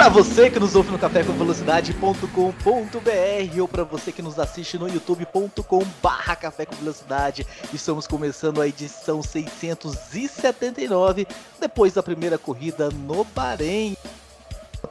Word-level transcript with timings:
Para 0.00 0.08
você 0.08 0.48
que 0.48 0.58
nos 0.58 0.74
ouve 0.74 0.90
no 0.90 0.98
cafécomvelocidade.com.br 0.98 3.60
ou 3.60 3.68
para 3.68 3.84
você 3.84 4.10
que 4.10 4.22
nos 4.22 4.38
assiste 4.38 4.78
no 4.78 4.88
youtube.com 4.88 5.84
barra 6.02 6.34
Café 6.34 6.64
com 6.64 6.74
Velocidade, 6.74 7.46
estamos 7.70 8.06
começando 8.06 8.62
a 8.62 8.66
edição 8.66 9.22
679 9.22 11.26
depois 11.60 11.92
da 11.92 12.02
primeira 12.02 12.38
corrida 12.38 12.88
no 12.88 13.24
Bahrein. 13.24 13.94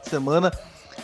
Semana, 0.04 0.52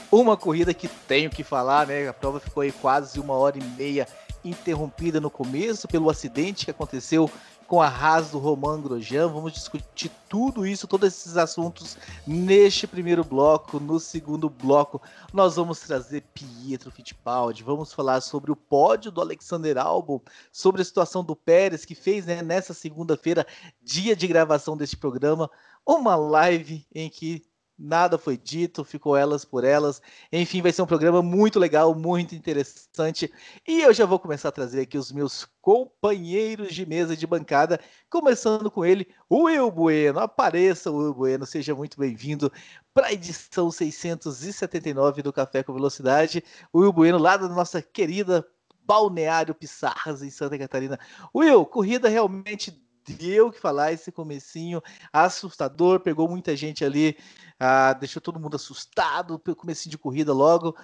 uma 0.08 0.36
corrida 0.36 0.72
que 0.72 0.86
tenho 0.86 1.28
que 1.28 1.42
falar, 1.42 1.88
né? 1.88 2.08
A 2.08 2.12
prova 2.12 2.38
ficou 2.38 2.60
aí 2.60 2.70
quase 2.70 3.18
uma 3.18 3.34
hora 3.34 3.58
e 3.58 3.64
meia 3.76 4.06
interrompida 4.44 5.20
no 5.20 5.30
começo 5.30 5.88
pelo 5.88 6.08
acidente 6.08 6.64
que 6.64 6.70
aconteceu 6.70 7.28
com 7.66 7.82
a 7.82 7.88
Haas 7.88 8.30
do 8.30 8.38
Roman 8.38 8.80
Grosjean. 8.80 9.28
Vamos 9.28 9.52
discutir 9.52 10.10
tudo 10.28 10.66
isso, 10.66 10.86
todos 10.86 11.08
esses 11.08 11.36
assuntos 11.36 11.96
neste 12.26 12.86
primeiro 12.86 13.24
bloco. 13.24 13.80
No 13.80 13.98
segundo 13.98 14.48
bloco, 14.48 15.02
nós 15.32 15.56
vamos 15.56 15.80
trazer 15.80 16.22
Pietro 16.32 16.90
Fittipaldi, 16.90 17.62
vamos 17.62 17.92
falar 17.92 18.20
sobre 18.20 18.50
o 18.50 18.56
pódio 18.56 19.10
do 19.10 19.20
Alexander 19.20 19.78
Albon, 19.78 20.20
sobre 20.52 20.82
a 20.82 20.84
situação 20.84 21.24
do 21.24 21.34
Pérez, 21.34 21.84
que 21.84 21.94
fez 21.94 22.26
né, 22.26 22.42
nessa 22.42 22.72
segunda-feira, 22.72 23.46
dia 23.82 24.14
de 24.14 24.26
gravação 24.26 24.76
deste 24.76 24.96
programa, 24.96 25.50
uma 25.84 26.16
live 26.16 26.86
em 26.94 27.08
que 27.08 27.44
nada 27.78 28.16
foi 28.18 28.36
dito, 28.36 28.84
ficou 28.84 29.16
elas 29.16 29.44
por 29.44 29.64
elas. 29.64 30.00
Enfim, 30.32 30.62
vai 30.62 30.72
ser 30.72 30.82
um 30.82 30.86
programa 30.86 31.22
muito 31.22 31.58
legal, 31.58 31.94
muito 31.94 32.34
interessante. 32.34 33.32
E 33.66 33.82
eu 33.82 33.92
já 33.92 34.06
vou 34.06 34.18
começar 34.18 34.48
a 34.48 34.52
trazer 34.52 34.80
aqui 34.80 34.96
os 34.96 35.12
meus 35.12 35.46
companheiros 35.60 36.74
de 36.74 36.86
mesa 36.86 37.16
de 37.16 37.26
bancada, 37.26 37.80
começando 38.08 38.70
com 38.70 38.84
ele, 38.84 39.08
o 39.28 39.44
Will 39.44 39.70
Bueno. 39.70 40.20
Apareça, 40.20 40.90
Will 40.90 41.14
Bueno, 41.14 41.44
seja 41.44 41.74
muito 41.74 41.98
bem-vindo 41.98 42.50
para 42.94 43.08
a 43.08 43.12
edição 43.12 43.70
679 43.70 45.22
do 45.22 45.32
Café 45.32 45.62
com 45.62 45.74
Velocidade. 45.74 46.42
O 46.72 46.80
Will 46.80 46.92
Bueno, 46.92 47.18
lá 47.18 47.36
da 47.36 47.48
nossa 47.48 47.82
querida 47.82 48.46
Balneário 48.86 49.54
Pissarras, 49.54 50.22
em 50.22 50.30
Santa 50.30 50.56
Catarina. 50.56 50.98
Will, 51.34 51.66
corrida 51.66 52.08
realmente 52.08 52.85
deu 53.14 53.50
que 53.50 53.60
falar 53.60 53.92
esse 53.92 54.10
comecinho 54.10 54.82
assustador, 55.12 56.00
pegou 56.00 56.28
muita 56.28 56.56
gente 56.56 56.84
ali, 56.84 57.16
ah, 57.58 57.92
deixou 57.92 58.20
todo 58.20 58.40
mundo 58.40 58.56
assustado 58.56 59.40
comecinho 59.56 59.90
de 59.90 59.98
corrida 59.98 60.32
logo, 60.32 60.76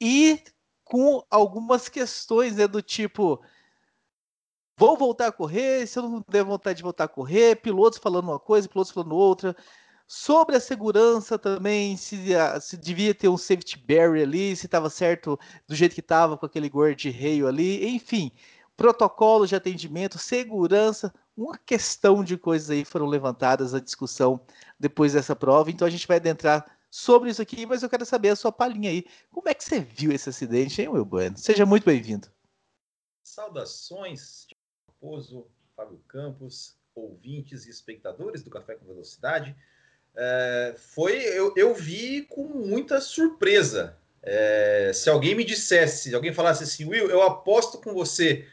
e 0.00 0.42
com 0.84 1.24
algumas 1.30 1.88
questões 1.88 2.56
né, 2.56 2.68
do 2.68 2.82
tipo, 2.82 3.42
vou 4.76 4.96
voltar 4.96 5.28
a 5.28 5.32
correr, 5.32 5.86
se 5.86 5.98
eu 5.98 6.02
não 6.02 6.24
der 6.28 6.44
vontade 6.44 6.78
de 6.78 6.82
voltar 6.82 7.04
a 7.04 7.08
correr, 7.08 7.56
pilotos 7.56 7.98
falando 7.98 8.28
uma 8.28 8.38
coisa, 8.38 8.68
pilotos 8.68 8.92
falando 8.92 9.14
outra, 9.14 9.56
sobre 10.06 10.56
a 10.56 10.60
segurança 10.60 11.38
também, 11.38 11.96
se, 11.96 12.16
se 12.60 12.76
devia 12.76 13.14
ter 13.14 13.28
um 13.28 13.38
safety 13.38 13.78
barrier 13.78 14.26
ali, 14.26 14.54
se 14.54 14.66
estava 14.66 14.90
certo 14.90 15.38
do 15.66 15.74
jeito 15.74 15.94
que 15.94 16.00
estava 16.00 16.36
com 16.36 16.44
aquele 16.46 16.68
guarda-reio 16.68 17.48
ali, 17.48 17.86
enfim, 17.88 18.30
protocolo 18.76 19.46
de 19.46 19.54
atendimento, 19.54 20.18
segurança, 20.18 21.12
uma 21.36 21.58
questão 21.58 22.22
de 22.22 22.36
coisas 22.36 22.70
aí 22.70 22.84
foram 22.84 23.06
levantadas 23.06 23.74
à 23.74 23.80
discussão 23.80 24.40
depois 24.78 25.12
dessa 25.12 25.34
prova, 25.34 25.70
então 25.70 25.86
a 25.86 25.90
gente 25.90 26.06
vai 26.06 26.16
adentrar 26.16 26.64
sobre 26.90 27.28
isso 27.28 27.42
aqui, 27.42 27.66
mas 27.66 27.82
eu 27.82 27.90
quero 27.90 28.06
saber 28.06 28.28
a 28.28 28.36
sua 28.36 28.52
palhinha 28.52 28.90
aí. 28.90 29.04
Como 29.30 29.48
é 29.48 29.54
que 29.54 29.64
você 29.64 29.80
viu 29.80 30.12
esse 30.12 30.28
acidente, 30.28 30.80
hein, 30.80 30.88
Will 30.88 31.04
Bueno? 31.04 31.36
Seja 31.36 31.66
muito 31.66 31.84
bem-vindo. 31.84 32.28
Saudações, 33.22 34.46
Raposo, 34.86 35.46
Fábio 35.76 36.00
Campos, 36.06 36.76
ouvintes 36.94 37.66
e 37.66 37.70
espectadores 37.70 38.44
do 38.44 38.50
Café 38.50 38.76
com 38.76 38.86
Velocidade. 38.86 39.56
É, 40.14 40.74
foi, 40.78 41.16
eu, 41.16 41.52
eu, 41.56 41.74
vi 41.74 42.22
com 42.22 42.46
muita 42.46 43.00
surpresa. 43.00 43.98
É, 44.22 44.92
se 44.94 45.10
alguém 45.10 45.34
me 45.34 45.42
dissesse, 45.42 46.10
se 46.10 46.14
alguém 46.14 46.32
falasse 46.32 46.62
assim, 46.62 46.84
Will, 46.84 47.10
eu 47.10 47.22
aposto 47.22 47.78
com 47.78 47.92
você 47.92 48.46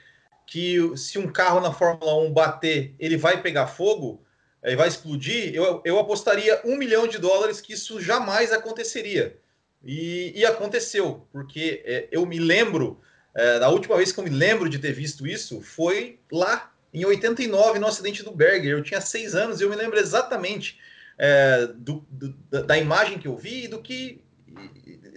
que 0.52 0.98
se 0.98 1.18
um 1.18 1.32
carro 1.32 1.62
na 1.62 1.72
Fórmula 1.72 2.14
1 2.26 2.34
bater, 2.34 2.94
ele 3.00 3.16
vai 3.16 3.42
pegar 3.42 3.68
fogo, 3.68 4.22
ele 4.62 4.76
vai 4.76 4.90
explodir, 4.90 5.56
eu, 5.56 5.82
eu 5.86 5.98
apostaria 5.98 6.60
um 6.66 6.76
milhão 6.76 7.08
de 7.08 7.18
dólares 7.18 7.62
que 7.62 7.72
isso 7.72 8.02
jamais 8.02 8.52
aconteceria. 8.52 9.40
E, 9.82 10.34
e 10.36 10.46
aconteceu, 10.46 11.26
porque 11.32 11.82
é, 11.86 12.10
eu 12.12 12.26
me 12.26 12.38
lembro, 12.38 13.00
é, 13.34 13.64
a 13.64 13.70
última 13.70 13.96
vez 13.96 14.12
que 14.12 14.20
eu 14.20 14.26
me 14.26 14.30
lembro 14.30 14.68
de 14.68 14.78
ter 14.78 14.92
visto 14.92 15.26
isso 15.26 15.62
foi 15.62 16.20
lá 16.30 16.70
em 16.94 17.06
89, 17.06 17.80
no 17.80 17.88
acidente 17.88 18.22
do 18.22 18.32
Berger. 18.32 18.74
Eu 18.74 18.84
tinha 18.84 19.00
seis 19.00 19.34
anos 19.34 19.62
e 19.62 19.64
eu 19.64 19.70
me 19.70 19.78
lembro 19.78 19.98
exatamente 19.98 20.78
é, 21.18 21.66
do, 21.78 22.06
do, 22.10 22.36
da 22.66 22.78
imagem 22.78 23.18
que 23.18 23.28
eu 23.30 23.38
vi 23.38 23.64
e 23.64 23.68
do 23.70 23.82
que 23.82 24.22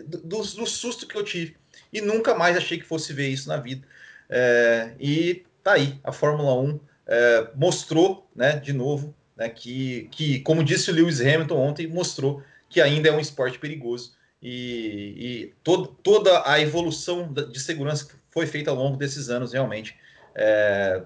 do, 0.06 0.42
do 0.42 0.64
susto 0.64 1.08
que 1.08 1.16
eu 1.16 1.24
tive. 1.24 1.56
E 1.92 2.00
nunca 2.00 2.36
mais 2.36 2.56
achei 2.56 2.78
que 2.78 2.86
fosse 2.86 3.12
ver 3.12 3.30
isso 3.30 3.48
na 3.48 3.56
vida. 3.56 3.84
É, 4.28 4.94
e 4.98 5.44
tá 5.62 5.72
aí, 5.72 5.98
a 6.02 6.12
Fórmula 6.12 6.54
1 6.54 6.80
é, 7.06 7.48
mostrou, 7.54 8.28
né, 8.34 8.56
de 8.56 8.72
novo, 8.72 9.14
né, 9.36 9.48
que, 9.48 10.08
que, 10.10 10.40
como 10.40 10.64
disse 10.64 10.90
o 10.90 10.94
Lewis 10.94 11.20
Hamilton 11.20 11.56
ontem, 11.56 11.86
mostrou 11.86 12.42
que 12.68 12.80
ainda 12.80 13.08
é 13.08 13.12
um 13.12 13.20
esporte 13.20 13.58
perigoso. 13.58 14.14
E, 14.42 15.14
e 15.16 15.54
toda 16.02 16.46
a 16.46 16.60
evolução 16.60 17.32
de 17.32 17.58
segurança 17.58 18.06
que 18.06 18.14
foi 18.30 18.46
feita 18.46 18.70
ao 18.70 18.76
longo 18.76 18.96
desses 18.96 19.30
anos, 19.30 19.54
realmente, 19.54 19.96
é, 20.34 21.02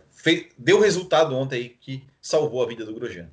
deu 0.57 0.81
resultado 0.81 1.37
ontem 1.37 1.57
aí 1.57 1.69
que 1.69 2.05
salvou 2.21 2.62
a 2.62 2.67
vida 2.67 2.84
do 2.84 2.95
Grosjean. 2.95 3.31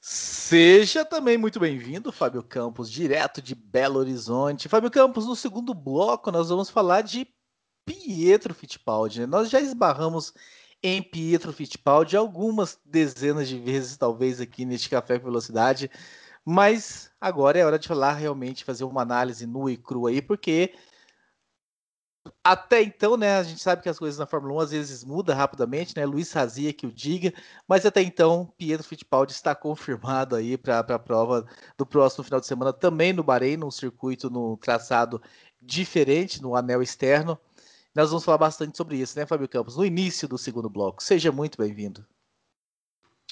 Seja 0.00 1.04
também 1.04 1.38
muito 1.38 1.60
bem-vindo, 1.60 2.10
Fábio 2.10 2.42
Campos, 2.42 2.90
direto 2.90 3.40
de 3.40 3.54
Belo 3.54 4.00
Horizonte. 4.00 4.68
Fábio 4.68 4.90
Campos, 4.90 5.26
no 5.26 5.36
segundo 5.36 5.72
bloco 5.72 6.32
nós 6.32 6.48
vamos 6.48 6.68
falar 6.68 7.02
de 7.02 7.26
Pietro 7.84 8.54
Fittipaldi. 8.54 9.20
Né? 9.20 9.26
Nós 9.26 9.50
já 9.50 9.60
esbarramos 9.60 10.32
em 10.82 11.02
Pietro 11.02 11.52
Fittipaldi 11.52 12.16
algumas 12.16 12.78
dezenas 12.84 13.48
de 13.48 13.58
vezes, 13.58 13.96
talvez, 13.96 14.40
aqui 14.40 14.64
neste 14.64 14.90
Café 14.90 15.18
com 15.18 15.26
Velocidade, 15.26 15.90
mas 16.44 17.10
agora 17.20 17.58
é 17.58 17.64
hora 17.64 17.78
de 17.78 17.86
falar 17.86 18.14
realmente, 18.14 18.64
fazer 18.64 18.84
uma 18.84 19.02
análise 19.02 19.46
nua 19.46 19.70
e 19.70 19.76
crua 19.76 20.10
aí, 20.10 20.20
porque 20.20 20.74
até 22.44 22.82
então, 22.82 23.16
né, 23.16 23.36
a 23.38 23.42
gente 23.42 23.60
sabe 23.60 23.82
que 23.82 23.88
as 23.88 23.98
coisas 23.98 24.18
na 24.18 24.26
Fórmula 24.26 24.54
1 24.54 24.60
às 24.60 24.70
vezes 24.70 25.04
mudam 25.04 25.36
rapidamente, 25.36 25.96
né? 25.96 26.04
Luiz 26.04 26.32
Razia 26.32 26.72
que 26.72 26.86
o 26.86 26.92
diga, 26.92 27.32
mas 27.66 27.84
até 27.84 28.00
então, 28.02 28.52
Pietro 28.56 28.86
Fittipaldi 28.86 29.32
está 29.32 29.54
confirmado 29.54 30.36
aí 30.36 30.56
para 30.56 30.80
a 30.80 30.98
prova 30.98 31.46
do 31.76 31.84
próximo 31.86 32.24
final 32.24 32.40
de 32.40 32.46
semana, 32.46 32.72
também 32.72 33.12
no 33.12 33.24
Bahrein, 33.24 33.56
num 33.56 33.70
circuito 33.70 34.30
no 34.30 34.56
traçado 34.56 35.20
diferente, 35.60 36.40
no 36.42 36.54
anel 36.56 36.82
externo. 36.82 37.38
Nós 37.94 38.08
vamos 38.08 38.24
falar 38.24 38.38
bastante 38.38 38.74
sobre 38.74 38.96
isso, 38.96 39.18
né, 39.18 39.26
Fábio 39.26 39.46
Campos, 39.46 39.76
no 39.76 39.84
início 39.84 40.26
do 40.26 40.38
segundo 40.38 40.70
bloco. 40.70 41.02
Seja 41.02 41.30
muito 41.30 41.58
bem-vindo. 41.58 42.06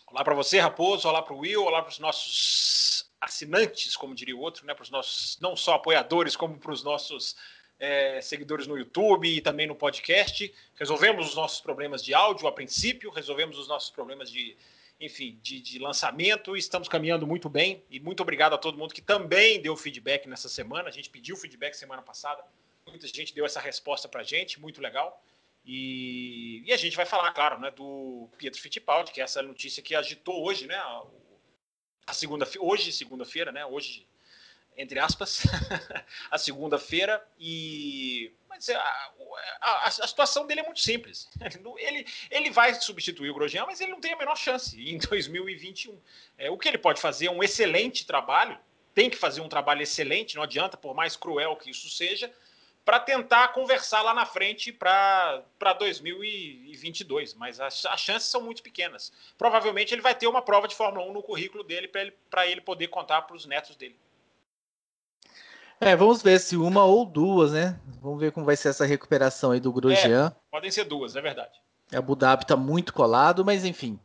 Olá 0.06 0.22
para 0.22 0.34
você, 0.34 0.59
Raposo, 0.59 1.09
olá 1.09 1.22
para 1.22 1.32
o 1.32 1.38
Will, 1.38 1.65
olá 1.65 1.81
para 1.81 1.91
os 1.91 1.98
nossos 1.98 3.10
assinantes, 3.19 3.97
como 3.97 4.15
diria 4.15 4.37
o 4.37 4.41
outro, 4.41 4.66
né, 4.66 4.75
para 4.75 4.82
os 4.82 4.91
nossos 4.91 5.38
não 5.41 5.56
só 5.56 5.75
apoiadores, 5.76 6.37
como 6.37 6.59
para 6.59 6.72
os 6.72 6.84
nossos 6.84 7.37
é, 7.78 8.21
seguidores 8.21 8.66
no 8.66 8.76
YouTube 8.76 9.34
e 9.34 9.41
também 9.41 9.66
no 9.66 9.75
podcast. 9.75 10.53
Resolvemos 10.75 11.28
os 11.28 11.34
nossos 11.34 11.62
problemas 11.62 12.04
de 12.04 12.12
áudio 12.12 12.47
a 12.47 12.53
princípio, 12.53 13.10
resolvemos 13.10 13.57
os 13.57 13.66
nossos 13.66 13.89
problemas 13.89 14.30
de, 14.30 14.59
enfim, 15.01 15.39
de, 15.42 15.62
de 15.62 15.78
lançamento. 15.78 16.54
Estamos 16.54 16.86
caminhando 16.86 17.27
muito 17.27 17.48
bem 17.48 17.83
e 17.89 17.98
muito 17.98 18.22
obrigado 18.22 18.53
a 18.53 18.59
todo 18.59 18.77
mundo 18.77 18.92
que 18.92 19.01
também 19.01 19.62
deu 19.62 19.74
feedback 19.74 20.28
nessa 20.28 20.51
semana. 20.51 20.91
A 20.91 20.92
gente 20.92 21.09
pediu 21.09 21.34
feedback 21.34 21.72
semana 21.72 22.03
passada 22.03 22.45
muita 22.91 23.07
gente 23.07 23.34
deu 23.34 23.47
essa 23.47 23.60
resposta 23.60 24.09
para 24.09 24.21
a 24.21 24.25
gente, 24.25 24.60
muito 24.60 24.81
legal. 24.81 25.22
E, 25.65 26.63
e, 26.66 26.72
a 26.72 26.77
gente 26.77 26.97
vai 26.97 27.07
falar, 27.07 27.33
claro, 27.33 27.59
né, 27.60 27.71
do 27.71 28.28
Pietro 28.39 28.60
Fittipaldi, 28.60 29.13
que 29.13 29.21
é 29.21 29.25
essa 29.25 29.42
notícia 29.42 29.83
que 29.83 29.95
agitou 29.95 30.45
hoje, 30.45 30.66
né, 30.66 30.77
a, 30.77 31.03
a 32.07 32.13
segunda, 32.13 32.48
hoje, 32.59 32.92
segunda-feira, 32.92 33.53
né, 33.53 33.65
hoje, 33.66 34.07
entre 34.77 34.98
aspas, 34.98 35.42
a 36.31 36.39
segunda-feira, 36.39 37.25
e 37.39 38.33
mas 38.48 38.69
a, 38.69 39.13
a, 39.60 39.86
a, 39.86 39.91
situação 39.91 40.47
dele 40.47 40.60
é 40.60 40.65
muito 40.65 40.81
simples. 40.81 41.28
Ele, 41.78 42.07
ele 42.31 42.51
vai 42.51 42.75
substituir 42.75 43.31
o 43.31 43.34
Grosjean, 43.34 43.65
mas 43.65 43.81
ele 43.81 43.93
não 43.93 44.01
tem 44.01 44.13
a 44.13 44.19
menor 44.19 44.36
chance 44.36 44.77
em 44.77 44.98
2021. 45.09 45.98
É, 46.36 46.51
o 46.51 46.59
que 46.59 46.69
ele 46.69 46.77
pode 46.77 47.01
fazer 47.01 47.27
é 47.27 47.31
um 47.31 47.43
excelente 47.43 48.04
trabalho, 48.04 48.59
tem 48.95 49.09
que 49.09 49.16
fazer 49.16 49.41
um 49.41 49.48
trabalho 49.48 49.83
excelente, 49.83 50.36
não 50.36 50.43
adianta, 50.43 50.77
por 50.77 50.95
mais 50.95 51.16
cruel 51.16 51.57
que 51.57 51.71
isso 51.71 51.89
seja, 51.89 52.31
para 52.84 52.98
tentar 52.98 53.48
conversar 53.48 54.03
lá 54.03 54.12
na 54.15 54.27
frente 54.27 54.72
para 54.72 55.42
2022. 55.78 57.34
Mas 57.34 57.60
as, 57.60 57.84
as, 57.86 58.00
chances 58.00 58.28
são 58.28 58.42
muito 58.42 58.62
pequenas. 58.62 59.12
Provavelmente 59.36 59.94
ele 59.94 60.03
vai 60.03 60.15
ter 60.15 60.27
uma 60.27 60.42
prova 60.42 60.66
de 60.66 60.74
Fórmula 60.74 61.06
1 61.06 61.12
no 61.12 61.22
currículo 61.22 61.62
dele 61.62 61.88
para 61.88 62.00
ele, 62.03 62.12
ele 62.47 62.60
poder 62.60 62.88
contar 62.88 63.22
para 63.22 63.36
os 63.36 63.47
netos 63.47 63.77
dele. 63.77 63.97
É, 65.80 65.97
vamos 65.97 66.21
ver 66.21 66.38
se 66.38 66.56
uma 66.59 66.84
ou 66.84 67.06
duas, 67.06 67.53
né? 67.53 67.80
Vamos 68.03 68.21
ver 68.21 68.32
como 68.32 68.44
vai 68.44 68.54
ser 68.54 68.68
essa 68.68 68.84
recuperação 68.84 69.50
aí 69.50 69.60
do 69.60 69.72
Grosjean. 69.72 70.26
É, 70.26 70.50
podem 70.50 70.71
ser 70.71 70.84
duas, 70.84 71.16
é 71.16 71.22
verdade. 71.22 71.59
Abu 71.92 72.15
Dhabi 72.15 72.47
tá 72.47 72.54
muito 72.54 72.92
colado, 72.92 73.44
mas 73.44 73.65
enfim. 73.65 73.98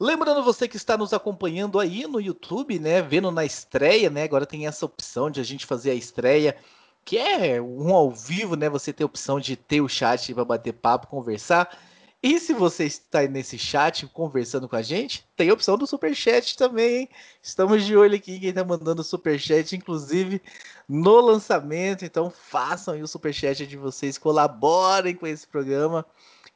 Lembrando 0.00 0.42
você 0.42 0.66
que 0.66 0.76
está 0.76 0.98
nos 0.98 1.12
acompanhando 1.12 1.78
aí 1.78 2.08
no 2.08 2.20
YouTube, 2.20 2.76
né? 2.80 3.00
Vendo 3.00 3.30
na 3.30 3.44
estreia, 3.44 4.10
né? 4.10 4.24
Agora 4.24 4.44
tem 4.44 4.66
essa 4.66 4.84
opção 4.84 5.30
de 5.30 5.40
a 5.40 5.44
gente 5.44 5.64
fazer 5.64 5.92
a 5.92 5.94
estreia, 5.94 6.56
que 7.04 7.18
é 7.18 7.60
um 7.60 7.94
ao 7.94 8.10
vivo, 8.10 8.56
né? 8.56 8.68
Você 8.68 8.92
tem 8.92 9.04
a 9.04 9.06
opção 9.06 9.40
de 9.40 9.56
ter 9.56 9.80
o 9.80 9.88
chat 9.88 10.32
para 10.34 10.44
bater 10.44 10.72
papo, 10.72 11.06
conversar. 11.06 11.76
E 12.22 12.38
se 12.38 12.54
você 12.54 12.84
está 12.84 13.22
nesse 13.22 13.58
chat 13.58 14.06
conversando 14.06 14.68
com 14.68 14.76
a 14.76 14.82
gente, 14.82 15.26
tem 15.34 15.50
a 15.50 15.52
opção 15.52 15.76
do 15.76 15.88
super 15.88 16.14
chat 16.14 16.56
também, 16.56 17.00
hein? 17.00 17.08
Estamos 17.42 17.84
de 17.84 17.96
olho 17.96 18.14
aqui 18.14 18.38
quem 18.38 18.50
está 18.50 18.62
mandando 18.62 19.02
super 19.02 19.36
chat, 19.40 19.74
inclusive 19.74 20.40
no 20.88 21.20
lançamento. 21.20 22.04
Então 22.04 22.30
façam 22.30 22.94
aí 22.94 23.02
o 23.02 23.08
super 23.08 23.34
chat 23.34 23.66
de 23.66 23.76
vocês, 23.76 24.18
colaborem 24.18 25.16
com 25.16 25.26
esse 25.26 25.44
programa. 25.48 26.06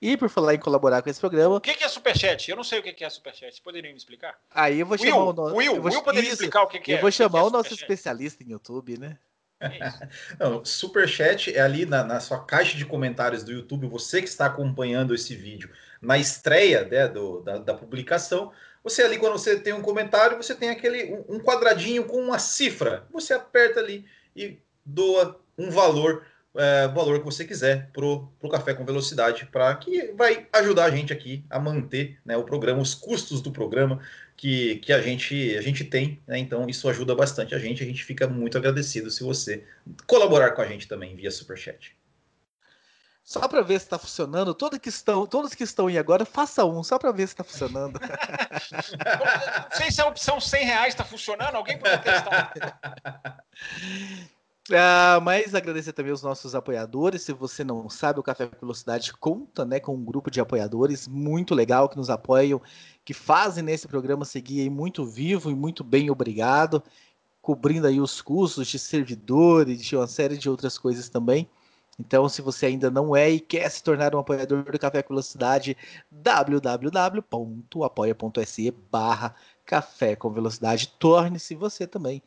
E 0.01 0.17
por 0.17 0.29
falar 0.29 0.55
em 0.55 0.59
colaborar 0.59 1.03
com 1.03 1.11
esse 1.11 1.19
programa. 1.19 1.57
O 1.57 1.61
que 1.61 1.83
é 1.83 1.89
superchat? 1.89 2.49
Eu 2.49 2.57
não 2.57 2.63
sei 2.63 2.79
o 2.79 2.83
que 2.83 3.03
é 3.03 3.11
superchat. 3.11 3.51
Vocês 3.51 3.61
poderiam 3.61 3.91
me 3.91 3.99
explicar? 3.99 4.39
Aí 4.55 4.79
eu 4.79 4.87
vou 4.87 4.97
Will, 5.01 5.11
chamar 5.11 5.25
o 5.25 5.33
nosso. 5.33 5.57
Will, 5.57 5.83
Will 5.83 6.03
poderia 6.03 6.31
explicar 6.31 6.63
o 6.63 6.67
que, 6.69 6.79
que 6.79 6.93
é. 6.93 6.97
Eu 6.97 7.01
vou 7.01 7.11
chamar 7.11 7.43
o, 7.43 7.47
o 7.47 7.51
nosso 7.51 7.75
especialista 7.75 8.45
em 8.45 8.51
YouTube, 8.51 8.99
né? 8.99 9.19
Não, 10.39 10.65
Superchat 10.65 11.55
é 11.55 11.61
ali 11.61 11.87
na, 11.87 12.05
na, 12.05 12.21
sua 12.21 12.45
caixa 12.45 12.77
de 12.77 12.85
comentários 12.85 13.43
do 13.43 13.53
YouTube, 13.53 13.87
você 13.87 14.21
que 14.21 14.29
está 14.29 14.47
acompanhando 14.47 15.15
esse 15.15 15.35
vídeo 15.35 15.71
na 16.01 16.19
estreia 16.19 16.85
né, 16.85 17.09
do, 17.09 17.41
da, 17.41 17.59
da, 17.59 17.75
publicação, 17.75 18.53
você 18.85 19.03
ali, 19.03 19.19
quando 19.19 19.33
você 19.33 19.59
tem 19.59 19.73
um 19.73 19.83
comentário, 19.83 20.37
você 20.37 20.55
tem 20.55 20.71
aquele 20.71 21.25
um, 21.29 21.41
quadradinho 21.41 22.05
com 22.05 22.19
uma 22.19 22.39
cifra. 22.39 23.05
Você 23.11 23.33
aperta 23.35 23.81
ali 23.81 24.05
e 24.35 24.59
doa 24.85 25.41
um 25.59 25.71
valor, 25.71 26.25
é, 26.55 26.87
valor 26.89 27.19
que 27.19 27.25
você 27.25 27.45
quiser 27.45 27.91
pro, 27.93 28.29
pro 28.39 28.51
Café 28.51 28.75
com 28.75 28.85
Velocidade, 28.85 29.47
para 29.47 29.75
que 29.77 30.13
vai 30.13 30.47
ajudar 30.53 30.85
a 30.85 30.91
gente 30.91 31.13
aqui 31.13 31.45
a 31.51 31.59
manter 31.59 32.19
né, 32.25 32.37
o 32.37 32.45
programa, 32.45 32.81
os 32.81 32.95
custos 32.95 33.41
do 33.41 33.51
programa 33.51 34.01
que, 34.37 34.77
que 34.77 34.93
a, 34.93 35.01
gente, 35.01 35.57
a 35.57 35.61
gente 35.63 35.85
tem, 35.85 36.21
né? 36.27 36.39
Então 36.39 36.69
isso 36.69 36.89
ajuda 36.89 37.15
bastante 37.15 37.55
a 37.55 37.59
gente. 37.59 37.83
A 37.83 37.87
gente 37.87 38.05
fica 38.05 38.27
muito 38.27 38.59
agradecido 38.59 39.11
se 39.11 39.23
você 39.25 39.65
colaborar 40.07 40.53
com 40.53 40.63
a 40.63 40.67
gente 40.67 40.87
também 40.87 41.17
via 41.17 41.31
Superchat. 41.31 41.97
Só 43.25 43.49
para 43.49 43.61
ver 43.61 43.81
se 43.81 43.87
está 43.87 43.99
funcionando, 43.99 44.55
todos 44.55 44.79
que 44.79 44.89
estão, 44.89 45.27
todos 45.27 45.53
que 45.53 45.65
estão 45.65 45.89
aí 45.89 45.99
agora, 45.99 46.25
faça 46.25 46.65
um, 46.65 46.85
só 46.85 46.97
para 46.97 47.11
ver 47.11 47.27
se 47.27 47.33
está 47.33 47.43
funcionando. 47.43 47.99
Não 47.99 49.77
sei 49.77 49.91
se 49.91 50.01
a 50.01 50.07
opção 50.07 50.41
100 50.41 50.65
reais 50.65 50.95
está 50.95 51.05
funcionando, 51.05 51.57
alguém 51.57 51.77
pode 51.77 52.03
testar. 52.05 52.53
Ah, 54.73 55.21
mas 55.23 55.55
agradecer 55.55 55.93
também 55.93 56.13
os 56.13 56.23
nossos 56.23 56.55
apoiadores. 56.55 57.23
Se 57.23 57.33
você 57.33 57.63
não 57.63 57.89
sabe, 57.89 58.19
o 58.19 58.23
Café 58.23 58.51
Velocidade 58.61 59.13
conta 59.13 59.65
né, 59.65 59.79
com 59.79 59.95
um 59.95 60.05
grupo 60.05 60.29
de 60.29 60.41
apoiadores 60.41 61.07
muito 61.07 61.55
legal 61.55 61.89
que 61.89 61.97
nos 61.97 62.11
apoiam, 62.11 62.61
que 63.07 63.15
fazem 63.15 63.63
nesse 63.63 63.87
programa 63.87 64.25
seguir 64.25 64.69
muito 64.69 65.07
vivo 65.07 65.49
e 65.49 65.55
muito 65.55 65.85
bem 65.85 66.11
obrigado, 66.11 66.83
cobrindo 67.41 67.87
aí 67.87 68.01
os 68.01 68.21
custos 68.21 68.67
de 68.67 68.81
servidores, 68.81 69.81
de 69.81 69.95
uma 69.95 70.09
série 70.09 70.37
de 70.37 70.51
outras 70.51 70.77
coisas 70.77 71.09
também. 71.09 71.49
Então, 72.01 72.29
se 72.29 72.43
você 72.43 72.67
ainda 72.67 72.91
não 72.91 73.15
é 73.15 73.31
e 73.31 73.39
quer 73.39 73.71
se 73.71 73.81
tornar 73.81 74.13
um 74.13 74.19
apoiador 74.19 74.65
do 74.65 74.79
Café 74.79 75.05
com 75.05 75.15
Velocidade, 75.15 75.77
www.apoia.se 76.11 77.31
barra 78.91 79.37
Café 79.65 80.17
com 80.17 80.33
Velocidade. 80.33 80.89
Torne-se 80.99 81.55
você 81.55 81.87
também 81.87 82.21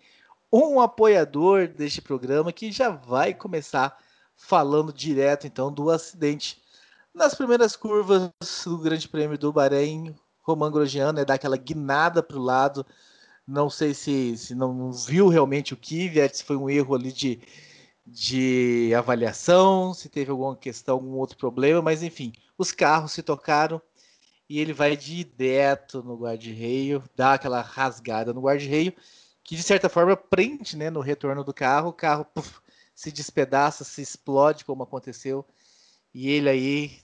um 0.51 0.79
apoiador 0.79 1.67
deste 1.67 2.01
programa 2.01 2.53
que 2.53 2.71
já 2.71 2.89
vai 2.89 3.33
começar 3.33 3.99
falando 4.35 4.93
direto 4.93 5.45
então 5.45 5.71
do 5.71 5.89
acidente 5.89 6.63
nas 7.13 7.35
primeiras 7.35 7.75
curvas 7.75 8.31
do 8.63 8.77
Grande 8.77 9.09
Prêmio 9.09 9.37
do 9.37 9.51
Bahrein. 9.51 10.15
Roman 10.49 10.71
Grosjean 10.71 11.13
né, 11.13 11.25
dá 11.25 11.35
aquela 11.35 11.57
guinada 11.57 12.23
para 12.23 12.37
o 12.37 12.41
lado. 12.41 12.85
Não 13.47 13.69
sei 13.69 13.93
se, 13.93 14.37
se 14.37 14.55
não 14.55 14.91
viu 14.91 15.27
realmente 15.27 15.73
o 15.73 15.77
Kvyat, 15.77 16.37
se 16.37 16.43
foi 16.43 16.55
um 16.57 16.69
erro 16.69 16.95
ali 16.95 17.11
de, 17.11 17.41
de 18.05 18.93
avaliação, 18.95 19.93
se 19.93 20.09
teve 20.09 20.31
alguma 20.31 20.55
questão, 20.55 20.95
algum 20.95 21.17
outro 21.17 21.37
problema, 21.37 21.81
mas 21.81 22.03
enfim, 22.03 22.33
os 22.57 22.71
carros 22.71 23.11
se 23.11 23.23
tocaram 23.23 23.81
e 24.49 24.59
ele 24.59 24.73
vai 24.73 24.97
direto 24.97 26.03
no 26.03 26.17
guarda-reio, 26.17 27.03
dá 27.15 27.33
aquela 27.33 27.61
rasgada 27.61 28.33
no 28.33 28.41
guarda-reio 28.41 28.93
que 29.49 29.55
de 29.55 29.63
certa 29.63 29.89
forma 29.89 30.15
prende 30.15 30.77
né, 30.77 30.91
no 30.91 30.99
retorno 30.99 31.43
do 31.43 31.51
carro, 31.51 31.89
o 31.89 31.93
carro 31.93 32.23
puff, 32.23 32.59
se 32.93 33.11
despedaça, 33.11 33.83
se 33.83 33.99
explode, 33.99 34.63
como 34.63 34.83
aconteceu, 34.83 35.43
e 36.13 36.29
ele 36.29 36.47
aí, 36.47 36.99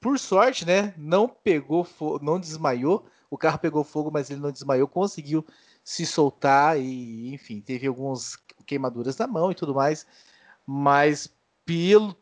por 0.00 0.18
sorte, 0.18 0.64
né, 0.64 0.94
não 0.96 1.28
pegou, 1.28 1.86
não 2.22 2.38
desmaiou, 2.38 3.06
o 3.30 3.36
carro 3.36 3.58
pegou 3.58 3.82
fogo, 3.82 4.10
mas 4.10 4.30
ele 4.30 4.40
não 4.40 4.52
desmaiou, 4.52 4.86
conseguiu 4.86 5.44
se 5.82 6.06
soltar 6.06 6.78
e, 6.78 7.34
enfim, 7.34 7.60
teve 7.60 7.86
algumas 7.86 8.36
queimaduras 8.66 9.16
na 9.16 9.26
mão 9.26 9.50
e 9.50 9.54
tudo 9.54 9.74
mais, 9.74 10.06
mas 10.66 11.32
pelo 11.64 12.16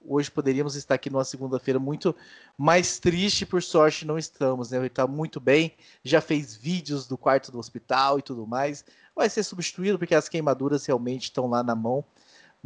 hoje 0.00 0.30
poderíamos 0.30 0.74
estar 0.74 0.94
aqui 0.94 1.10
numa 1.10 1.24
segunda-feira 1.24 1.78
muito 1.78 2.14
mais 2.56 2.98
triste, 2.98 3.44
por 3.44 3.62
sorte 3.62 4.06
não 4.06 4.16
estamos, 4.16 4.70
né? 4.70 4.78
Ele 4.78 4.86
está 4.86 5.06
muito 5.06 5.38
bem, 5.38 5.76
já 6.02 6.20
fez 6.20 6.56
vídeos 6.56 7.06
do 7.06 7.18
quarto 7.18 7.52
do 7.52 7.58
hospital 7.58 8.18
e 8.18 8.22
tudo 8.22 8.46
mais. 8.46 8.84
Vai 9.14 9.28
ser 9.28 9.42
substituído 9.42 9.98
porque 9.98 10.14
as 10.14 10.28
queimaduras 10.28 10.86
realmente 10.86 11.24
estão 11.24 11.46
lá 11.46 11.62
na 11.62 11.74
mão, 11.74 12.04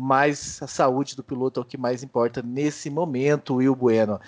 mas 0.00 0.62
a 0.62 0.66
saúde 0.66 1.14
do 1.14 1.22
piloto 1.22 1.60
é 1.60 1.62
o 1.62 1.66
que 1.66 1.76
mais 1.76 2.02
importa 2.02 2.40
nesse 2.40 2.88
momento, 2.88 3.56
Will 3.56 3.74
Bueno. 3.74 4.18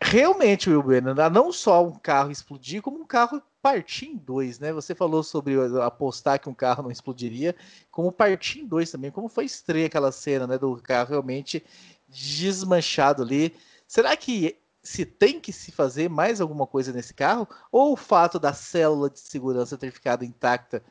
Realmente, 0.00 0.70
Will 0.70 0.82
Bueno, 0.82 1.14
não 1.30 1.52
só 1.52 1.84
um 1.84 1.92
carro 1.92 2.30
explodir, 2.30 2.80
como 2.80 2.98
um 2.98 3.06
carro 3.06 3.42
partir 3.60 4.06
em 4.06 4.16
dois, 4.16 4.58
né? 4.58 4.72
Você 4.72 4.94
falou 4.94 5.22
sobre 5.22 5.56
apostar 5.82 6.40
que 6.40 6.48
um 6.48 6.54
carro 6.54 6.84
não 6.84 6.90
explodiria, 6.90 7.54
como 7.90 8.10
partir 8.10 8.60
em 8.60 8.66
dois 8.66 8.90
também, 8.90 9.10
como 9.10 9.28
foi 9.28 9.44
estreia 9.44 9.86
aquela 9.86 10.10
cena, 10.10 10.46
né, 10.46 10.56
do 10.56 10.76
carro 10.76 11.10
realmente 11.10 11.62
desmanchado 12.08 13.22
ali. 13.22 13.54
Será 13.86 14.16
que 14.16 14.56
se 14.82 15.04
tem 15.04 15.38
que 15.38 15.52
se 15.52 15.70
fazer 15.70 16.08
mais 16.08 16.40
alguma 16.40 16.66
coisa 16.66 16.92
nesse 16.94 17.12
carro? 17.12 17.46
Ou 17.70 17.92
o 17.92 17.96
fato 17.96 18.38
da 18.38 18.54
célula 18.54 19.10
de 19.10 19.20
segurança 19.20 19.76
ter 19.76 19.90
ficado 19.90 20.24
intacta 20.24 20.82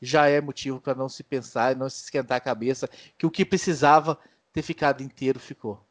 já 0.00 0.28
é 0.28 0.40
motivo 0.40 0.80
para 0.80 0.94
não 0.94 1.08
se 1.08 1.22
pensar, 1.22 1.76
não 1.76 1.88
se 1.88 2.04
esquentar 2.04 2.36
a 2.36 2.40
cabeça, 2.40 2.88
que 3.16 3.26
o 3.26 3.30
que 3.30 3.44
precisava 3.44 4.18
ter 4.52 4.62
ficado 4.62 5.02
inteiro 5.02 5.38
ficou? 5.38 5.86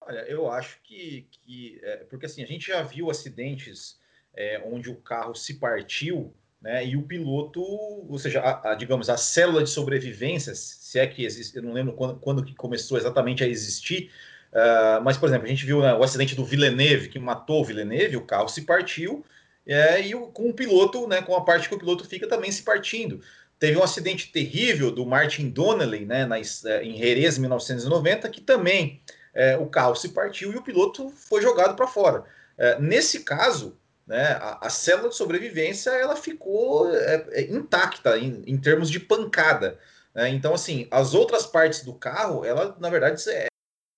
Olha, 0.00 0.20
eu 0.28 0.50
acho 0.50 0.80
que, 0.82 1.26
que 1.30 1.80
é, 1.82 1.96
porque 2.04 2.26
assim, 2.26 2.42
a 2.42 2.46
gente 2.46 2.66
já 2.66 2.82
viu 2.82 3.10
acidentes 3.10 3.98
é, 4.34 4.62
onde 4.66 4.90
o 4.90 4.96
carro 4.96 5.34
se 5.34 5.54
partiu, 5.54 6.34
né, 6.60 6.84
e 6.86 6.96
o 6.96 7.02
piloto, 7.02 7.60
ou 7.60 8.18
seja, 8.18 8.40
a, 8.40 8.72
a, 8.72 8.74
digamos, 8.74 9.10
a 9.10 9.18
célula 9.18 9.62
de 9.62 9.68
sobrevivência, 9.68 10.54
se 10.54 10.98
é 10.98 11.06
que 11.06 11.24
existe, 11.24 11.56
eu 11.56 11.62
não 11.62 11.72
lembro 11.72 11.92
quando, 11.92 12.18
quando 12.18 12.44
que 12.44 12.54
começou 12.54 12.96
exatamente 12.96 13.44
a 13.44 13.46
existir, 13.46 14.10
uh, 14.50 15.02
mas, 15.04 15.18
por 15.18 15.28
exemplo, 15.28 15.44
a 15.44 15.48
gente 15.48 15.66
viu 15.66 15.80
né, 15.80 15.92
o 15.92 16.02
acidente 16.02 16.34
do 16.34 16.44
Villeneuve, 16.44 17.10
que 17.10 17.18
matou 17.18 17.60
o 17.60 17.64
Villeneuve, 17.64 18.16
o 18.16 18.24
carro 18.24 18.48
se 18.48 18.62
partiu, 18.62 19.22
é, 19.66 20.00
e 20.00 20.12
com 20.12 20.50
o 20.50 20.54
piloto, 20.54 21.06
né, 21.06 21.22
com 21.22 21.34
a 21.34 21.44
parte 21.44 21.68
que 21.68 21.74
o 21.74 21.78
piloto 21.78 22.06
fica 22.06 22.28
também 22.28 22.52
se 22.52 22.62
partindo. 22.62 23.20
Teve 23.58 23.78
um 23.78 23.82
acidente 23.82 24.30
terrível 24.30 24.90
do 24.90 25.06
Martin 25.06 25.48
Donnelly, 25.48 26.04
né, 26.04 26.26
na, 26.26 26.36
é, 26.38 26.84
em 26.84 26.96
Jerez, 26.96 27.38
1990, 27.38 28.28
que 28.28 28.40
também 28.40 29.00
é, 29.32 29.56
o 29.56 29.66
carro 29.66 29.94
se 29.94 30.10
partiu 30.10 30.52
e 30.52 30.56
o 30.56 30.62
piloto 30.62 31.10
foi 31.10 31.40
jogado 31.40 31.74
para 31.74 31.86
fora. 31.86 32.24
É, 32.56 32.78
nesse 32.78 33.20
caso, 33.24 33.76
né, 34.06 34.38
a, 34.40 34.66
a, 34.66 34.70
célula 34.70 35.08
de 35.08 35.16
sobrevivência 35.16 35.90
ela 35.90 36.14
ficou 36.14 36.94
é, 36.94 37.26
é, 37.30 37.42
intacta 37.42 38.18
em, 38.18 38.42
em, 38.46 38.56
termos 38.58 38.90
de 38.90 39.00
pancada. 39.00 39.78
Né? 40.14 40.28
Então, 40.28 40.54
assim, 40.54 40.86
as 40.90 41.14
outras 41.14 41.46
partes 41.46 41.82
do 41.82 41.94
carro, 41.94 42.44
ela 42.44 42.76
na 42.78 42.90
verdade 42.90 43.22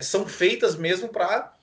são 0.01 0.27
feitas 0.27 0.77
mesmo 0.77 1.09
para 1.09 1.55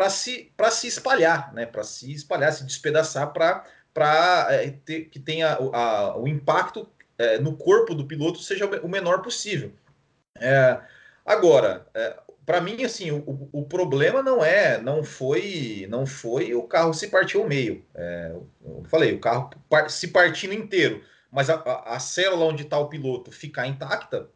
para 0.00 0.08
se, 0.08 0.50
se 0.70 0.86
espalhar, 0.86 1.52
né? 1.52 1.66
para 1.66 1.84
se 1.84 2.10
espalhar, 2.10 2.50
se 2.54 2.64
despedaçar 2.64 3.34
para 3.34 4.46
é, 4.48 4.70
que 4.80 5.18
tenha 5.18 5.58
a, 5.74 6.16
o 6.16 6.26
impacto 6.26 6.88
é, 7.18 7.38
no 7.38 7.54
corpo 7.54 7.94
do 7.94 8.06
piloto 8.06 8.38
seja 8.38 8.64
o 8.64 8.88
menor 8.88 9.20
possível. 9.20 9.70
É, 10.38 10.80
agora, 11.26 11.86
é, 11.92 12.16
para 12.46 12.62
mim, 12.62 12.82
assim, 12.82 13.10
o, 13.10 13.50
o, 13.52 13.62
problema 13.66 14.22
não 14.22 14.42
é, 14.42 14.80
não 14.80 15.04
foi, 15.04 15.86
não 15.90 16.06
foi 16.06 16.54
o 16.54 16.62
carro 16.62 16.94
se 16.94 17.08
partir 17.08 17.36
ao 17.36 17.46
meio. 17.46 17.84
É, 17.94 18.32
eu 18.64 18.82
falei, 18.88 19.12
o 19.12 19.20
carro 19.20 19.50
se 19.90 20.08
partindo 20.08 20.54
inteiro, 20.54 21.04
mas 21.30 21.50
a, 21.50 21.56
a, 21.56 21.96
a 21.96 22.00
célula 22.00 22.46
onde 22.46 22.62
está 22.62 22.78
o 22.78 22.88
piloto 22.88 23.30
ficar 23.30 23.66
intacta, 23.66 24.30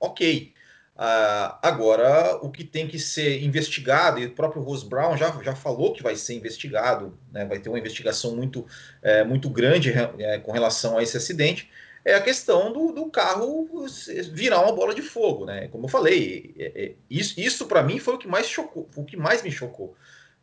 ok. 0.00 0.52
Uh, 0.96 1.52
agora, 1.60 2.36
o 2.40 2.50
que 2.50 2.64
tem 2.64 2.88
que 2.88 2.98
ser 2.98 3.42
investigado, 3.44 4.18
e 4.18 4.24
o 4.24 4.30
próprio 4.30 4.62
Rose 4.62 4.86
Brown 4.86 5.14
já, 5.14 5.30
já 5.42 5.54
falou 5.54 5.92
que 5.92 6.02
vai 6.02 6.16
ser 6.16 6.32
investigado, 6.34 7.18
né, 7.30 7.44
vai 7.44 7.58
ter 7.58 7.68
uma 7.68 7.78
investigação 7.78 8.34
muito, 8.34 8.66
é, 9.02 9.22
muito 9.22 9.50
grande 9.50 9.92
é, 10.18 10.38
com 10.38 10.52
relação 10.52 10.96
a 10.96 11.02
esse 11.02 11.14
acidente, 11.14 11.70
é 12.02 12.14
a 12.14 12.22
questão 12.22 12.72
do, 12.72 12.92
do, 12.92 13.10
carro 13.10 13.68
virar 14.32 14.62
uma 14.62 14.72
bola 14.72 14.94
de 14.94 15.02
fogo. 15.02 15.44
Né? 15.44 15.68
Como 15.68 15.84
eu 15.84 15.88
falei, 15.88 16.54
é, 16.58 16.84
é, 16.84 16.92
isso, 17.10 17.38
isso 17.38 17.66
para 17.66 17.82
mim 17.82 17.98
foi 17.98 18.14
o 18.14 18.18
que 18.18 18.28
mais 18.28 18.48
chocou, 18.48 18.88
o 18.96 19.04
que 19.04 19.18
mais 19.18 19.42
me 19.42 19.50
chocou. 19.50 19.94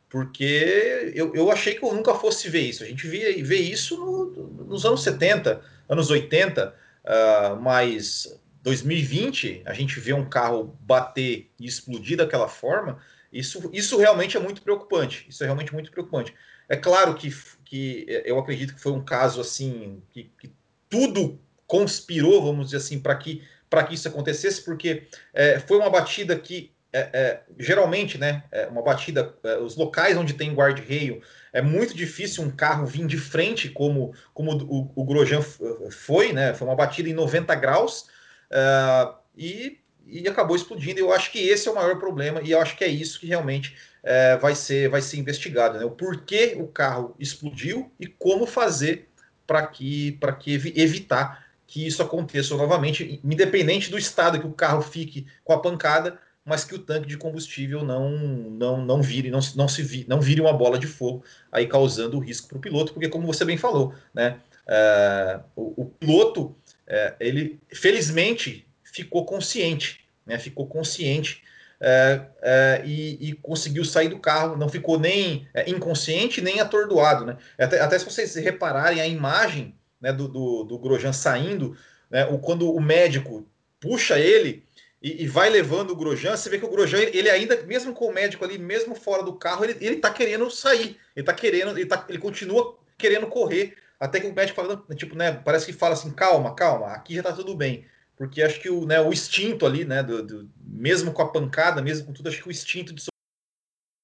Porque 0.07 1.13
eu, 1.15 1.33
eu 1.33 1.49
achei 1.49 1.73
que 1.73 1.83
eu 1.83 1.93
nunca 1.93 2.13
fosse 2.13 2.47
ver 2.47 2.61
isso. 2.61 2.83
A 2.83 2.85
gente 2.85 3.07
via, 3.07 3.43
vê 3.43 3.57
isso 3.57 3.97
no, 3.97 4.25
nos 4.65 4.85
anos 4.85 5.01
70, 5.01 5.61
anos 5.89 6.11
80, 6.11 6.67
uh, 6.67 6.73
ah, 7.05 7.57
mas 7.59 8.39
2020, 8.63 9.63
a 9.65 9.73
gente 9.73 9.99
vê 9.99 10.13
um 10.13 10.27
carro 10.27 10.77
bater 10.81 11.51
e 11.59 11.65
explodir 11.67 12.17
daquela 12.17 12.47
forma, 12.47 12.99
isso, 13.31 13.69
isso 13.73 13.97
realmente 13.97 14.37
é 14.37 14.39
muito 14.39 14.61
preocupante. 14.61 15.25
Isso 15.27 15.43
é 15.43 15.47
realmente 15.47 15.73
muito 15.73 15.91
preocupante. 15.91 16.33
É 16.69 16.77
claro 16.77 17.13
que, 17.15 17.35
que 17.65 18.05
eu 18.25 18.39
acredito 18.39 18.73
que 18.73 18.81
foi 18.81 18.93
um 18.93 19.03
caso 19.03 19.41
assim, 19.41 20.01
que, 20.11 20.31
que 20.39 20.51
tudo 20.89 21.39
conspirou, 21.67 22.41
vamos 22.41 22.67
dizer 22.67 22.77
assim, 22.77 22.99
para 22.99 23.15
que, 23.15 23.41
que 23.87 23.93
isso 23.93 24.07
acontecesse, 24.07 24.61
porque 24.63 25.07
é, 25.33 25.59
foi 25.59 25.77
uma 25.77 25.89
batida 25.89 26.37
que 26.37 26.71
é, 26.93 27.09
é, 27.11 27.41
geralmente, 27.57 28.19
né, 28.19 28.43
é 28.51 28.67
uma 28.67 28.83
batida, 28.83 29.33
é, 29.43 29.57
os 29.57 29.75
locais 29.75 30.15
onde 30.15 30.35
tem 30.35 30.53
guarda-reio, 30.53 31.23
é 31.51 31.59
muito 31.59 31.95
difícil 31.95 32.43
um 32.43 32.51
carro 32.51 32.85
vir 32.85 33.07
de 33.07 33.17
frente, 33.17 33.67
como, 33.67 34.13
como 34.31 34.51
o, 34.51 34.91
o 34.95 35.03
Grosjean 35.03 35.41
foi, 35.89 36.31
né, 36.31 36.53
foi 36.53 36.67
uma 36.67 36.75
batida 36.75 37.09
em 37.09 37.13
90 37.13 37.55
graus, 37.55 38.07
uh, 38.53 39.15
e, 39.35 39.79
e 40.05 40.27
acabou 40.27 40.55
explodindo. 40.55 40.99
Eu 40.99 41.11
acho 41.11 41.31
que 41.31 41.39
esse 41.39 41.67
é 41.67 41.71
o 41.71 41.75
maior 41.75 41.97
problema 41.97 42.41
e 42.41 42.51
eu 42.51 42.61
acho 42.61 42.77
que 42.77 42.83
é 42.83 42.87
isso 42.87 43.19
que 43.19 43.27
realmente 43.27 43.75
uh, 44.03 44.39
vai, 44.39 44.55
ser, 44.55 44.89
vai 44.89 45.01
ser 45.01 45.17
investigado, 45.17 45.79
né? 45.79 45.85
O 45.85 45.91
porquê 45.91 46.55
o 46.57 46.67
carro 46.67 47.15
explodiu 47.19 47.91
e 47.99 48.07
como 48.07 48.45
fazer 48.45 49.09
para 49.45 49.65
que, 49.67 50.17
que 50.39 50.53
evitar 50.75 51.43
que 51.67 51.85
isso 51.85 52.01
aconteça 52.01 52.55
novamente, 52.55 53.19
independente 53.23 53.89
do 53.89 53.97
estado 53.97 54.39
que 54.39 54.45
o 54.45 54.53
carro 54.53 54.81
fique 54.81 55.25
com 55.43 55.53
a 55.53 55.59
pancada, 55.59 56.19
mas 56.45 56.63
que 56.63 56.75
o 56.75 56.79
tanque 56.79 57.07
de 57.07 57.17
combustível 57.17 57.83
não 57.83 58.11
não 58.11 58.85
não 58.85 59.01
vire 59.01 59.31
não, 59.31 59.39
não 59.55 59.67
se 59.67 59.81
vi, 59.81 60.05
não 60.07 60.19
vire 60.19 60.41
uma 60.41 60.53
bola 60.53 60.77
de 60.77 60.87
fogo 60.87 61.23
aí 61.51 61.65
causando 61.67 62.19
risco 62.19 62.49
para 62.49 62.57
o 62.57 62.61
piloto 62.61 62.93
porque 62.93 63.07
como 63.07 63.25
você 63.25 63.45
bem 63.45 63.57
falou 63.57 63.93
né 64.13 64.39
uh, 64.67 65.43
o, 65.55 65.83
o, 65.83 65.85
piloto 65.85 66.55
é, 66.87 67.15
ele 67.19 67.59
felizmente 67.71 68.67
ficou 68.83 69.25
consciente, 69.25 70.05
né? 70.25 70.37
Ficou 70.37 70.67
consciente 70.67 71.41
é, 71.79 72.21
é, 72.41 72.81
e, 72.85 73.29
e, 73.29 73.33
conseguiu 73.33 73.83
sair 73.83 74.07
do 74.07 74.19
carro, 74.19 74.55
não 74.55 74.69
ficou 74.69 74.97
nem 74.97 75.47
é, 75.53 75.69
inconsciente 75.69 76.41
nem 76.41 76.61
atordoado, 76.61 77.25
né? 77.25 77.37
Até, 77.57 77.81
até, 77.81 77.99
se 77.99 78.05
vocês 78.05 78.35
repararem 78.35 79.01
a 79.01 79.07
imagem 79.07 79.75
né, 79.99 80.13
do, 80.13 80.27
do, 80.27 80.63
do 80.63 80.79
Grosjean 80.79 81.11
saindo, 81.11 81.77
né, 82.09 82.25
o, 82.25 82.37
quando 82.37 82.71
o 82.71 82.79
médico 82.79 83.45
puxa 83.79 84.17
ele 84.17 84.63
e, 85.01 85.23
e, 85.23 85.27
vai 85.27 85.49
levando 85.49 85.91
o 85.91 85.95
Grosjean, 85.95 86.37
você 86.37 86.49
vê 86.49 86.57
que 86.57 86.65
o 86.65 86.69
Grosjean, 86.69 87.01
ele 87.11 87.29
ainda, 87.29 87.61
mesmo 87.63 87.91
com 87.91 88.07
o 88.07 88.13
médico 88.13 88.45
ali, 88.45 88.57
mesmo 88.57 88.95
fora 88.95 89.21
do 89.21 89.33
carro, 89.33 89.65
ele, 89.65 89.75
ele 89.81 89.97
tá 89.97 90.09
querendo 90.09 90.49
sair, 90.49 90.97
ele 91.13 91.25
tá 91.25 91.33
querendo, 91.33 91.77
ele, 91.77 91.85
tá, 91.85 92.05
ele 92.07 92.17
continua 92.17 92.77
querendo 92.97 93.27
correr, 93.27 93.75
até 94.03 94.19
que 94.19 94.27
o 94.27 94.33
médico 94.33 94.61
fala, 94.61 94.83
tipo, 94.95 95.15
né, 95.15 95.31
parece 95.31 95.65
que 95.65 95.71
fala 95.71 95.93
assim, 95.93 96.11
calma, 96.11 96.53
calma, 96.53 96.87
aqui 96.87 97.15
já 97.15 97.23
tá 97.23 97.31
tudo 97.31 97.55
bem. 97.55 97.85
Porque 98.17 98.43
acho 98.43 98.59
que 98.59 98.69
o, 98.69 98.85
né, 98.85 98.99
o 98.99 99.13
instinto 99.13 99.65
ali, 99.65 99.85
né, 99.85 100.03
do, 100.03 100.21
do, 100.21 100.49
mesmo 100.61 101.13
com 101.13 101.21
a 101.21 101.31
pancada, 101.31 101.81
mesmo 101.81 102.07
com 102.07 102.11
tudo, 102.13 102.27
acho 102.27 102.41
que 102.41 102.49
o 102.49 102.51
instinto 102.51 102.93
de 102.93 103.01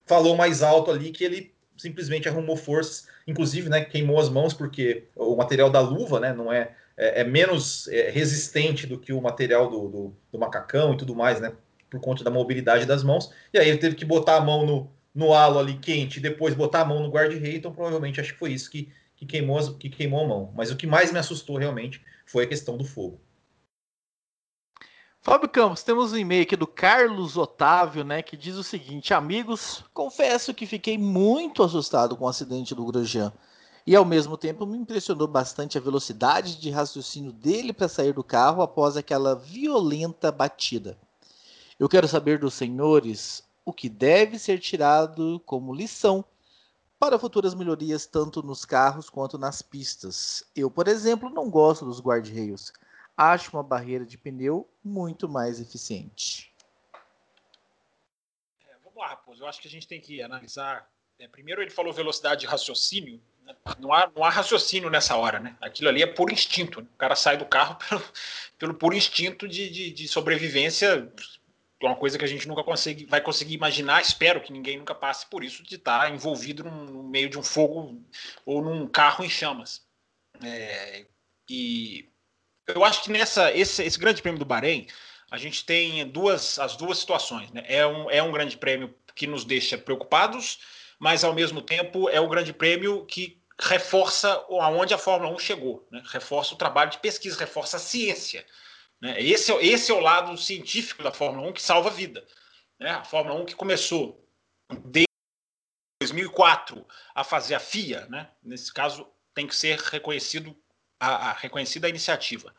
falou 0.08 0.38
mais 0.38 0.64
alto 0.64 0.90
ali 0.90 1.12
que 1.12 1.26
ele 1.26 1.54
simplesmente 1.78 2.30
arrumou 2.30 2.56
forças, 2.56 3.10
inclusive, 3.28 3.68
né, 3.68 3.84
queimou 3.84 4.18
as 4.20 4.30
mãos 4.30 4.54
porque 4.54 5.04
o 5.16 5.36
material 5.36 5.70
da 5.70 5.82
luva, 5.82 6.18
né, 6.18 6.32
não 6.32 6.52
é, 6.52 6.72
é, 6.96 7.20
é 7.20 7.24
menos 7.26 7.90
é, 7.90 8.10
resistente 8.10 8.88
do 8.88 8.98
que 8.98 9.12
o 9.12 9.22
material 9.22 9.70
do, 9.70 9.90
do, 9.90 10.16
do, 10.32 10.40
macacão 10.40 10.94
e 10.94 10.98
tudo 10.98 11.14
mais, 11.14 11.42
né, 11.42 11.52
por 11.90 12.00
conta 12.00 12.24
da 12.24 12.32
mobilidade 12.32 12.86
das 12.86 13.04
mãos. 13.04 13.34
E 13.54 13.60
aí 13.60 13.68
ele 13.68 13.78
teve 13.78 13.96
que 13.96 14.06
botar 14.06 14.38
a 14.38 14.42
mão 14.42 14.66
no, 14.66 14.90
no 15.14 15.34
halo 15.34 15.60
ali 15.60 15.78
quente 15.78 16.22
depois 16.22 16.56
botar 16.56 16.82
a 16.82 16.86
mão 16.86 17.02
no 17.02 17.12
guarda-rei, 17.12 17.58
então 17.58 17.74
provavelmente 17.74 18.22
acho 18.22 18.32
que 18.32 18.40
foi 18.40 18.54
isso 18.54 18.72
que 18.72 18.90
que 19.20 19.26
queimou, 19.26 19.74
que 19.74 19.90
queimou 19.90 20.24
a 20.24 20.28
mão. 20.28 20.54
Mas 20.56 20.72
o 20.72 20.78
que 20.78 20.88
mais 20.88 21.12
me 21.12 21.20
assustou 21.20 21.58
realmente 21.58 22.02
foi 22.26 22.46
a 22.46 22.48
questão 22.48 22.78
do 22.78 22.86
fogo. 22.86 23.20
Fábio 25.22 25.50
Campos, 25.50 25.84
temos 25.84 26.14
um 26.14 26.18
e-mail 26.18 26.44
aqui 26.44 26.56
do 26.56 26.66
Carlos 26.66 27.36
Otávio, 27.36 28.06
né, 28.06 28.22
que 28.22 28.38
diz 28.38 28.56
o 28.56 28.64
seguinte: 28.64 29.14
Amigos, 29.14 29.84
confesso 29.94 30.54
que 30.54 30.66
fiquei 30.66 30.98
muito 30.98 31.62
assustado 31.62 32.16
com 32.16 32.24
o 32.24 32.30
acidente 32.30 32.74
do 32.74 32.86
Grosjean. 32.86 33.34
E 33.86 33.94
ao 33.94 34.06
mesmo 34.06 34.38
tempo 34.38 34.66
me 34.66 34.78
impressionou 34.78 35.28
bastante 35.28 35.78
a 35.78 35.82
velocidade 35.82 36.58
de 36.58 36.70
raciocínio 36.70 37.34
dele 37.34 37.74
para 37.74 37.90
sair 37.90 38.14
do 38.14 38.24
carro 38.24 38.62
após 38.62 38.96
aquela 38.96 39.36
violenta 39.36 40.32
batida. 40.32 40.98
Eu 41.78 41.90
quero 41.90 42.08
saber 42.08 42.40
dos 42.40 42.54
senhores 42.54 43.44
o 43.66 43.74
que 43.74 43.90
deve 43.90 44.40
ser 44.40 44.60
tirado 44.60 45.42
como 45.46 45.74
lição 45.74 46.24
para 47.00 47.18
futuras 47.18 47.56
melhorias 47.56 48.06
tanto 48.06 48.44
nos 48.44 48.66
carros 48.66 49.10
quanto 49.10 49.38
nas 49.38 49.62
pistas. 49.62 50.44
Eu, 50.54 50.70
por 50.70 50.88
exemplo, 50.88 51.30
não 51.30 51.50
gosto 51.50 51.86
dos 51.86 52.02
guarda-reios. 52.02 52.74
Acho 53.16 53.56
uma 53.56 53.64
barreira 53.64 54.06
de 54.06 54.18
pneu 54.18 54.70
muito 54.84 55.28
mais 55.28 55.62
eficiente. 55.62 56.54
É, 58.68 58.76
vamos 58.84 59.00
lá, 59.00 59.08
Raposo. 59.08 59.44
Eu 59.44 59.48
acho 59.48 59.62
que 59.62 59.68
a 59.68 59.72
gente 59.72 59.88
tem 59.88 60.02
que 60.02 60.22
analisar. 60.22 60.90
É, 61.18 61.28
primeiro, 61.28 61.62
ele 61.62 61.72
falou 61.72 61.94
velocidade 61.94 62.42
de 62.42 62.48
raciocínio. 62.48 63.22
Né? 63.46 63.56
Não, 63.80 63.94
há, 63.94 64.12
não 64.14 64.24
há 64.24 64.30
raciocínio 64.30 64.90
nessa 64.90 65.16
hora, 65.16 65.40
né? 65.40 65.56
Aquilo 65.62 65.90
ali 65.90 66.04
é 66.04 66.08
por 66.08 66.32
instinto. 66.32 66.82
Né? 66.82 66.88
O 66.94 66.98
cara 66.98 67.16
sai 67.16 67.38
do 67.38 67.46
carro 67.46 67.78
pelo, 67.88 68.04
pelo 68.58 68.74
puro 68.74 68.96
instinto 68.96 69.48
de, 69.48 69.70
de, 69.70 69.92
de 69.92 70.08
sobrevivência 70.08 71.12
é 71.82 71.86
uma 71.86 71.96
coisa 71.96 72.18
que 72.18 72.26
a 72.26 72.28
gente 72.28 72.48
nunca 72.48 72.64
consegue, 72.64 73.06
vai 73.06 73.22
conseguir 73.22 73.56
imaginar, 73.56 74.02
espero 74.02 74.42
que 74.42 74.52
ninguém 74.52 74.78
nunca 74.78 74.94
passe 74.94 75.26
por 75.26 75.44
isso, 75.44 75.64
de 75.64 75.76
estar 75.76 76.14
envolvido 76.14 76.64
num, 76.64 76.86
no 76.86 77.04
meio 77.04 77.30
de 77.30 77.40
um 77.40 77.44
fogo 77.44 78.04
ou 78.46 78.62
num 78.62 78.88
carro 78.88 79.24
em 79.24 79.30
chamas. 79.30 79.88
É, 80.44 81.06
e 81.50 82.10
eu 82.68 82.84
acho 82.84 83.04
que 83.04 83.12
nessa 83.12 83.52
esse, 83.54 83.84
esse, 83.84 83.98
grande 83.98 84.22
prêmio 84.22 84.40
do 84.40 84.46
Bahrein, 84.46 84.88
a 85.32 85.38
gente 85.38 85.66
tem 85.66 86.06
duas 86.08 86.60
as 86.60 86.76
duas 86.76 86.98
situações. 86.98 87.50
Né? 87.52 87.64
É, 87.68 87.86
um, 87.88 88.10
é 88.10 88.22
um 88.22 88.32
grande 88.32 88.58
prêmio 88.58 88.94
que 89.16 89.26
nos 89.26 89.46
deixa 89.46 89.78
preocupados, 89.78 90.60
mas 91.00 91.24
ao 91.24 91.34
mesmo 91.34 91.62
tempo 91.62 92.10
é 92.10 92.20
o 92.20 92.30
grande 92.30 92.54
prêmio 92.54 93.06
que 93.06 93.42
reforça 93.60 94.32
aonde 94.50 94.94
a 94.94 94.98
Fórmula 94.98 95.34
1 95.34 95.40
chegou, 95.40 95.86
né? 95.92 96.02
reforça 96.06 96.54
o 96.54 96.58
trabalho 96.58 96.92
de 96.92 97.00
pesquisa, 97.00 97.40
reforça 97.40 97.78
a 97.78 97.80
ciência. 97.80 98.46
Né? 99.02 99.22
Esse, 99.22 99.52
é, 99.52 99.66
esse 99.66 99.92
é 99.92 99.94
o 99.94 100.00
lado 100.00 100.38
científico 100.38 101.04
da 101.04 101.12
Fórmula 101.12 101.48
1 101.50 101.54
que 101.54 101.62
salva 101.62 101.90
a 101.90 101.94
vida. 101.94 102.26
Né? 102.80 102.90
A 102.92 103.04
Fórmula 103.04 103.40
1 103.42 103.46
que 103.46 103.56
começou 103.56 104.26
desde 104.86 105.08
2004 106.02 106.86
a 107.14 107.24
fazer 107.24 107.56
a 107.56 107.60
FIA, 107.60 108.06
né? 108.08 108.30
nesse 108.44 108.74
caso 108.74 109.08
tem 109.34 109.48
que 109.48 109.56
ser 109.56 109.78
reconhecido 109.80 110.56
a, 111.00 111.30
a 111.30 111.34
reconhecida 111.34 111.88
a 111.88 111.90
iniciativa. 111.90 112.54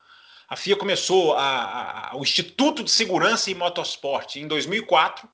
A 0.48 0.56
FIA 0.56 0.76
começou 0.76 1.34
a, 1.34 2.10
a, 2.10 2.16
o 2.16 2.22
Instituto 2.22 2.82
de 2.82 2.90
Segurança 2.90 3.50
em 3.50 3.54
Motorsport 3.54 4.36
em 4.36 4.48
2004 4.48 5.28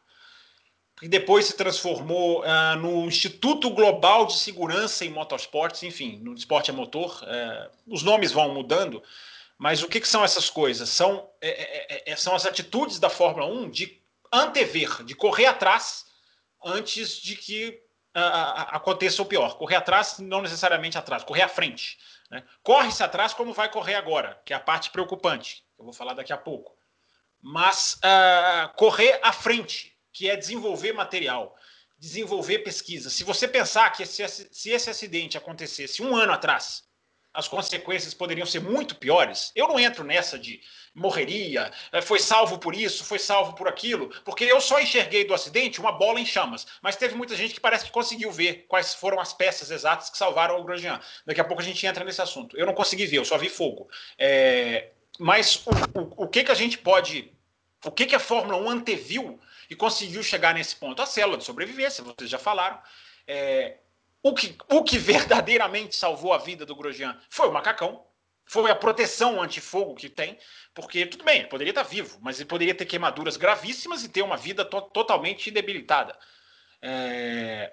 e 1.02 1.08
depois 1.08 1.46
se 1.46 1.56
transformou 1.56 2.42
uh, 2.42 2.76
no 2.78 3.06
Instituto 3.06 3.70
Global 3.70 4.26
de 4.26 4.34
Segurança 4.34 5.04
em 5.04 5.10
Motorsports, 5.10 5.82
enfim, 5.82 6.18
no 6.22 6.34
esporte 6.34 6.70
a 6.70 6.74
motor. 6.74 7.22
Uh, 7.22 7.70
os 7.94 8.02
nomes 8.02 8.32
vão 8.32 8.52
mudando, 8.54 9.02
mas 9.58 9.82
o 9.82 9.88
que, 9.88 10.00
que 10.00 10.08
são 10.08 10.24
essas 10.24 10.50
coisas? 10.50 10.88
São, 10.88 11.30
é 11.40 11.48
é, 11.48 11.86
é, 11.88 12.12
é, 12.12 12.16
são 12.16 12.34
as 12.34 12.44
atitudes 12.44 12.98
da 12.98 13.08
Fórmula 13.08 13.46
1 13.46 13.70
de 13.70 14.02
antever, 14.32 15.02
de 15.04 15.14
correr 15.14 15.46
atrás 15.46 16.04
antes 16.64 17.16
de 17.16 17.36
que 17.36 17.82
aconteça 18.14 19.20
o 19.20 19.26
pior. 19.26 19.56
Correr 19.58 19.76
atrás, 19.76 20.18
não 20.18 20.40
necessariamente 20.40 20.96
atrás, 20.96 21.22
correr 21.22 21.42
à 21.42 21.48
frente. 21.48 21.98
Né? 22.30 22.42
Corre-se 22.62 23.02
atrás 23.02 23.34
como 23.34 23.52
vai 23.52 23.70
correr 23.70 23.94
agora, 23.94 24.40
que 24.44 24.52
é 24.52 24.56
a 24.56 24.60
parte 24.60 24.90
preocupante, 24.90 25.64
eu 25.78 25.84
vou 25.84 25.92
falar 25.92 26.14
daqui 26.14 26.32
a 26.32 26.38
pouco. 26.38 26.74
Mas 27.42 27.94
uh, 27.96 28.74
correr 28.76 29.20
à 29.22 29.32
frente, 29.32 29.96
que 30.12 30.30
é 30.30 30.36
desenvolver 30.36 30.92
material, 30.92 31.54
desenvolver 31.98 32.60
pesquisa. 32.60 33.10
Se 33.10 33.22
você 33.22 33.46
pensar 33.46 33.90
que 33.90 34.02
esse, 34.02 34.26
se 34.50 34.70
esse 34.70 34.90
acidente 34.90 35.36
acontecesse 35.36 36.02
um 36.02 36.16
ano 36.16 36.32
atrás, 36.32 36.85
as 37.36 37.46
consequências 37.46 38.14
poderiam 38.14 38.46
ser 38.46 38.60
muito 38.60 38.96
piores. 38.96 39.52
Eu 39.54 39.68
não 39.68 39.78
entro 39.78 40.02
nessa 40.02 40.38
de 40.38 40.60
morreria, 40.94 41.70
eh, 41.92 42.00
foi 42.00 42.18
salvo 42.18 42.58
por 42.58 42.74
isso, 42.74 43.04
foi 43.04 43.18
salvo 43.18 43.52
por 43.52 43.68
aquilo, 43.68 44.08
porque 44.24 44.44
eu 44.44 44.58
só 44.58 44.80
enxerguei 44.80 45.24
do 45.24 45.34
acidente 45.34 45.78
uma 45.78 45.92
bola 45.92 46.18
em 46.18 46.24
chamas. 46.24 46.66
Mas 46.80 46.96
teve 46.96 47.14
muita 47.14 47.36
gente 47.36 47.52
que 47.52 47.60
parece 47.60 47.84
que 47.84 47.90
conseguiu 47.90 48.32
ver 48.32 48.64
quais 48.66 48.94
foram 48.94 49.20
as 49.20 49.34
peças 49.34 49.70
exatas 49.70 50.08
que 50.08 50.16
salvaram 50.16 50.58
o 50.58 50.64
Grosjean. 50.64 50.98
Daqui 51.26 51.40
a 51.40 51.44
pouco 51.44 51.60
a 51.60 51.64
gente 51.64 51.86
entra 51.86 52.02
nesse 52.02 52.22
assunto. 52.22 52.56
Eu 52.56 52.64
não 52.64 52.72
consegui 52.72 53.04
ver, 53.04 53.18
eu 53.18 53.24
só 53.24 53.36
vi 53.36 53.50
fogo. 53.50 53.86
É... 54.18 54.88
Mas 55.18 55.62
o, 55.66 55.70
o, 56.00 56.24
o 56.24 56.28
que, 56.28 56.42
que 56.42 56.52
a 56.52 56.54
gente 56.54 56.78
pode 56.78 57.30
O 57.84 57.90
que, 57.90 58.06
que 58.06 58.14
a 58.14 58.20
Fórmula 58.20 58.56
1 58.56 58.70
anteviu 58.70 59.38
e 59.68 59.76
conseguiu 59.76 60.22
chegar 60.22 60.54
nesse 60.54 60.74
ponto? 60.74 61.02
A 61.02 61.06
célula 61.06 61.36
de 61.36 61.44
sobrevivência, 61.44 62.02
vocês 62.02 62.30
já 62.30 62.38
falaram. 62.38 62.80
É, 63.28 63.76
o, 64.28 64.34
que, 64.34 64.56
o 64.68 64.82
que 64.82 64.98
verdadeiramente 64.98 65.94
salvou 65.94 66.32
a 66.32 66.38
vida 66.38 66.66
do 66.66 66.74
Grosjean 66.74 67.16
foi 67.30 67.48
o 67.48 67.52
macacão, 67.52 68.04
foi 68.44 68.68
a 68.70 68.74
proteção 68.74 69.40
antifogo 69.40 69.94
que 69.94 70.08
tem, 70.08 70.36
porque 70.74 71.06
tudo 71.06 71.24
bem, 71.24 71.40
ele 71.40 71.48
poderia 71.48 71.70
estar 71.70 71.84
vivo, 71.84 72.18
mas 72.20 72.40
ele 72.40 72.48
poderia 72.48 72.74
ter 72.74 72.86
queimaduras 72.86 73.36
gravíssimas 73.36 74.02
e 74.02 74.08
ter 74.08 74.22
uma 74.22 74.36
vida 74.36 74.64
to 74.64 74.82
totalmente 74.82 75.48
debilitada. 75.50 76.18
É, 76.82 77.72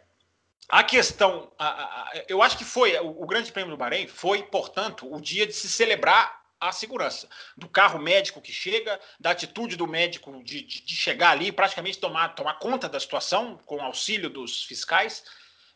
a 0.70 0.84
questão, 0.84 1.52
a, 1.58 1.68
a, 1.68 2.24
eu 2.28 2.42
acho 2.44 2.58
que 2.58 2.66
foi 2.66 2.98
o, 3.00 3.24
o 3.24 3.26
Grande 3.26 3.52
Prêmio 3.52 3.72
do 3.72 3.78
Bahrein 3.78 4.08
foi, 4.08 4.44
portanto, 4.44 5.12
o 5.12 5.20
dia 5.20 5.48
de 5.48 5.54
se 5.54 5.68
celebrar 5.68 6.40
a 6.60 6.72
segurança 6.72 7.28
do 7.58 7.68
carro 7.68 8.00
médico 8.00 8.42
que 8.42 8.54
chega, 8.54 9.00
da 9.20 9.32
atitude 9.32 9.76
do 9.76 9.88
médico 9.88 10.42
de, 10.44 10.62
de, 10.62 10.82
de 10.86 10.96
chegar 10.96 11.32
ali, 11.32 11.52
praticamente 11.52 11.98
tomar, 11.98 12.30
tomar 12.30 12.60
conta 12.60 12.88
da 12.88 13.00
situação 13.00 13.60
com 13.66 13.82
auxílio 13.82 14.30
dos 14.30 14.64
fiscais, 14.64 15.24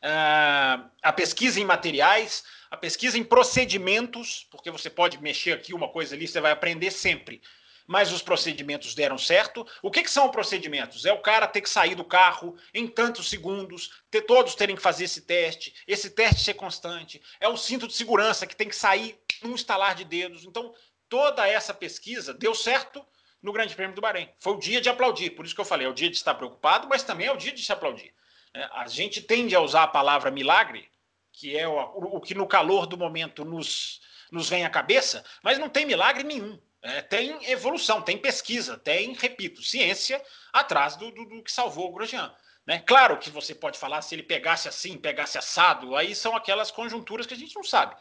a 0.02 1.14
pesquisa 1.14 1.60
em 1.60 1.66
materiais, 1.66 2.44
a 2.70 2.78
pesquisa 2.78 3.18
em 3.18 3.24
procedimentos, 3.24 4.48
porque 4.52 4.70
você 4.70 4.90
pode 4.90 5.22
mexer 5.22 5.54
aqui 5.54 5.74
uma 5.74 5.90
coisa 5.90 6.16
ali, 6.16 6.28
você 6.28 6.40
vai 6.40 6.52
aprender 6.52 6.92
sempre 6.92 7.42
mas 7.88 8.12
os 8.12 8.22
procedimentos 8.22 8.94
deram 8.94 9.18
certo. 9.18 9.66
O 9.82 9.90
que, 9.90 10.04
que, 10.04 10.12
são 10.12 10.30
procedimentos? 10.30 11.06
É 11.06 11.14
o 11.14 11.22
cara 11.22 11.48
ter 11.48 11.62
que 11.62 11.70
sair 11.70 11.96
do 11.96 12.04
carro 12.04 12.58
em 12.74 12.86
tantos 12.86 13.30
segundos, 13.30 14.02
ter 14.12 14.24
todos 14.24 14.56
terem 14.56 14.76
que 14.76 14.82
fazer 14.82 15.06
esse 15.06 15.22
teste, 15.22 15.74
esse 15.88 16.10
teste 16.10 16.42
ser 16.42 16.56
constante. 16.56 17.22
É 17.40 17.48
o 17.48 17.56
cinto 17.56 17.88
de 17.88 17.94
segurança 17.94 18.46
que 18.46 18.56
tem 18.56 18.68
que 18.68 18.76
sair 18.76 19.18
num 19.42 19.56
estalar 19.56 19.96
de 19.96 20.04
dedos. 20.04 20.44
Então, 20.44 20.76
toda 21.08 21.48
essa 21.48 21.74
pesquisa 21.74 22.34
deu 22.34 22.54
certo 22.54 23.06
no 23.42 23.54
Grande 23.54 23.76
Prêmio 23.76 23.96
do 23.96 24.02
Bahrein. 24.02 24.30
Foi 24.40 24.54
o 24.54 24.60
dia 24.60 24.82
de 24.82 24.90
aplaudir, 24.90 25.32
por 25.32 25.46
isso 25.46 25.56
que 25.56 25.62
eu 25.62 25.66
falei, 25.66 25.88
é 25.88 25.90
o 25.90 25.94
dia 25.94 26.10
de 26.10 26.18
estar 26.18 26.36
preocupado, 26.36 26.88
mas 26.90 27.04
também 27.04 27.28
é 27.28 27.32
o 27.32 27.38
dia 27.38 27.54
de 27.54 27.64
se 27.64 27.72
aplaudir. 27.72 28.14
É, 28.58 28.68
a 28.74 28.88
gente 28.88 29.22
tende 29.22 29.56
a 29.56 29.62
usar 29.62 29.84
a 29.84 29.88
palavra 29.88 30.32
milagre, 30.32 30.90
que 31.32 31.56
é 31.56 31.68
o, 31.68 32.20
que 32.20 32.34
no 32.34 32.48
calor 32.48 32.88
do 32.88 32.98
momento 32.98 33.46
nos, 33.46 34.02
nos 34.32 34.50
vem 34.50 34.66
à 34.66 34.70
cabeça, 34.70 35.24
mas 35.44 35.60
não 35.60 35.70
tem 35.70 35.86
milagre 35.86 36.24
nenhum. 36.24 36.60
É, 36.82 37.04
tem 37.04 37.38
evolução, 37.52 38.02
tem 38.02 38.18
pesquisa, 38.18 38.76
tem, 38.76 39.14
repito, 39.14 39.62
ciência 39.62 40.20
atrás 40.52 40.96
do, 40.96 41.12
do, 41.12 41.26
do 41.26 41.44
que 41.44 41.52
salvou 41.52 41.90
o 41.90 41.92
Grosjean. 41.92 42.34
Né? 42.66 42.80
Claro 42.80 43.18
que 43.18 43.30
você 43.30 43.54
pode 43.54 43.78
falar 43.78 44.02
se 44.02 44.16
ele 44.16 44.24
pegasse 44.24 44.68
assim, 44.68 44.98
pegasse 44.98 45.38
assado, 45.38 45.96
aí 45.96 46.16
são 46.16 46.36
aquelas 46.36 46.72
conjunturas 46.72 47.28
que 47.28 47.36
a 47.36 47.38
gente 47.38 47.56
não 47.56 47.64
sabe. 47.64 47.96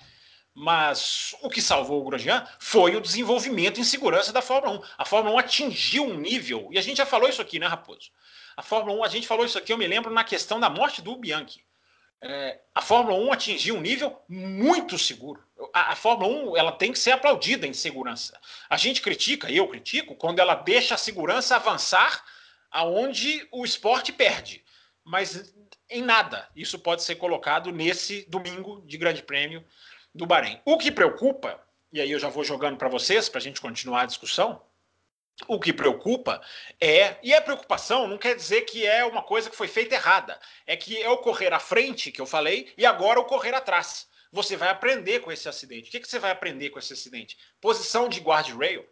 Mas 0.54 1.36
o 1.42 1.50
que 1.50 1.60
salvou 1.60 2.00
o 2.00 2.04
Grosjean 2.04 2.46
foi 2.58 2.96
o 2.96 3.00
desenvolvimento 3.02 3.78
em 3.78 3.84
segurança 3.84 4.32
da 4.32 4.40
Fórmula 4.40 4.78
1. 4.78 4.82
A 4.96 5.04
Fórmula 5.04 5.36
1 5.36 5.38
atingiu 5.38 6.04
um 6.04 6.18
nível, 6.18 6.70
e 6.72 6.78
a 6.78 6.82
gente 6.82 6.96
já 6.96 7.04
falou 7.04 7.28
isso 7.28 7.42
aqui, 7.42 7.58
né, 7.58 7.66
Raposo? 7.66 8.10
A 8.56 8.62
Fórmula 8.62 8.98
1, 9.00 9.04
a 9.04 9.08
gente 9.08 9.26
falou 9.26 9.44
isso 9.44 9.58
aqui, 9.58 9.72
eu 9.72 9.78
me 9.78 9.86
lembro, 9.86 10.12
na 10.12 10.24
questão 10.24 10.58
da 10.58 10.70
morte 10.70 11.02
do 11.02 11.14
Bianchi. 11.16 11.64
É, 12.22 12.58
a 12.74 12.80
Fórmula 12.80 13.18
1 13.18 13.32
atingiu 13.32 13.76
um 13.76 13.80
nível 13.80 14.18
muito 14.26 14.98
seguro. 14.98 15.44
A, 15.72 15.92
a, 15.92 15.96
Fórmula 15.96 16.52
1 16.52 16.56
ela 16.56 16.72
tem 16.72 16.90
que 16.90 16.98
ser 16.98 17.10
aplaudida 17.10 17.66
em 17.66 17.74
segurança. 17.74 18.40
A 18.70 18.76
gente 18.76 19.02
critica, 19.02 19.52
eu 19.52 19.68
critico, 19.68 20.14
quando 20.14 20.38
ela 20.38 20.54
deixa 20.54 20.94
a 20.94 20.98
segurança 20.98 21.56
avançar 21.56 22.24
aonde 22.70 23.46
o 23.52 23.64
esporte 23.64 24.12
perde. 24.12 24.64
Mas 25.04 25.54
em 25.90 26.02
nada 26.02 26.48
isso 26.56 26.78
pode 26.78 27.02
ser 27.02 27.16
colocado 27.16 27.70
nesse 27.70 28.28
domingo 28.28 28.82
de 28.86 28.96
Grande 28.96 29.22
Prêmio 29.22 29.62
do 30.14 30.26
Bahrein. 30.26 30.60
O 30.64 30.78
que 30.78 30.90
preocupa, 30.90 31.62
e 31.92 32.00
aí 32.00 32.10
eu 32.10 32.18
já 32.18 32.30
vou 32.30 32.42
jogando 32.42 32.78
para 32.78 32.88
vocês, 32.88 33.28
para 33.28 33.38
a 33.38 33.42
gente 33.42 33.60
continuar 33.60 34.02
a 34.02 34.06
discussão, 34.06 34.62
o 35.46 35.60
que 35.60 35.72
preocupa 35.72 36.40
é, 36.80 37.18
e 37.22 37.34
a 37.34 37.42
preocupação 37.42 38.08
não 38.08 38.16
quer 38.16 38.34
dizer 38.34 38.62
que 38.62 38.86
é 38.86 39.04
uma 39.04 39.22
coisa 39.22 39.50
que 39.50 39.56
foi 39.56 39.68
feita 39.68 39.94
errada, 39.94 40.40
é 40.66 40.76
que 40.76 41.00
é 41.00 41.10
o 41.10 41.18
correr 41.18 41.52
à 41.52 41.58
frente, 41.58 42.10
que 42.10 42.20
eu 42.20 42.26
falei, 42.26 42.72
e 42.76 42.86
agora 42.86 43.20
o 43.20 43.24
correr 43.24 43.54
atrás. 43.54 44.08
Você 44.32 44.56
vai 44.56 44.68
aprender 44.70 45.20
com 45.20 45.30
esse 45.30 45.48
acidente. 45.48 45.88
O 45.88 45.92
que, 45.92 46.00
que 46.00 46.08
você 46.08 46.18
vai 46.18 46.30
aprender 46.30 46.70
com 46.70 46.78
esse 46.78 46.92
acidente? 46.92 47.36
Posição 47.60 48.08
de 48.08 48.20
guardrail, 48.20 48.84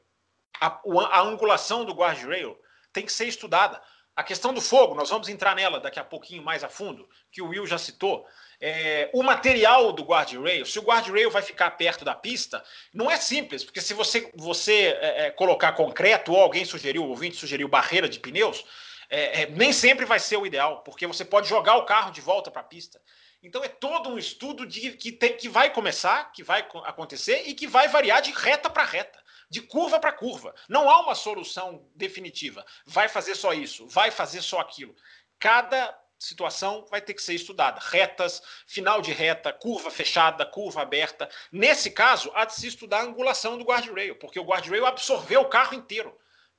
a, 0.61 0.81
a 1.11 1.21
angulação 1.23 1.85
do 1.85 1.95
guardrail 1.95 2.59
tem 2.93 3.05
que 3.05 3.13
ser 3.13 3.27
estudada. 3.27 3.83
A 4.17 4.23
questão 4.23 4.55
do 4.55 4.61
fogo, 4.61 4.95
nós 4.95 5.11
vamos 5.11 5.29
entrar 5.29 5.57
nela 5.57 5.81
daqui 5.81 5.99
a 5.99 6.05
pouquinho 6.05 6.43
mais 6.43 6.63
a 6.63 6.69
fundo, 6.69 7.09
que 7.33 7.43
o 7.43 7.49
Will 7.49 7.67
já 7.67 7.79
citou. 7.79 8.25
É, 8.61 9.11
o 9.13 9.23
material 9.23 9.93
do 9.93 10.03
guardrail, 10.03 10.65
se 10.65 10.79
o 10.79 10.83
guardrail 10.83 11.31
vai 11.31 11.43
ficar 11.43 11.71
perto 11.73 12.05
da 12.05 12.15
pista, 12.15 12.63
não 12.93 13.11
é 13.11 13.17
simples, 13.17 13.65
porque 13.65 13.81
se 13.81 13.95
você, 13.95 14.31
você 14.35 14.97
é, 15.01 15.27
é 15.27 15.31
colocar 15.31 15.73
concreto, 15.73 16.33
ou 16.33 16.41
alguém 16.41 16.65
sugeriu, 16.65 17.05
o 17.05 17.09
ouvinte 17.09 17.37
sugeriu 17.37 17.69
barreira 17.69 18.09
de 18.09 18.21
pneus, 18.21 18.65
é, 19.11 19.43
é, 19.43 19.47
nem 19.47 19.73
sempre 19.73 20.05
vai 20.05 20.19
ser 20.19 20.37
o 20.37 20.47
ideal, 20.47 20.83
porque 20.83 21.07
você 21.07 21.25
pode 21.25 21.49
jogar 21.49 21.77
o 21.77 21.85
carro 21.85 22.11
de 22.11 22.21
volta 22.21 22.51
para 22.51 22.61
a 22.61 22.65
pista. 22.65 23.01
Então 23.43 23.63
é 23.63 23.69
todo 23.69 24.09
um 24.09 24.19
estudo 24.19 24.67
de, 24.67 24.93
que, 24.93 25.13
tem, 25.13 25.37
que 25.37 25.49
vai 25.49 25.71
começar, 25.71 26.33
que 26.33 26.43
vai 26.43 26.67
acontecer 26.85 27.43
e 27.47 27.55
que 27.55 27.67
vai 27.67 27.89
variar 27.89 28.23
de 28.23 28.33
reta 28.33 28.71
para 28.71 28.85
reta, 28.85 29.23
de 29.51 29.61
curva 29.61 30.01
para 30.01 30.13
curva. 30.13 30.55
Não 30.69 30.89
há 30.89 31.01
uma 31.01 31.15
solução 31.15 31.87
definitiva. 31.95 32.65
Vai 32.87 33.07
fazer 33.07 33.35
só 33.35 33.53
isso, 33.53 33.87
vai 33.87 34.11
fazer 34.11 34.41
só 34.41 34.61
aquilo. 34.61 34.97
Cada 35.39 35.95
situação 36.25 36.85
vai 36.91 37.01
ter 37.01 37.15
que 37.15 37.23
ser 37.23 37.35
estudada. 37.35 37.81
Retas, 37.81 38.43
final 38.67 39.01
de 39.01 39.13
reta, 39.13 39.53
curva 39.53 39.91
fechada, 39.91 40.45
curva 40.45 40.83
aberta. 40.83 41.29
Nesse 41.53 41.91
caso, 41.91 42.31
há 42.35 42.45
de 42.45 42.55
se 42.55 42.67
estudar 42.67 43.01
a 43.01 43.05
angulação 43.05 43.59
do 43.59 43.65
guardrail, 43.65 44.17
porque 44.17 44.41
o 44.41 44.45
guardrail 44.45 44.87
absorveu 44.87 45.43
o 45.43 45.49
carro 45.49 45.75
inteiro 45.75 46.17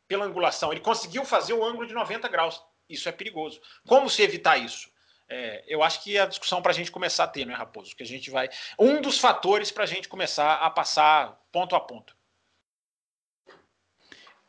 pela 0.07 0.25
angulação. 0.25 0.71
Ele 0.71 0.81
conseguiu 0.81 1.25
fazer 1.25 1.53
o 1.53 1.63
ângulo 1.63 1.87
de 1.87 1.93
90 1.93 2.27
graus. 2.27 2.61
Isso 2.89 3.09
é 3.09 3.11
perigoso. 3.11 3.59
Como 3.87 4.09
se 4.09 4.21
evitar 4.21 4.57
isso? 4.57 4.89
É, 5.27 5.63
eu 5.67 5.81
acho 5.81 6.03
que 6.03 6.17
é 6.17 6.21
a 6.21 6.27
discussão 6.27 6.61
para 6.61 6.71
a 6.71 6.75
gente 6.75 6.91
começar 6.91 7.23
a 7.23 7.27
ter, 7.27 7.45
não 7.45 7.53
é, 7.53 7.57
Raposo? 7.57 7.95
Que 7.95 8.03
a 8.03 8.05
gente 8.05 8.29
vai. 8.29 8.49
Um 8.77 9.01
dos 9.01 9.19
fatores 9.19 9.71
para 9.71 9.83
a 9.83 9.87
gente 9.87 10.07
começar 10.07 10.55
a 10.55 10.69
passar 10.69 11.39
ponto 11.51 11.75
a 11.75 11.79
ponto. 11.79 12.15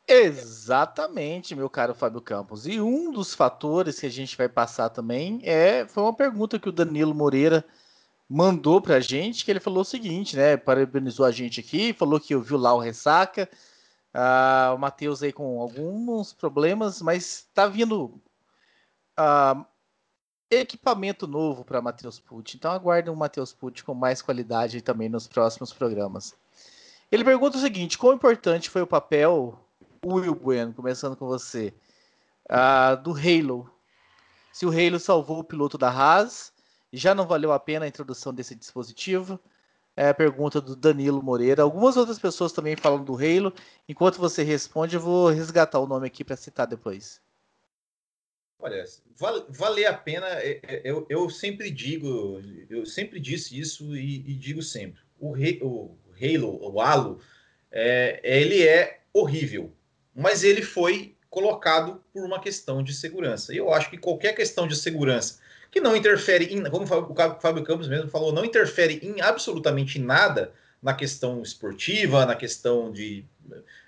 Exatamente, 0.09 1.55
meu 1.57 1.69
caro 1.69 1.93
Fábio 1.95 2.21
Campos. 2.21 2.67
E 2.67 2.81
um 2.81 3.11
dos 3.11 3.35
fatores 3.35 3.99
que 3.99 4.07
a 4.07 4.11
gente 4.11 4.37
vai 4.37 4.49
passar 4.49 4.89
também 4.89 5.41
é 5.43 5.85
foi 5.87 6.03
uma 6.03 6.15
pergunta 6.15 6.61
que 6.61 6.69
o 6.69 6.73
Danilo 6.73 7.15
Moreira 7.15 7.65
mandou 8.29 8.81
para 8.81 8.97
a 8.97 9.01
gente, 9.01 9.45
que 9.45 9.51
ele 9.51 9.61
falou 9.61 9.81
o 9.83 9.85
seguinte, 9.85 10.37
né? 10.37 10.57
Parabenizou 10.57 11.27
a 11.27 11.33
gente 11.33 11.61
aqui, 11.61 11.93
falou 11.93 12.21
que 12.21 12.35
ouviu 12.37 12.57
lá 12.57 12.73
o 12.73 12.79
Ressaca, 12.79 13.49
uh, 14.15 14.75
o 14.75 14.79
Matheus 14.79 15.23
aí 15.23 15.33
com 15.33 15.61
alguns 15.61 16.33
problemas, 16.33 17.03
mas 17.03 17.47
está 17.49 17.67
vindo 17.67 18.21
uh, 19.19 19.67
equipamento 20.51 21.27
novo 21.27 21.65
para 21.65 21.83
Matheus 21.83 22.21
Pucci. 22.21 22.57
Então 22.57 22.71
aguardem 22.71 23.13
o 23.13 23.17
Matheus 23.17 23.53
Pucci 23.53 23.83
com 23.83 23.95
mais 23.95 24.23
qualidade 24.23 24.81
também 24.83 25.09
nos 25.09 25.27
próximos 25.27 25.73
programas. 25.73 26.35
Ele 27.11 27.25
pergunta 27.25 27.59
o 27.59 27.61
seguinte: 27.61 27.99
quão 27.99 28.15
importante 28.15 28.71
foi 28.71 28.83
o 28.83 28.87
papel, 28.87 29.66
Will 30.05 30.35
Bueno, 30.35 30.75
começando 30.75 31.17
com 31.17 31.27
você, 31.27 31.73
uh, 32.51 33.01
do 33.03 33.13
Halo? 33.13 33.71
Se 34.53 34.67
o 34.67 34.71
Halo 34.71 34.99
salvou 34.99 35.41
o 35.41 35.45
piloto 35.45 35.77
da 35.77 35.91
Haas, 35.91 36.53
já 36.93 37.15
não 37.15 37.27
valeu 37.27 37.53
a 37.53 37.61
pena 37.61 37.85
a 37.85 37.89
introdução 37.89 38.33
desse 38.33 38.55
dispositivo? 38.55 39.39
É 39.97 40.09
a 40.09 40.15
pergunta 40.15 40.61
do 40.61 40.77
Danilo 40.77 41.23
Moreira. 41.23 41.63
Algumas 41.63 41.97
outras 41.97 42.19
pessoas 42.19 42.53
também 42.53 42.77
falam 42.77 43.03
do 43.03 43.15
Halo. 43.15 43.53
Enquanto 43.89 44.19
você 44.19 44.43
responde, 44.43 44.97
eu 44.97 45.01
vou 45.01 45.29
resgatar 45.29 45.79
o 45.79 45.87
nome 45.87 46.07
aqui 46.07 46.23
para 46.23 46.37
citar 46.37 46.67
depois. 46.67 47.21
Olha, 48.59 48.85
vale, 49.17 49.45
vale 49.49 49.87
a 49.87 49.95
pena. 49.95 50.27
É, 50.27 50.61
é, 50.63 50.83
eu, 50.85 51.07
eu 51.09 51.31
sempre 51.31 51.71
digo, 51.71 52.41
eu 52.69 52.85
sempre 52.85 53.21
disse 53.21 53.59
isso 53.59 53.97
e, 53.97 54.17
e 54.17 54.35
digo 54.35 54.63
sempre. 54.63 55.01
O, 55.19 55.33
rei, 55.33 55.61
o 55.63 55.97
Halo, 56.21 56.75
o 56.75 56.81
Halo, 56.81 57.21
é, 57.71 58.21
ele 58.23 58.67
é 58.67 59.01
horrível, 59.13 59.73
mas 60.17 60.43
ele 60.43 60.63
foi 60.63 61.15
colocado 61.29 62.03
por 62.13 62.25
uma 62.25 62.41
questão 62.41 62.83
de 62.83 62.95
segurança. 62.95 63.53
E 63.53 63.59
eu 63.59 63.73
acho 63.73 63.91
que 63.91 63.99
qualquer 63.99 64.35
questão 64.35 64.67
de 64.67 64.75
segurança 64.75 65.39
que 65.71 65.81
não 65.81 65.95
interfere 65.95 66.47
em, 66.47 66.65
como 66.71 66.85
o 66.85 67.41
Fábio 67.41 67.63
Campos 67.63 67.87
mesmo 67.87 68.09
falou, 68.09 68.33
não 68.33 68.45
interfere 68.45 68.99
em 69.03 69.21
absolutamente 69.21 69.99
nada 69.99 70.53
na 70.83 70.95
questão 70.95 71.43
esportiva, 71.43 72.25
na 72.25 72.35
questão 72.35 72.91
de 72.91 73.27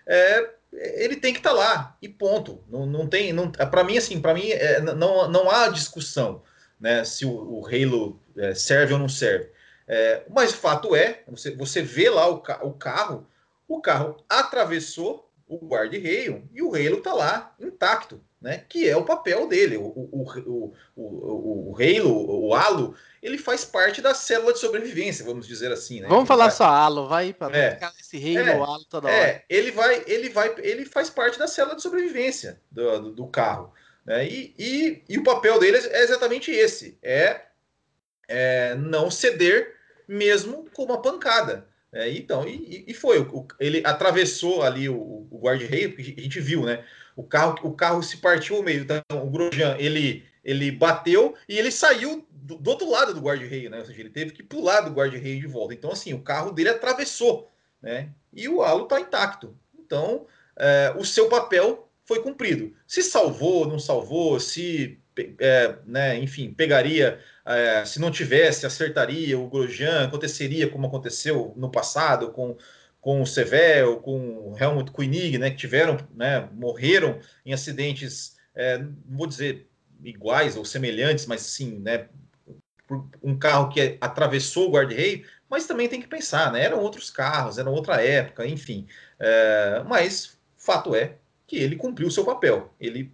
é, 0.06 0.50
ele 0.72 1.16
tem 1.16 1.32
que 1.32 1.38
estar 1.38 1.50
tá 1.50 1.56
lá 1.56 1.96
e 2.02 2.08
ponto. 2.08 2.62
Não, 2.68 2.84
não 2.84 3.06
tem, 3.06 3.32
não, 3.32 3.50
para 3.50 3.84
mim 3.84 3.96
assim, 3.96 4.20
para 4.20 4.34
mim 4.34 4.50
é, 4.50 4.80
não, 4.80 5.30
não 5.30 5.50
há 5.50 5.68
discussão, 5.68 6.42
né, 6.78 7.04
se 7.04 7.24
o, 7.24 7.30
o 7.30 7.66
Halo 7.66 8.20
é, 8.36 8.54
serve 8.54 8.92
ou 8.92 8.98
não 8.98 9.08
serve. 9.08 9.48
É, 9.86 10.24
mas 10.28 10.52
o 10.52 10.56
fato 10.56 10.94
é, 10.94 11.22
você, 11.26 11.50
você 11.52 11.80
vê 11.80 12.10
lá 12.10 12.28
o, 12.28 12.42
o 12.62 12.72
carro, 12.72 13.26
o 13.66 13.80
carro 13.80 14.22
atravessou 14.28 15.27
o 15.48 15.66
guarda-reio 15.66 16.48
e 16.52 16.62
o 16.62 16.70
reilo 16.70 16.98
está 16.98 17.14
lá 17.14 17.54
intacto, 17.58 18.20
né? 18.40 18.64
Que 18.68 18.88
é 18.88 18.96
o 18.96 19.04
papel 19.04 19.48
dele. 19.48 19.78
O, 19.78 19.86
o, 19.86 20.24
o, 20.46 20.74
o, 20.94 21.70
o 21.70 21.72
reilo, 21.72 22.12
o 22.12 22.54
halo, 22.54 22.94
ele 23.22 23.38
faz 23.38 23.64
parte 23.64 24.02
da 24.02 24.14
célula 24.14 24.52
de 24.52 24.58
sobrevivência, 24.58 25.24
vamos 25.24 25.46
dizer 25.46 25.72
assim, 25.72 26.00
né? 26.00 26.08
Vamos 26.08 26.28
falar 26.28 26.50
só 26.50 26.64
halo, 26.64 27.08
vai 27.08 27.32
para 27.32 27.56
é. 27.56 27.80
esse 27.98 28.18
reilo, 28.18 28.48
é. 28.48 28.52
halo 28.52 28.84
toda 28.84 29.10
é. 29.10 29.20
hora. 29.20 29.44
Ele 29.48 29.70
vai, 29.70 30.04
ele 30.06 30.28
vai, 30.28 30.54
ele 30.58 30.84
faz 30.84 31.08
parte 31.08 31.38
da 31.38 31.48
célula 31.48 31.74
de 31.74 31.82
sobrevivência 31.82 32.60
do, 32.70 33.00
do, 33.00 33.10
do 33.12 33.26
carro. 33.26 33.72
Né? 34.04 34.28
E, 34.28 34.54
e, 34.58 35.04
e, 35.08 35.18
o 35.18 35.24
papel 35.24 35.58
dele 35.58 35.78
é 35.78 36.02
exatamente 36.02 36.50
esse: 36.50 36.98
é, 37.02 37.42
é 38.28 38.74
não 38.74 39.10
ceder 39.10 39.74
mesmo 40.06 40.68
com 40.72 40.84
uma 40.84 41.00
pancada. 41.00 41.67
É, 41.92 42.10
então, 42.10 42.46
e, 42.46 42.84
e 42.86 42.94
foi. 42.94 43.18
O, 43.18 43.46
ele 43.58 43.82
atravessou 43.84 44.62
ali 44.62 44.88
o, 44.88 45.26
o 45.30 45.38
guarda-reio, 45.40 45.94
porque 45.94 46.14
a 46.18 46.22
gente 46.22 46.40
viu, 46.40 46.64
né? 46.64 46.84
O 47.16 47.22
carro, 47.22 47.58
o 47.62 47.72
carro 47.72 48.02
se 48.02 48.18
partiu 48.18 48.56
ao 48.56 48.62
meio. 48.62 48.82
Então, 48.82 49.00
o 49.10 49.30
Grosjean, 49.30 49.76
ele, 49.78 50.24
ele 50.44 50.70
bateu 50.70 51.34
e 51.48 51.58
ele 51.58 51.70
saiu 51.70 52.26
do, 52.30 52.56
do 52.56 52.70
outro 52.70 52.90
lado 52.90 53.14
do 53.14 53.20
guarda-reio, 53.20 53.70
né? 53.70 53.78
Ou 53.78 53.84
seja, 53.84 54.00
ele 54.00 54.10
teve 54.10 54.32
que 54.32 54.42
pular 54.42 54.82
do 54.82 54.92
guarda-reio 54.92 55.40
de 55.40 55.46
volta. 55.46 55.74
Então, 55.74 55.90
assim, 55.90 56.12
o 56.12 56.22
carro 56.22 56.52
dele 56.52 56.70
atravessou, 56.70 57.50
né? 57.82 58.10
E 58.32 58.48
o 58.48 58.62
halo 58.62 58.84
está 58.84 59.00
intacto. 59.00 59.56
Então, 59.78 60.26
é, 60.56 60.94
o 60.96 61.04
seu 61.04 61.28
papel 61.28 61.88
foi 62.04 62.22
cumprido. 62.22 62.74
Se 62.86 63.02
salvou, 63.02 63.66
não 63.66 63.78
salvou, 63.78 64.38
se, 64.40 64.98
é, 65.38 65.76
né, 65.86 66.18
enfim, 66.18 66.52
pegaria, 66.52 67.20
é, 67.48 67.82
se 67.86 67.98
não 67.98 68.10
tivesse, 68.10 68.66
acertaria 68.66 69.38
o 69.38 69.48
Grosjean, 69.48 70.04
aconteceria 70.04 70.68
como 70.68 70.86
aconteceu 70.86 71.54
no 71.56 71.70
passado 71.70 72.30
com, 72.30 72.56
com 73.00 73.22
o 73.22 73.26
Sevel, 73.26 73.96
com 74.00 74.50
o 74.50 74.56
Helmut 74.58 74.90
Koenig, 74.90 75.38
né, 75.38 75.50
que 75.50 75.56
tiveram, 75.56 75.96
né, 76.14 76.46
morreram 76.52 77.18
em 77.46 77.54
acidentes, 77.54 78.36
é, 78.54 78.76
não 78.78 79.16
vou 79.16 79.26
dizer 79.26 79.66
iguais 80.04 80.56
ou 80.56 80.64
semelhantes, 80.64 81.24
mas 81.24 81.40
sim, 81.40 81.78
né, 81.78 82.08
um 83.22 83.38
carro 83.38 83.70
que 83.70 83.96
atravessou 83.98 84.68
o 84.68 84.72
guarda-reio, 84.72 85.24
mas 85.48 85.66
também 85.66 85.88
tem 85.88 86.02
que 86.02 86.08
pensar, 86.08 86.52
né, 86.52 86.62
eram 86.62 86.80
outros 86.80 87.10
carros, 87.10 87.56
era 87.56 87.70
outra 87.70 88.04
época, 88.04 88.46
enfim, 88.46 88.86
é, 89.18 89.82
mas 89.86 90.38
fato 90.54 90.94
é 90.94 91.14
que 91.46 91.56
ele 91.56 91.76
cumpriu 91.76 92.08
o 92.08 92.10
seu 92.10 92.26
papel. 92.26 92.74
Ele 92.78 93.10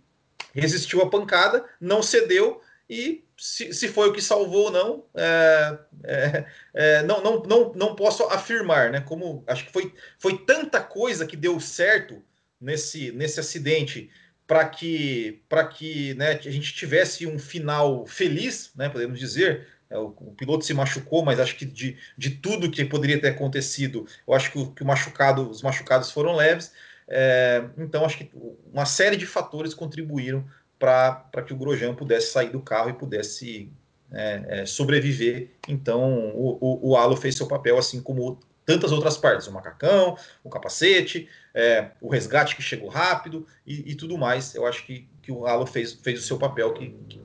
resistiu 0.52 1.00
à 1.02 1.08
pancada, 1.08 1.64
não 1.80 2.02
cedeu 2.02 2.60
e 2.94 3.24
se, 3.36 3.72
se 3.74 3.88
foi 3.88 4.08
o 4.08 4.12
que 4.12 4.22
salvou 4.22 4.66
ou 4.66 4.70
não, 4.70 5.04
é, 5.16 5.78
é, 6.04 6.44
é, 6.72 7.02
não, 7.02 7.20
não, 7.20 7.42
não, 7.42 7.72
não 7.74 7.96
posso 7.96 8.22
afirmar, 8.24 8.92
né? 8.92 9.00
Como 9.00 9.42
acho 9.48 9.66
que 9.66 9.72
foi, 9.72 9.92
foi 10.16 10.38
tanta 10.38 10.80
coisa 10.80 11.26
que 11.26 11.36
deu 11.36 11.58
certo 11.58 12.22
nesse, 12.60 13.10
nesse 13.10 13.40
acidente 13.40 14.08
para 14.46 14.68
que, 14.68 15.42
para 15.48 15.66
que 15.66 16.14
né, 16.14 16.32
a 16.32 16.50
gente 16.50 16.72
tivesse 16.72 17.26
um 17.26 17.36
final 17.36 18.06
feliz, 18.06 18.70
né? 18.76 18.88
Podemos 18.88 19.18
dizer. 19.18 19.66
É, 19.90 19.98
o, 19.98 20.14
o, 20.18 20.34
piloto 20.34 20.64
se 20.64 20.72
machucou, 20.72 21.24
mas 21.24 21.40
acho 21.40 21.56
que 21.56 21.64
de, 21.64 21.98
de 22.16 22.30
tudo 22.30 22.70
que 22.70 22.84
poderia 22.84 23.20
ter 23.20 23.28
acontecido, 23.28 24.06
eu 24.26 24.32
acho 24.32 24.50
que, 24.50 24.58
o, 24.58 24.70
que 24.72 24.82
o 24.82 24.86
machucado, 24.86 25.50
os 25.50 25.62
machucados 25.62 26.10
foram 26.10 26.36
leves. 26.36 26.72
É, 27.08 27.64
então, 27.76 28.04
acho 28.04 28.18
que 28.18 28.30
uma 28.72 28.86
série 28.86 29.16
de 29.16 29.26
fatores 29.26 29.74
contribuíram 29.74 30.44
para 30.84 31.42
que 31.42 31.52
o 31.52 31.56
Grosjean 31.56 31.94
pudesse 31.94 32.32
sair 32.32 32.50
do 32.50 32.60
carro 32.60 32.90
e 32.90 32.94
pudesse 32.94 33.72
é, 34.12 34.44
é, 34.48 34.66
sobreviver. 34.66 35.50
Então, 35.68 36.30
o, 36.34 36.58
o, 36.60 36.96
o 36.96 37.16
fez 37.16 37.36
seu 37.36 37.46
papel, 37.46 37.78
assim 37.78 38.02
como 38.02 38.38
tantas 38.64 38.92
outras 38.92 39.16
partes, 39.16 39.46
o 39.46 39.52
macacão, 39.52 40.16
o 40.42 40.50
capacete, 40.50 41.28
é, 41.54 41.90
o 42.00 42.08
resgate 42.08 42.56
que 42.56 42.62
chegou 42.62 42.88
rápido 42.88 43.46
e, 43.66 43.92
e, 43.92 43.94
tudo 43.94 44.16
mais. 44.16 44.54
Eu 44.54 44.66
acho 44.66 44.84
que, 44.86 45.08
que 45.22 45.32
o 45.32 45.46
Alo 45.46 45.66
fez, 45.66 45.92
fez 45.92 46.20
o 46.20 46.26
seu 46.26 46.38
papel, 46.38 46.72
que, 46.72 46.90
que, 47.08 47.20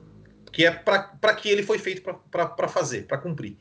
que 0.52 0.66
é 0.66 0.70
para 0.70 1.34
que 1.34 1.48
ele 1.48 1.62
foi 1.62 1.78
feito 1.78 2.02
para 2.02 2.68
fazer, 2.68 3.06
para 3.06 3.18
cumprir. 3.18 3.56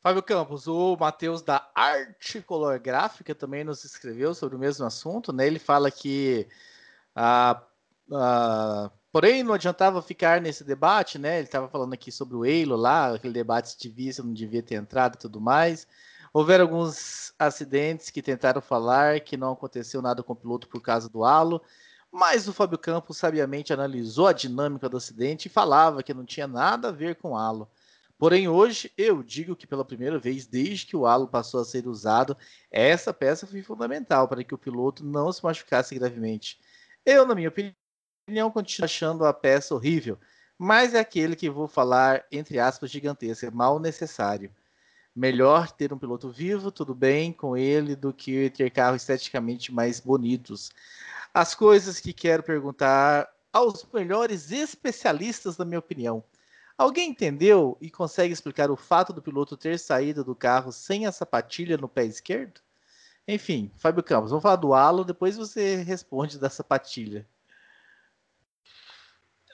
Fábio 0.00 0.22
Campos, 0.22 0.66
o 0.66 0.96
Matheus 0.98 1.40
da 1.42 1.66
Arte 1.74 2.42
Color 2.42 2.78
Gráfica 2.78 3.34
também 3.34 3.64
nos 3.64 3.84
escreveu 3.84 4.34
sobre 4.34 4.54
o 4.54 4.58
mesmo 4.58 4.84
assunto, 4.84 5.32
né? 5.32 5.46
Ele 5.46 5.58
fala 5.58 5.90
que 5.90 6.46
ah, 7.16 7.62
ah, 8.12 8.90
porém 9.12 9.42
não 9.42 9.54
adiantava 9.54 10.02
ficar 10.02 10.40
nesse 10.40 10.64
debate, 10.64 11.18
né? 11.18 11.36
Ele 11.38 11.46
estava 11.46 11.68
falando 11.68 11.94
aqui 11.94 12.10
sobre 12.12 12.36
o 12.36 12.44
Eilo 12.44 12.76
lá, 12.76 13.14
aquele 13.14 13.32
debate 13.32 13.70
se 13.70 13.78
devia, 13.78 14.12
se 14.12 14.22
não 14.22 14.32
devia 14.32 14.62
ter 14.62 14.76
entrado 14.76 15.14
e 15.14 15.18
tudo 15.18 15.40
mais. 15.40 15.86
Houveram 16.32 16.64
alguns 16.64 17.32
acidentes 17.38 18.10
que 18.10 18.20
tentaram 18.20 18.60
falar 18.60 19.20
que 19.20 19.36
não 19.36 19.52
aconteceu 19.52 20.02
nada 20.02 20.22
com 20.22 20.32
o 20.32 20.36
piloto 20.36 20.68
por 20.68 20.82
causa 20.82 21.08
do 21.08 21.24
halo, 21.24 21.62
mas 22.10 22.48
o 22.48 22.52
Fábio 22.52 22.78
Campos 22.78 23.16
sabiamente 23.18 23.72
analisou 23.72 24.26
a 24.26 24.32
dinâmica 24.32 24.88
do 24.88 24.96
acidente 24.96 25.46
e 25.46 25.50
falava 25.50 26.02
que 26.02 26.14
não 26.14 26.24
tinha 26.24 26.46
nada 26.46 26.88
a 26.88 26.92
ver 26.92 27.16
com 27.16 27.32
o 27.32 27.36
halo. 27.36 27.70
Porém, 28.18 28.48
hoje 28.48 28.90
eu 28.96 29.22
digo 29.22 29.56
que 29.56 29.66
pela 29.66 29.84
primeira 29.84 30.18
vez, 30.18 30.46
desde 30.46 30.86
que 30.86 30.96
o 30.96 31.06
halo 31.06 31.28
passou 31.28 31.60
a 31.60 31.64
ser 31.64 31.86
usado, 31.86 32.36
essa 32.70 33.12
peça 33.12 33.46
foi 33.46 33.62
fundamental 33.62 34.28
para 34.28 34.42
que 34.44 34.54
o 34.54 34.58
piloto 34.58 35.04
não 35.04 35.32
se 35.32 35.42
machucasse 35.42 35.94
gravemente. 35.96 36.58
Eu, 37.04 37.26
na 37.26 37.34
minha 37.34 37.48
opinião, 37.48 37.74
continuo 38.50 38.84
achando 38.84 39.24
a 39.26 39.32
peça 39.32 39.74
horrível, 39.74 40.18
mas 40.58 40.94
é 40.94 41.00
aquele 41.00 41.36
que 41.36 41.50
vou 41.50 41.68
falar, 41.68 42.24
entre 42.32 42.58
aspas, 42.58 42.90
gigantesco, 42.90 43.44
é 43.46 43.50
mal 43.50 43.78
necessário. 43.78 44.50
Melhor 45.14 45.70
ter 45.70 45.92
um 45.92 45.98
piloto 45.98 46.30
vivo, 46.30 46.72
tudo 46.72 46.94
bem 46.94 47.32
com 47.32 47.56
ele, 47.56 47.94
do 47.94 48.12
que 48.12 48.50
ter 48.50 48.70
carros 48.70 49.02
esteticamente 49.02 49.72
mais 49.72 50.00
bonitos. 50.00 50.70
As 51.32 51.54
coisas 51.54 52.00
que 52.00 52.12
quero 52.12 52.42
perguntar 52.42 53.28
aos 53.52 53.86
melhores 53.92 54.50
especialistas, 54.50 55.56
na 55.56 55.64
minha 55.64 55.78
opinião. 55.78 56.24
Alguém 56.76 57.10
entendeu 57.10 57.76
e 57.80 57.90
consegue 57.90 58.32
explicar 58.32 58.70
o 58.70 58.76
fato 58.76 59.12
do 59.12 59.22
piloto 59.22 59.56
ter 59.56 59.78
saído 59.78 60.24
do 60.24 60.34
carro 60.34 60.72
sem 60.72 61.06
a 61.06 61.12
sapatilha 61.12 61.76
no 61.76 61.88
pé 61.88 62.04
esquerdo? 62.04 62.60
Enfim, 63.28 63.70
Fábio 63.78 64.02
Campos, 64.02 64.30
vamos 64.30 64.42
falar 64.42 64.56
do 64.56 64.74
halo, 64.74 65.04
depois 65.04 65.36
você 65.36 65.76
responde 65.76 66.38
da 66.38 66.50
sapatilha. 66.50 67.26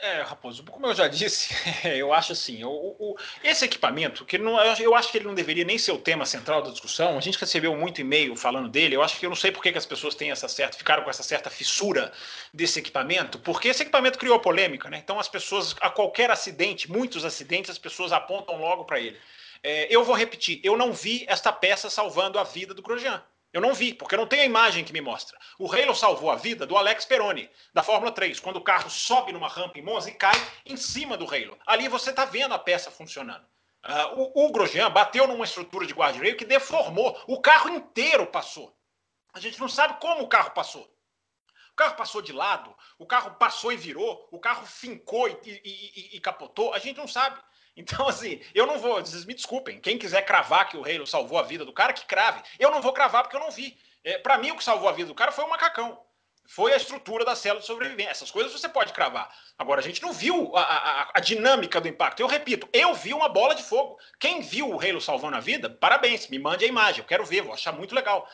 É, 0.03 0.23
Raposo, 0.23 0.65
como 0.65 0.87
eu 0.87 0.95
já 0.95 1.09
disse, 1.09 1.55
eu 1.85 2.11
acho 2.11 2.33
assim, 2.33 2.65
o, 2.65 2.71
o, 2.71 3.17
esse 3.45 3.67
equipamento, 3.67 4.25
que 4.25 4.39
não, 4.39 4.59
eu 4.77 4.95
acho 4.95 5.13
que 5.13 5.19
ele 5.19 5.27
não 5.27 5.35
deveria 5.35 5.63
nem 5.63 5.77
ser 5.77 5.93
o 5.93 5.99
tema 5.99 6.25
central 6.25 6.63
da 6.63 6.71
discussão, 6.71 7.19
a 7.19 7.21
gente 7.21 7.39
recebeu 7.39 7.77
muito 7.77 8.01
e-mail 8.01 8.35
falando 8.35 8.67
dele, 8.67 8.97
eu 8.97 9.03
acho 9.03 9.19
que 9.19 9.27
eu 9.27 9.29
não 9.29 9.37
sei 9.37 9.53
por 9.53 9.63
que, 9.63 9.69
as 9.77 9.85
pessoas 9.85 10.15
têm 10.15 10.31
essa 10.31 10.49
certa, 10.49 10.79
ficaram 10.79 11.05
com 11.05 11.11
essa 11.11 11.23
certa 11.23 11.51
fissura 11.51 12.11
desse 12.53 12.79
equipamento, 12.79 13.39
porque 13.41 13.69
esse 13.69 13.83
equipamento 13.83 14.19
criou 14.19 14.41
polêmica, 14.41 14.89
né? 14.89 14.97
Então 14.97 15.21
as 15.21 15.29
pessoas, 15.29 15.77
a 15.83 15.91
qualquer 15.91 16.31
acidente, 16.31 16.91
muitos 16.91 17.23
acidentes, 17.23 17.71
as 17.71 17.79
pessoas 17.79 18.11
apontam 18.11 18.57
logo 18.59 18.87
para 18.87 18.99
ele. 18.99 19.19
É, 19.63 19.87
eu 19.95 20.03
vou 20.03 20.17
repetir, 20.17 20.61
eu 20.65 20.79
não 20.79 20.95
vi 20.95 21.27
esta 21.29 21.53
peça 21.53 21.91
salvando 21.91 22.39
a 22.39 22.45
vida 22.45 22.73
do 22.73 22.81
Grosjean. 22.81 23.23
Eu 23.53 23.61
não 23.61 23.75
vi, 23.75 23.93
porque 23.93 24.15
eu 24.15 24.19
não 24.19 24.27
tenho 24.27 24.43
a 24.43 24.47
imagem 24.47 24.85
que 24.85 24.93
me 24.93 25.01
mostra. 25.01 25.37
O 25.59 25.71
Halo 25.73 25.95
salvou 25.95 26.31
a 26.31 26.37
vida 26.37 26.67
do 26.67 26.77
Alex 26.77 27.05
Peroni, 27.05 27.51
da 27.75 27.83
Fórmula 27.83 28.13
3, 28.13 28.39
quando 28.39 28.57
o 28.57 28.63
carro 28.63 28.89
sobe 28.89 29.33
numa 29.33 29.49
rampa 29.49 29.79
em 29.79 29.83
Monza 29.83 30.09
e 30.09 30.15
cai 30.15 30.37
em 30.65 30.77
cima 30.77 31.17
do 31.17 31.25
Halo. 31.25 31.59
Ali 31.67 31.89
você 31.89 32.11
está 32.11 32.25
vendo 32.25 32.55
a 32.55 32.59
peça 32.59 32.91
funcionando. 32.91 33.45
Uh, 33.85 34.31
o, 34.35 34.47
o 34.47 34.53
Grosjean 34.53 34.91
bateu 34.91 35.27
numa 35.27 35.45
estrutura 35.45 35.87
de 35.87 35.95
guarda-reio 35.95 36.37
que 36.37 36.45
deformou. 36.45 37.21
O 37.27 37.41
carro 37.41 37.71
inteiro 37.71 38.27
passou. 38.27 38.77
A 39.33 39.41
gente 39.41 39.59
não 39.59 39.69
sabe 39.69 39.99
como 40.01 40.23
o 40.23 40.29
carro 40.29 40.53
passou. 40.53 40.83
O 41.73 41.75
carro 41.75 41.97
passou 41.97 42.21
de 42.21 42.33
lado, 42.33 42.77
o 42.99 43.07
carro 43.07 43.37
passou 43.37 43.73
e 43.73 43.77
virou, 43.77 44.29
o 44.31 44.39
carro 44.39 44.67
fincou 44.67 45.29
e, 45.29 45.39
e, 45.45 45.61
e, 45.65 46.17
e 46.17 46.21
capotou. 46.21 46.75
A 46.75 46.79
gente 46.79 46.99
não 46.99 47.09
sabe. 47.09 47.41
Então, 47.77 48.09
assim, 48.09 48.41
eu 48.55 48.67
não 48.67 48.79
vou, 48.79 49.01
vocês 49.01 49.25
me 49.25 49.35
desculpem, 49.35 49.81
quem 49.81 49.97
quiser 49.97 50.23
cravar 50.23 50.69
que 50.69 50.77
o 50.77 50.85
Halo 50.85 51.07
salvou 51.07 51.39
a 51.39 51.43
vida 51.43 51.65
do 51.65 51.73
cara, 51.73 51.93
que 51.93 52.05
crave. 52.05 52.43
Eu 52.59 52.71
não 52.71 52.83
vou 52.83 52.93
cravar 52.93 53.23
porque 53.23 53.37
eu 53.37 53.41
não 53.41 53.51
vi. 53.51 53.79
É, 54.05 54.19
para 54.19 54.39
mim, 54.39 54.51
o 54.51 54.57
que 54.57 54.65
salvou 54.65 54.89
a 54.89 54.93
vida 54.93 55.09
do 55.09 55.15
cara 55.15 55.33
foi 55.33 55.45
o 55.45 55.51
macacão 55.51 55.99
foi 56.53 56.73
a 56.73 56.77
estrutura 56.77 57.25
da 57.25 57.37
célula 57.37 57.61
de 57.61 57.67
sobrevivência. 57.69 58.11
Essas 58.11 58.31
coisas 58.31 58.51
você 58.51 58.69
pode 58.69 58.93
cravar. 58.93 59.33
Agora, 59.57 59.79
a 59.79 59.83
gente 59.85 60.03
não 60.03 60.13
viu 60.13 60.57
a, 60.57 60.63
a, 60.63 61.11
a, 61.15 61.21
dinâmica 61.21 61.81
do 61.81 61.87
impacto. 61.87 62.19
Eu 62.19 62.27
repito, 62.27 62.69
eu 62.73 62.93
vi 62.93 63.15
uma 63.15 63.29
bola 63.29 63.55
de 63.55 63.63
fogo. 63.63 63.99
Quem 64.19 64.41
viu 64.41 64.69
o 64.69 64.81
Halo 64.81 65.01
salvando 65.01 65.37
a 65.37 65.41
vida, 65.41 65.71
parabéns, 65.71 66.27
me 66.27 66.41
mande 66.41 66.65
a 66.65 66.69
imagem, 66.69 67.03
eu 67.03 67.07
quero 67.07 67.25
ver, 67.25 67.43
vou 67.43 67.55
achar 67.55 67.71
muito 67.71 67.95
legal. 67.95 68.29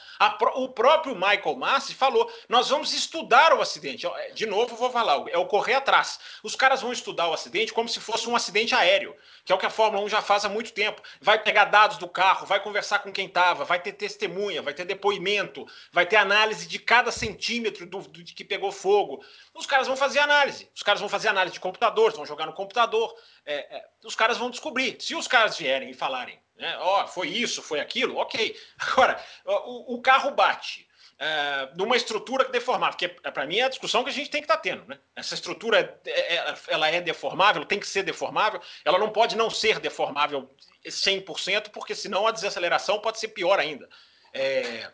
o 0.54 0.68
próprio 0.70 1.14
Michael 1.14 1.56
Massi 1.56 1.94
falou: 1.94 2.32
nós 2.48 2.70
vamos 2.70 2.94
estudar 2.94 3.52
o 3.52 3.60
acidente. 3.60 4.06
É, 4.06 4.30
de 4.30 4.46
novo, 4.46 4.76
vou 4.76 4.88
falar, 4.88 5.22
é 5.28 5.36
o 5.36 5.44
correr 5.44 5.74
atrás. 5.74 6.18
Os 6.42 6.56
caras 6.56 6.80
vão 6.80 6.92
estudar 6.92 7.28
o 7.28 7.34
acidente 7.34 7.74
como 7.74 7.88
se 7.88 8.00
fosse 8.00 8.26
um 8.26 8.34
acidente 8.34 8.74
aéreo, 8.74 9.14
que 9.44 9.52
é 9.52 9.54
o 9.54 9.58
que 9.58 9.66
a 9.66 9.70
Fórmula 9.70 10.02
1 10.04 10.08
já 10.08 10.22
faz 10.22 10.42
há 10.46 10.48
muito 10.48 10.72
tempo. 10.72 11.02
Vai 11.20 11.42
pegar 11.42 11.66
dados 11.66 11.98
do 11.98 12.08
carro, 12.08 12.46
vai 12.46 12.60
conversar 12.60 13.00
com 13.00 13.12
quem 13.12 13.26
estava, 13.26 13.62
vai 13.62 13.78
ter 13.78 13.92
testemunha, 13.92 14.62
vai 14.62 14.72
ter 14.72 14.86
depoimento, 14.86 15.66
vai 15.92 16.06
ter 16.06 16.16
análise 16.16 16.66
de 16.66 16.78
cada 16.78 17.12
centímetro 17.12 17.84
do 17.84 18.05
de 18.06 18.34
que 18.34 18.44
pegou 18.44 18.72
fogo. 18.72 19.24
Os 19.54 19.66
caras 19.66 19.86
vão 19.86 19.96
fazer 19.96 20.18
análise. 20.18 20.70
Os 20.74 20.82
caras 20.82 21.00
vão 21.00 21.08
fazer 21.08 21.28
análise 21.28 21.54
de 21.54 21.60
computador, 21.60 22.12
vão 22.12 22.26
jogar 22.26 22.46
no 22.46 22.52
computador. 22.52 23.14
É, 23.44 23.76
é, 23.76 23.88
os 24.04 24.14
caras 24.14 24.38
vão 24.38 24.50
descobrir. 24.50 24.96
Se 25.00 25.14
os 25.14 25.26
caras 25.28 25.58
vierem 25.58 25.90
e 25.90 25.94
falarem, 25.94 26.38
né, 26.56 26.78
oh, 26.78 27.06
foi 27.06 27.28
isso, 27.28 27.62
foi 27.62 27.80
aquilo, 27.80 28.16
ok. 28.16 28.58
Agora, 28.78 29.22
o, 29.44 29.94
o 29.94 30.00
carro 30.00 30.30
bate. 30.30 30.86
é, 31.18 31.70
numa 31.76 31.96
estrutura 31.96 32.44
deformável, 32.44 32.96
que 32.96 33.06
é, 33.06 33.08
para 33.08 33.46
mim 33.46 33.58
é 33.58 33.64
a 33.64 33.68
discussão 33.68 34.04
que 34.04 34.10
a 34.10 34.12
gente 34.12 34.30
tem 34.30 34.40
que 34.40 34.44
estar 34.44 34.56
tá 34.56 34.62
tendo. 34.62 34.84
Né? 34.86 34.98
Essa 35.14 35.34
estrutura 35.34 35.98
é, 36.04 36.10
é, 36.10 36.54
ela 36.68 36.88
é 36.88 37.00
deformável, 37.00 37.64
tem 37.64 37.80
que 37.80 37.88
ser 37.88 38.02
deformável, 38.02 38.60
ela 38.84 38.98
não 38.98 39.10
pode 39.10 39.36
não 39.36 39.50
ser 39.50 39.78
deformável 39.80 40.50
100%, 40.84 41.70
porque 41.70 41.94
senão 41.94 42.26
a 42.26 42.32
desaceleração 42.32 42.98
pode 42.98 43.18
ser 43.18 43.28
pior 43.28 43.58
ainda. 43.58 43.88
É, 44.32 44.90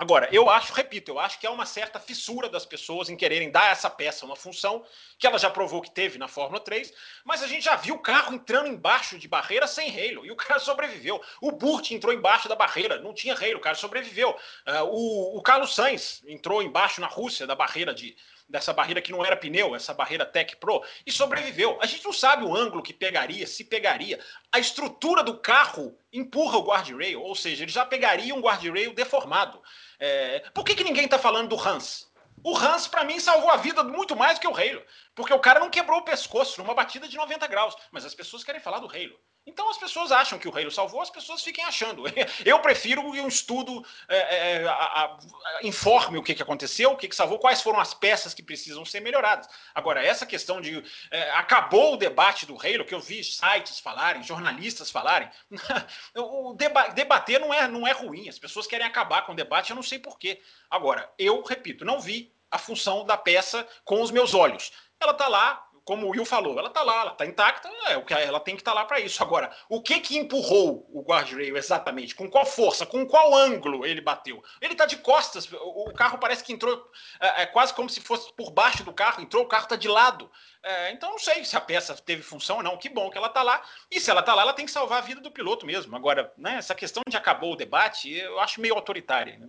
Agora, 0.00 0.30
eu 0.32 0.48
acho, 0.48 0.72
repito, 0.72 1.10
eu 1.10 1.18
acho 1.18 1.38
que 1.38 1.46
há 1.46 1.50
uma 1.50 1.66
certa 1.66 2.00
fissura 2.00 2.48
das 2.48 2.64
pessoas 2.64 3.10
em 3.10 3.16
quererem 3.16 3.50
dar 3.50 3.70
essa 3.70 3.90
peça 3.90 4.24
uma 4.24 4.34
função 4.34 4.82
que 5.18 5.26
ela 5.26 5.38
já 5.38 5.50
provou 5.50 5.82
que 5.82 5.90
teve 5.90 6.16
na 6.16 6.26
Fórmula 6.26 6.58
3, 6.58 6.90
mas 7.22 7.42
a 7.42 7.46
gente 7.46 7.66
já 7.66 7.76
viu 7.76 7.96
o 7.96 7.98
carro 7.98 8.32
entrando 8.32 8.66
embaixo 8.66 9.18
de 9.18 9.28
barreira 9.28 9.66
sem 9.66 9.90
reilo 9.90 10.24
e 10.24 10.30
o 10.30 10.36
cara 10.36 10.56
sobreviveu. 10.58 11.22
O 11.38 11.52
Burt 11.52 11.90
entrou 11.90 12.14
embaixo 12.14 12.48
da 12.48 12.56
barreira, 12.56 12.98
não 12.98 13.12
tinha 13.12 13.34
reilo, 13.34 13.58
o 13.58 13.62
cara 13.62 13.74
sobreviveu. 13.74 14.30
Uh, 14.30 14.84
o, 14.84 15.36
o 15.36 15.42
Carlos 15.42 15.74
Sainz 15.74 16.22
entrou 16.26 16.62
embaixo 16.62 16.98
na 16.98 17.06
Rússia 17.06 17.46
da 17.46 17.54
barreira 17.54 17.92
de, 17.92 18.16
dessa 18.50 18.72
barreira 18.72 19.00
que 19.00 19.12
não 19.12 19.24
era 19.24 19.36
pneu, 19.36 19.74
essa 19.74 19.94
barreira 19.94 20.26
Tech 20.26 20.56
Pro, 20.56 20.82
e 21.06 21.12
sobreviveu. 21.12 21.78
A 21.80 21.86
gente 21.86 22.04
não 22.04 22.12
sabe 22.12 22.44
o 22.44 22.54
ângulo 22.54 22.82
que 22.82 22.92
pegaria, 22.92 23.46
se 23.46 23.64
pegaria. 23.64 24.18
A 24.52 24.58
estrutura 24.58 25.22
do 25.22 25.38
carro 25.38 25.96
empurra 26.12 26.58
o 26.58 26.64
guardrail, 26.64 27.22
ou 27.22 27.34
seja, 27.34 27.62
ele 27.62 27.72
já 27.72 27.86
pegaria 27.86 28.34
um 28.34 28.40
guardrail 28.40 28.92
deformado. 28.92 29.62
É... 29.98 30.40
Por 30.52 30.64
que, 30.64 30.74
que 30.74 30.84
ninguém 30.84 31.04
está 31.04 31.18
falando 31.18 31.48
do 31.48 31.68
Hans? 31.68 32.10
O 32.42 32.56
Hans, 32.56 32.88
para 32.88 33.04
mim, 33.04 33.20
salvou 33.20 33.50
a 33.50 33.56
vida 33.56 33.82
muito 33.82 34.16
mais 34.16 34.38
que 34.38 34.48
o 34.48 34.56
Halo, 34.56 34.82
porque 35.14 35.32
o 35.32 35.38
cara 35.38 35.60
não 35.60 35.70
quebrou 35.70 36.00
o 36.00 36.04
pescoço 36.04 36.60
numa 36.60 36.74
batida 36.74 37.06
de 37.06 37.16
90 37.16 37.46
graus, 37.46 37.76
mas 37.92 38.04
as 38.04 38.14
pessoas 38.14 38.42
querem 38.42 38.60
falar 38.60 38.78
do 38.78 38.88
Halo. 38.88 39.18
Então 39.46 39.68
as 39.70 39.78
pessoas 39.78 40.12
acham 40.12 40.38
que 40.38 40.46
o 40.46 40.56
Halo 40.56 40.70
salvou, 40.70 41.00
as 41.00 41.10
pessoas 41.10 41.42
fiquem 41.42 41.64
achando. 41.64 42.04
Eu 42.44 42.58
prefiro 42.60 43.00
um 43.02 43.26
estudo 43.26 43.84
é, 44.08 44.16
é, 44.16 44.66
a, 44.66 44.72
a, 44.72 45.18
informe 45.62 46.18
o 46.18 46.22
que, 46.22 46.34
que 46.34 46.42
aconteceu, 46.42 46.92
o 46.92 46.96
que, 46.96 47.08
que 47.08 47.16
salvou, 47.16 47.38
quais 47.38 47.62
foram 47.62 47.80
as 47.80 47.94
peças 47.94 48.34
que 48.34 48.42
precisam 48.42 48.84
ser 48.84 49.00
melhoradas. 49.00 49.48
Agora, 49.74 50.04
essa 50.04 50.26
questão 50.26 50.60
de 50.60 50.82
é, 51.10 51.30
acabou 51.30 51.94
o 51.94 51.96
debate 51.96 52.44
do 52.44 52.54
Halo, 52.54 52.84
que 52.84 52.94
eu 52.94 53.00
vi 53.00 53.24
sites 53.24 53.80
falarem, 53.80 54.22
jornalistas 54.22 54.90
falarem, 54.90 55.28
o 56.14 56.54
deba 56.54 56.88
debater 56.88 57.40
não 57.40 57.52
é, 57.52 57.66
não 57.66 57.86
é 57.86 57.92
ruim, 57.92 58.28
as 58.28 58.38
pessoas 58.38 58.66
querem 58.66 58.86
acabar 58.86 59.22
com 59.22 59.32
o 59.32 59.36
debate, 59.36 59.70
eu 59.70 59.76
não 59.76 59.82
sei 59.82 59.98
porquê. 59.98 60.40
Agora, 60.70 61.10
eu 61.18 61.42
repito, 61.42 61.84
não 61.84 61.98
vi 61.98 62.32
a 62.50 62.58
função 62.58 63.04
da 63.04 63.16
peça 63.16 63.66
com 63.84 64.02
os 64.02 64.10
meus 64.10 64.34
olhos. 64.34 64.72
Ela 65.00 65.12
está 65.12 65.28
lá, 65.28 65.66
como 65.84 66.06
o 66.06 66.10
Will 66.10 66.24
falou, 66.24 66.58
ela 66.58 66.70
tá 66.70 66.82
lá, 66.82 67.00
ela 67.02 67.10
tá 67.12 67.26
intacta, 67.26 67.68
é 67.86 67.96
o 67.96 68.04
que 68.04 68.14
ela 68.14 68.40
tem 68.40 68.54
que 68.54 68.62
estar 68.62 68.72
tá 68.72 68.80
lá 68.80 68.84
para 68.84 69.00
isso. 69.00 69.22
Agora, 69.22 69.50
o 69.68 69.82
que 69.82 70.00
que 70.00 70.16
empurrou 70.16 70.88
o 70.92 71.02
guardrail 71.02 71.56
exatamente? 71.56 72.14
Com 72.14 72.30
qual 72.30 72.46
força? 72.46 72.86
Com 72.86 73.06
qual 73.06 73.34
ângulo 73.34 73.84
ele 73.84 74.00
bateu? 74.00 74.42
Ele 74.60 74.74
tá 74.74 74.86
de 74.86 74.96
costas, 74.96 75.50
o, 75.52 75.92
carro 75.92 76.18
parece 76.18 76.44
que 76.44 76.52
entrou 76.52 76.90
é, 77.20 77.42
é, 77.42 77.46
quase 77.46 77.74
como 77.74 77.88
se 77.88 78.00
fosse 78.00 78.32
por 78.34 78.50
baixo 78.50 78.84
do 78.84 78.92
carro, 78.92 79.22
entrou, 79.22 79.44
o 79.44 79.48
carro 79.48 79.68
tá 79.68 79.76
de 79.76 79.88
lado. 79.88 80.30
É, 80.62 80.92
então 80.92 81.10
não 81.10 81.18
sei 81.18 81.44
se 81.44 81.56
a 81.56 81.60
peça 81.60 81.94
teve 81.94 82.22
função 82.22 82.58
ou 82.58 82.62
não, 82.62 82.76
que 82.76 82.88
bom 82.88 83.10
que 83.10 83.18
ela 83.18 83.28
tá 83.28 83.42
lá. 83.42 83.62
E 83.90 84.00
se 84.00 84.10
ela 84.10 84.22
tá 84.22 84.34
lá, 84.34 84.42
ela 84.42 84.52
tem 84.52 84.66
que 84.66 84.72
salvar 84.72 84.98
a 84.98 85.06
vida 85.06 85.20
do 85.20 85.30
piloto 85.30 85.66
mesmo. 85.66 85.96
Agora, 85.96 86.32
né, 86.36 86.56
essa 86.56 86.74
questão 86.74 87.02
de 87.08 87.16
acabou 87.16 87.52
o 87.52 87.56
debate, 87.56 88.12
eu 88.12 88.38
acho 88.40 88.60
meio 88.60 88.74
autoritária. 88.74 89.38
Né? 89.38 89.48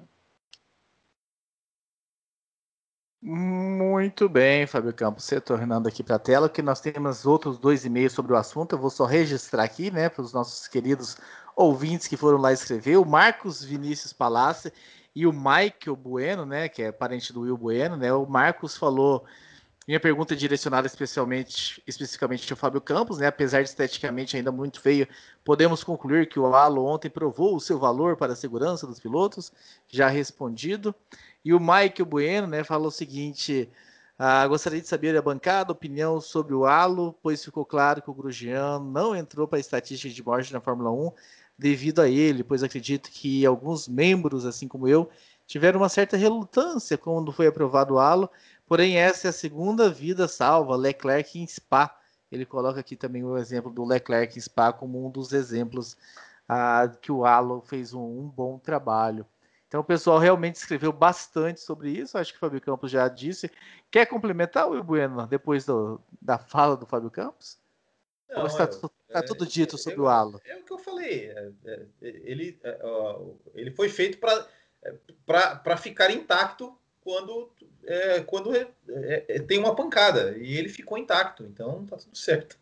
Muito 3.23 4.27
bem, 4.27 4.65
Fábio 4.65 4.91
Campos, 4.91 5.25
você 5.25 5.39
tornando 5.39 5.87
aqui 5.87 6.01
para 6.01 6.15
a 6.15 6.19
tela, 6.19 6.49
que 6.49 6.59
nós 6.59 6.81
temos 6.81 7.23
outros 7.23 7.59
dois 7.59 7.85
e-mails 7.85 8.13
sobre 8.13 8.33
o 8.33 8.35
assunto, 8.35 8.73
eu 8.73 8.79
vou 8.79 8.89
só 8.89 9.05
registrar 9.05 9.63
aqui, 9.63 9.91
né, 9.91 10.09
para 10.09 10.23
os 10.23 10.33
nossos 10.33 10.67
queridos 10.67 11.17
ouvintes 11.55 12.07
que 12.07 12.17
foram 12.17 12.39
lá 12.39 12.51
escrever, 12.51 12.97
o 12.97 13.05
Marcos 13.05 13.63
Vinícius 13.63 14.11
Palácio 14.11 14.71
e 15.15 15.27
o 15.27 15.31
Michael 15.31 15.95
Bueno, 15.95 16.47
né, 16.47 16.67
que 16.67 16.81
é 16.81 16.91
parente 16.91 17.31
do 17.31 17.41
Will 17.41 17.55
Bueno, 17.55 17.95
né, 17.95 18.11
o 18.11 18.25
Marcos 18.25 18.75
falou, 18.75 19.23
minha 19.87 19.99
pergunta 19.99 20.33
é 20.33 20.37
direcionada 20.37 20.87
especialmente, 20.87 21.79
especificamente 21.85 22.51
ao 22.51 22.57
Fábio 22.57 22.81
Campos, 22.81 23.19
né, 23.19 23.27
apesar 23.27 23.61
de 23.61 23.69
esteticamente 23.69 24.35
ainda 24.35 24.51
muito 24.51 24.81
feio, 24.81 25.07
podemos 25.45 25.83
concluir 25.83 26.27
que 26.27 26.39
o 26.39 26.55
Halo 26.55 26.83
ontem 26.85 27.09
provou 27.09 27.55
o 27.55 27.59
seu 27.59 27.77
valor 27.77 28.17
para 28.17 28.33
a 28.33 28.35
segurança 28.35 28.87
dos 28.87 28.99
pilotos, 28.99 29.51
já 29.87 30.07
respondido. 30.07 30.95
E 31.43 31.53
o 31.53 31.59
Michael 31.59 32.05
Bueno 32.05 32.47
né, 32.47 32.63
falou 32.63 32.87
o 32.87 32.91
seguinte: 32.91 33.69
ah, 34.17 34.47
gostaria 34.47 34.79
de 34.79 34.87
saber 34.87 35.17
a 35.17 35.21
bancada, 35.21 35.71
opinião 35.71 36.21
sobre 36.21 36.53
o 36.53 36.65
Halo, 36.65 37.17
pois 37.23 37.43
ficou 37.43 37.65
claro 37.65 38.01
que 38.01 38.09
o 38.09 38.13
Grosjean 38.13 38.79
não 38.79 39.15
entrou 39.15 39.47
para 39.47 39.57
a 39.57 39.59
estatística 39.59 40.13
de 40.13 40.23
morte 40.23 40.53
na 40.53 40.61
Fórmula 40.61 40.91
1 40.91 41.11
devido 41.57 42.01
a 42.01 42.07
ele, 42.09 42.43
pois 42.43 42.63
acredito 42.63 43.09
que 43.09 43.45
alguns 43.45 43.87
membros, 43.87 44.45
assim 44.45 44.67
como 44.67 44.87
eu, 44.87 45.09
tiveram 45.47 45.79
uma 45.79 45.89
certa 45.89 46.17
relutância 46.17 46.97
quando 46.97 47.31
foi 47.31 47.47
aprovado 47.47 47.95
o 47.95 47.99
Halo, 47.99 48.29
porém 48.67 48.97
essa 48.97 49.27
é 49.27 49.29
a 49.29 49.33
segunda 49.33 49.89
vida 49.89 50.27
salva, 50.27 50.75
Leclerc 50.75 51.39
em 51.39 51.47
Spa. 51.47 51.95
Ele 52.31 52.45
coloca 52.45 52.79
aqui 52.79 52.95
também 52.95 53.23
o 53.23 53.37
exemplo 53.37 53.71
do 53.71 53.83
Leclerc 53.83 54.37
em 54.37 54.41
Spa 54.41 54.71
como 54.71 55.05
um 55.05 55.09
dos 55.09 55.33
exemplos 55.33 55.97
ah, 56.47 56.89
que 57.01 57.11
o 57.11 57.25
Halo 57.25 57.61
fez 57.65 57.93
um, 57.93 58.01
um 58.01 58.27
bom 58.29 58.59
trabalho. 58.59 59.25
Então 59.71 59.79
o 59.79 59.85
pessoal 59.85 60.19
realmente 60.19 60.55
escreveu 60.55 60.91
bastante 60.91 61.61
sobre 61.61 61.91
isso, 61.91 62.17
acho 62.17 62.33
que 62.33 62.37
o 62.37 62.41
Fábio 62.41 62.59
Campos 62.59 62.91
já 62.91 63.07
disse. 63.07 63.49
Quer 63.89 64.05
complementar, 64.05 64.67
Will 64.67 64.83
Bueno, 64.83 65.25
depois 65.25 65.65
do, 65.65 65.97
da 66.21 66.37
fala 66.37 66.75
do 66.75 66.85
Fábio 66.85 67.09
Campos? 67.09 67.57
Não, 68.29 68.47
está, 68.47 68.69
é, 69.11 69.21
tudo 69.21 69.45
dito 69.45 69.77
sobre 69.77 69.97
eu, 69.97 70.03
o 70.03 70.07
Halo? 70.09 70.41
É 70.43 70.57
o 70.57 70.63
que 70.65 70.73
eu 70.73 70.77
falei. 70.77 71.29
É, 71.29 71.51
é, 71.63 71.85
ele, 72.01 72.59
é, 72.61 72.79
ele 73.55 73.71
foi 73.71 73.87
feito 73.87 74.19
para 75.25 75.77
ficar 75.77 76.11
intacto 76.11 76.77
quando, 76.99 77.49
quando 78.25 78.51
tem 79.47 79.57
uma 79.57 79.73
pancada. 79.73 80.37
E 80.37 80.57
ele 80.57 80.67
ficou 80.67 80.97
intacto, 80.97 81.45
então 81.45 81.85
tá 81.85 81.95
tudo 81.95 82.17
certo. 82.17 82.59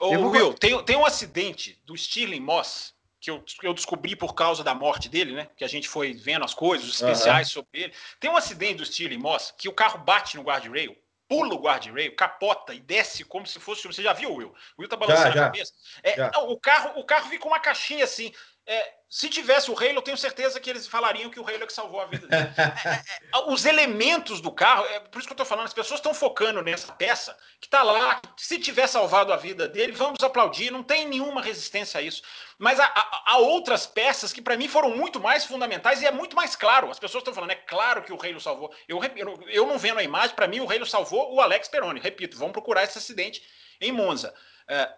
Ô, 0.00 0.08
Will, 0.30 0.52
tem, 0.54 0.84
tem 0.84 0.96
um 0.96 1.06
acidente 1.06 1.80
do 1.86 1.96
Stirling 1.96 2.40
Moss 2.40 2.92
que 3.22 3.30
eu, 3.30 3.42
eu, 3.62 3.72
descobri 3.72 4.16
por 4.16 4.34
causa 4.34 4.64
da 4.64 4.74
morte 4.74 5.08
dele, 5.08 5.32
né? 5.32 5.48
Que 5.56 5.62
a 5.62 5.68
gente 5.68 5.88
foi 5.88 6.12
vendo 6.12 6.44
as 6.44 6.52
coisas, 6.52 6.88
os 6.88 6.94
especiais 7.00 7.46
uhum. 7.46 7.52
sobre 7.62 7.84
ele. 7.84 7.94
Tem 8.18 8.28
um 8.28 8.36
acidente 8.36 8.74
do 8.74 8.84
Stirling 8.84 9.18
Moss 9.18 9.54
que 9.56 9.68
o 9.68 9.72
carro 9.72 9.98
bate 9.98 10.36
no 10.36 10.42
guardrail, 10.42 10.96
pula 11.28 11.54
o 11.54 11.62
guardrail, 11.62 12.16
capota 12.16 12.74
e 12.74 12.80
desce 12.80 13.22
como 13.22 13.46
se 13.46 13.60
fosse. 13.60 13.86
Você 13.86 14.02
já 14.02 14.12
viu, 14.12 14.34
Will? 14.34 14.52
O 14.76 14.82
Will 14.82 14.88
tá 14.88 14.96
balançando 14.96 15.28
já, 15.28 15.34
já, 15.34 15.40
a 15.40 15.44
cabeça. 15.44 15.72
É, 16.02 16.30
não, 16.32 16.50
o 16.50 16.58
carro, 16.58 16.98
o 16.98 17.04
carro 17.04 17.30
fica 17.30 17.46
uma 17.46 17.60
caixinha 17.60 18.02
assim. 18.02 18.32
É, 18.66 18.94
se 19.08 19.28
tivesse 19.28 19.70
o 19.70 19.76
Halo, 19.76 19.96
eu 19.96 20.02
tenho 20.02 20.16
certeza 20.16 20.58
que 20.58 20.70
eles 20.70 20.86
falariam 20.86 21.28
que 21.28 21.38
o 21.38 21.46
Halo 21.46 21.64
é 21.64 21.66
que 21.66 21.72
salvou 21.72 22.00
a 22.00 22.06
vida 22.06 22.26
dele. 22.26 22.48
É, 22.56 22.88
é, 22.88 23.02
é, 23.34 23.52
os 23.52 23.66
elementos 23.66 24.40
do 24.40 24.50
carro, 24.50 24.86
é 24.86 25.00
por 25.00 25.18
isso 25.18 25.26
que 25.26 25.32
eu 25.32 25.34
estou 25.34 25.44
falando, 25.44 25.66
as 25.66 25.74
pessoas 25.74 25.98
estão 25.98 26.14
focando 26.14 26.62
nessa 26.62 26.92
peça 26.92 27.36
que 27.60 27.66
está 27.66 27.82
lá. 27.82 28.22
Se 28.36 28.58
tiver 28.58 28.86
salvado 28.86 29.32
a 29.32 29.36
vida 29.36 29.68
dele, 29.68 29.92
vamos 29.92 30.22
aplaudir, 30.22 30.70
não 30.70 30.82
tem 30.82 31.06
nenhuma 31.06 31.42
resistência 31.42 31.98
a 31.98 32.02
isso. 32.02 32.22
Mas 32.56 32.78
há, 32.80 32.90
há, 33.26 33.36
outras 33.38 33.86
peças 33.86 34.32
que 34.32 34.40
para 34.40 34.56
mim 34.56 34.68
foram 34.68 34.96
muito 34.96 35.18
mais 35.20 35.44
fundamentais 35.44 36.00
e 36.00 36.06
é 36.06 36.12
muito 36.12 36.36
mais 36.36 36.54
claro. 36.54 36.90
As 36.90 36.98
pessoas 36.98 37.22
estão 37.22 37.34
falando, 37.34 37.50
é 37.50 37.56
claro 37.56 38.02
que 38.02 38.12
o 38.12 38.18
Halo 38.22 38.40
salvou. 38.40 38.72
Eu, 38.86 39.00
eu, 39.16 39.44
eu 39.48 39.66
não 39.66 39.78
vendo 39.78 39.98
a 39.98 40.04
imagem, 40.04 40.36
para 40.36 40.46
mim 40.46 40.60
o 40.60 40.70
Halo 40.70 40.86
salvou 40.86 41.34
o 41.34 41.40
Alex 41.40 41.68
Peroni. 41.68 42.00
Repito, 42.00 42.38
vamos 42.38 42.52
procurar 42.52 42.84
esse 42.84 42.96
acidente 42.96 43.42
em 43.80 43.92
Monza. 43.92 44.32
É, 44.68 44.88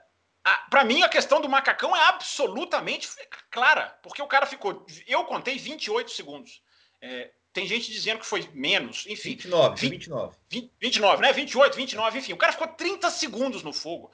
para 0.68 0.84
mim, 0.84 1.02
a 1.02 1.08
questão 1.08 1.40
do 1.40 1.48
macacão 1.48 1.96
é 1.96 2.00
absolutamente 2.00 3.08
clara, 3.50 3.98
porque 4.02 4.20
o 4.20 4.26
cara 4.26 4.44
ficou. 4.44 4.84
Eu 5.06 5.24
contei 5.24 5.58
28 5.58 6.10
segundos. 6.10 6.62
É, 7.00 7.30
tem 7.52 7.66
gente 7.66 7.90
dizendo 7.90 8.18
que 8.18 8.26
foi 8.26 8.48
menos, 8.52 9.06
enfim. 9.06 9.30
29, 9.30 9.80
20, 9.80 9.90
29. 9.90 10.36
20, 10.54 10.70
29, 10.80 11.22
né? 11.22 11.32
28, 11.32 11.76
29, 11.76 12.18
enfim. 12.18 12.32
O 12.32 12.36
cara 12.36 12.52
ficou 12.52 12.68
30 12.68 13.10
segundos 13.10 13.62
no 13.62 13.72
fogo. 13.72 14.10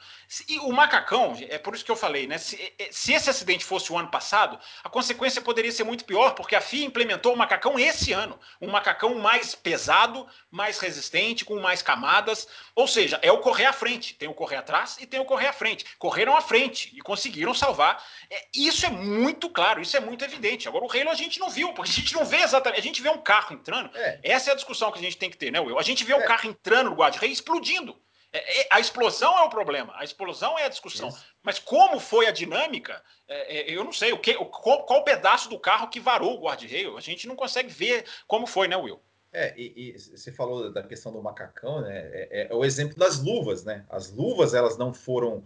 E 0.48 0.58
o 0.60 0.72
macacão, 0.72 1.36
é 1.48 1.58
por 1.58 1.74
isso 1.74 1.84
que 1.84 1.90
eu 1.90 1.96
falei, 1.96 2.26
né? 2.26 2.38
Se, 2.38 2.56
é, 2.56 2.84
é, 2.84 2.88
se, 2.90 3.12
esse 3.12 3.28
acidente 3.28 3.64
fosse 3.64 3.92
o 3.92 3.98
ano 3.98 4.10
passado, 4.10 4.58
a 4.82 4.88
consequência 4.88 5.42
poderia 5.42 5.70
ser 5.70 5.84
muito 5.84 6.04
pior, 6.04 6.34
porque 6.34 6.56
a 6.56 6.60
FIA 6.60 6.86
implementou 6.86 7.34
o 7.34 7.36
macacão 7.36 7.78
esse 7.78 8.12
ano. 8.12 8.38
Um 8.60 8.70
macacão 8.70 9.14
mais 9.16 9.54
pesado, 9.54 10.26
mais 10.50 10.78
resistente, 10.78 11.44
com 11.44 11.60
mais 11.60 11.82
camadas. 11.82 12.48
Ou 12.74 12.88
seja, 12.88 13.18
é 13.22 13.30
o 13.30 13.38
correr 13.38 13.66
à 13.66 13.72
frente. 13.72 14.14
Tem 14.14 14.28
o 14.28 14.34
correr 14.34 14.56
atrás 14.56 14.96
e 15.00 15.06
tem 15.06 15.20
o 15.20 15.24
correr 15.24 15.48
à 15.48 15.52
frente. 15.52 15.84
Correram 15.98 16.36
à 16.36 16.40
frente 16.40 16.90
e 16.94 17.00
conseguiram 17.00 17.52
salvar. 17.52 18.02
É, 18.30 18.46
isso 18.54 18.86
é 18.86 18.90
muito 18.90 19.50
claro, 19.50 19.80
isso 19.82 19.96
é 19.96 20.00
muito 20.00 20.24
evidente. 20.24 20.68
Agora, 20.68 20.84
o 20.84 20.90
Halo 20.90 21.10
a 21.10 21.14
gente 21.14 21.38
não 21.38 21.50
viu, 21.50 21.72
porque 21.74 21.90
a 21.90 21.94
gente 21.94 22.14
não 22.14 22.24
vê 22.24 22.38
exatamente. 22.38 22.80
A 22.80 22.82
gente 22.82 23.02
vê 23.02 23.10
um 23.10 23.18
carro 23.18 23.54
entrando. 23.54 23.90
É. 23.94 24.20
Essa 24.22 24.50
é 24.50 24.52
a 24.52 24.56
discussão 24.56 24.90
que 24.90 24.98
a 24.98 25.02
gente 25.02 25.18
tem 25.18 25.30
que 25.30 25.36
ter, 25.36 25.50
né, 25.50 25.60
Will? 25.60 25.78
A 25.78 25.82
gente 25.82 26.04
vê 26.04 26.14
o 26.14 26.20
é. 26.20 26.26
Carro 26.30 26.48
entrando 26.48 26.90
no 26.90 26.96
guarda-rei 26.96 27.30
explodindo. 27.30 27.96
É, 28.32 28.60
é, 28.60 28.66
a 28.70 28.78
explosão 28.78 29.36
é 29.36 29.42
o 29.42 29.50
problema, 29.50 29.92
a 29.96 30.04
explosão 30.04 30.56
é 30.56 30.64
a 30.64 30.68
discussão. 30.68 31.08
Isso. 31.08 31.24
Mas 31.42 31.58
como 31.58 31.98
foi 31.98 32.26
a 32.26 32.30
dinâmica, 32.30 33.02
é, 33.26 33.58
é 33.58 33.76
eu 33.76 33.82
não 33.82 33.92
sei. 33.92 34.12
O 34.12 34.18
que, 34.18 34.34
qual, 34.34 34.84
qual 34.84 35.02
pedaço 35.02 35.50
do 35.50 35.58
carro 35.58 35.88
que 35.88 35.98
varou 35.98 36.36
o 36.36 36.42
guarda-reio? 36.42 36.96
A 36.96 37.00
gente 37.00 37.26
não 37.26 37.34
consegue 37.34 37.68
ver 37.68 38.04
como 38.28 38.46
foi, 38.46 38.68
né, 38.68 38.76
Will? 38.76 39.00
É, 39.32 39.52
e, 39.56 39.94
e, 39.94 39.98
você 39.98 40.30
falou 40.30 40.72
da 40.72 40.82
questão 40.82 41.12
do 41.12 41.22
macacão, 41.22 41.80
né? 41.80 41.98
É, 42.12 42.48
é, 42.50 42.54
o 42.54 42.64
exemplo 42.64 42.96
das 42.96 43.20
luvas, 43.20 43.64
né? 43.64 43.84
As 43.88 44.12
luvas 44.12 44.54
elas 44.54 44.76
não 44.76 44.94
foram, 44.94 45.44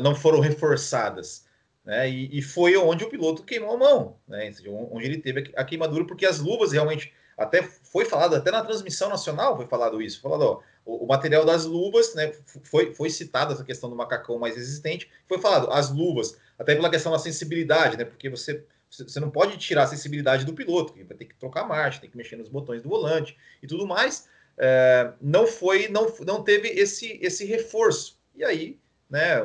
não 0.00 0.14
foram 0.14 0.40
reforçadas 0.40 1.44
né? 1.84 2.08
E, 2.08 2.38
e, 2.38 2.42
foi 2.42 2.76
onde 2.76 3.04
o 3.04 3.10
piloto 3.10 3.42
queimou 3.42 3.74
a 3.74 3.76
mão, 3.76 4.16
né? 4.26 4.50
Onde 4.90 5.04
ele 5.04 5.18
teve 5.18 5.52
a 5.54 5.64
queimadura, 5.64 6.06
porque 6.06 6.24
as 6.24 6.38
luvas 6.38 6.72
realmente 6.72 7.12
até 7.36 7.62
foi 7.62 8.04
falado, 8.04 8.36
até 8.36 8.50
na 8.50 8.62
transmissão 8.62 9.08
nacional 9.08 9.56
foi 9.56 9.66
falado 9.66 10.00
isso, 10.00 10.20
falado, 10.20 10.42
ó, 10.42 10.60
o, 10.84 11.04
o, 11.04 11.06
material 11.06 11.44
das 11.44 11.64
luvas, 11.64 12.14
né, 12.14 12.32
foi, 12.62 12.94
foi 12.94 13.10
citada 13.10 13.52
essa 13.52 13.64
questão 13.64 13.90
do 13.90 13.96
macacão 13.96 14.38
mais 14.38 14.56
resistente, 14.56 15.10
foi 15.28 15.38
falado, 15.38 15.70
as 15.70 15.90
luvas, 15.90 16.36
até 16.58 16.74
pela 16.74 16.90
questão 16.90 17.12
da 17.12 17.18
sensibilidade, 17.18 17.96
né, 17.96 18.04
porque 18.04 18.28
você, 18.28 18.64
você 18.90 19.18
não 19.20 19.30
pode 19.30 19.56
tirar 19.56 19.84
a 19.84 19.88
sensibilidade 19.88 20.44
do 20.44 20.54
piloto, 20.54 20.92
que 20.92 21.04
vai 21.04 21.16
ter 21.16 21.24
que 21.24 21.34
trocar 21.34 21.66
marcha, 21.66 22.00
tem 22.00 22.10
que 22.10 22.16
mexer 22.16 22.36
nos 22.36 22.48
botões 22.48 22.82
do 22.82 22.88
volante 22.88 23.36
e 23.62 23.66
tudo 23.66 23.86
mais, 23.86 24.28
é, 24.56 25.12
não 25.20 25.46
foi, 25.46 25.88
não, 25.88 26.12
não 26.26 26.42
teve 26.42 26.68
esse, 26.68 27.18
esse 27.20 27.44
reforço, 27.44 28.18
e 28.34 28.44
aí 28.44 28.78
né? 29.14 29.36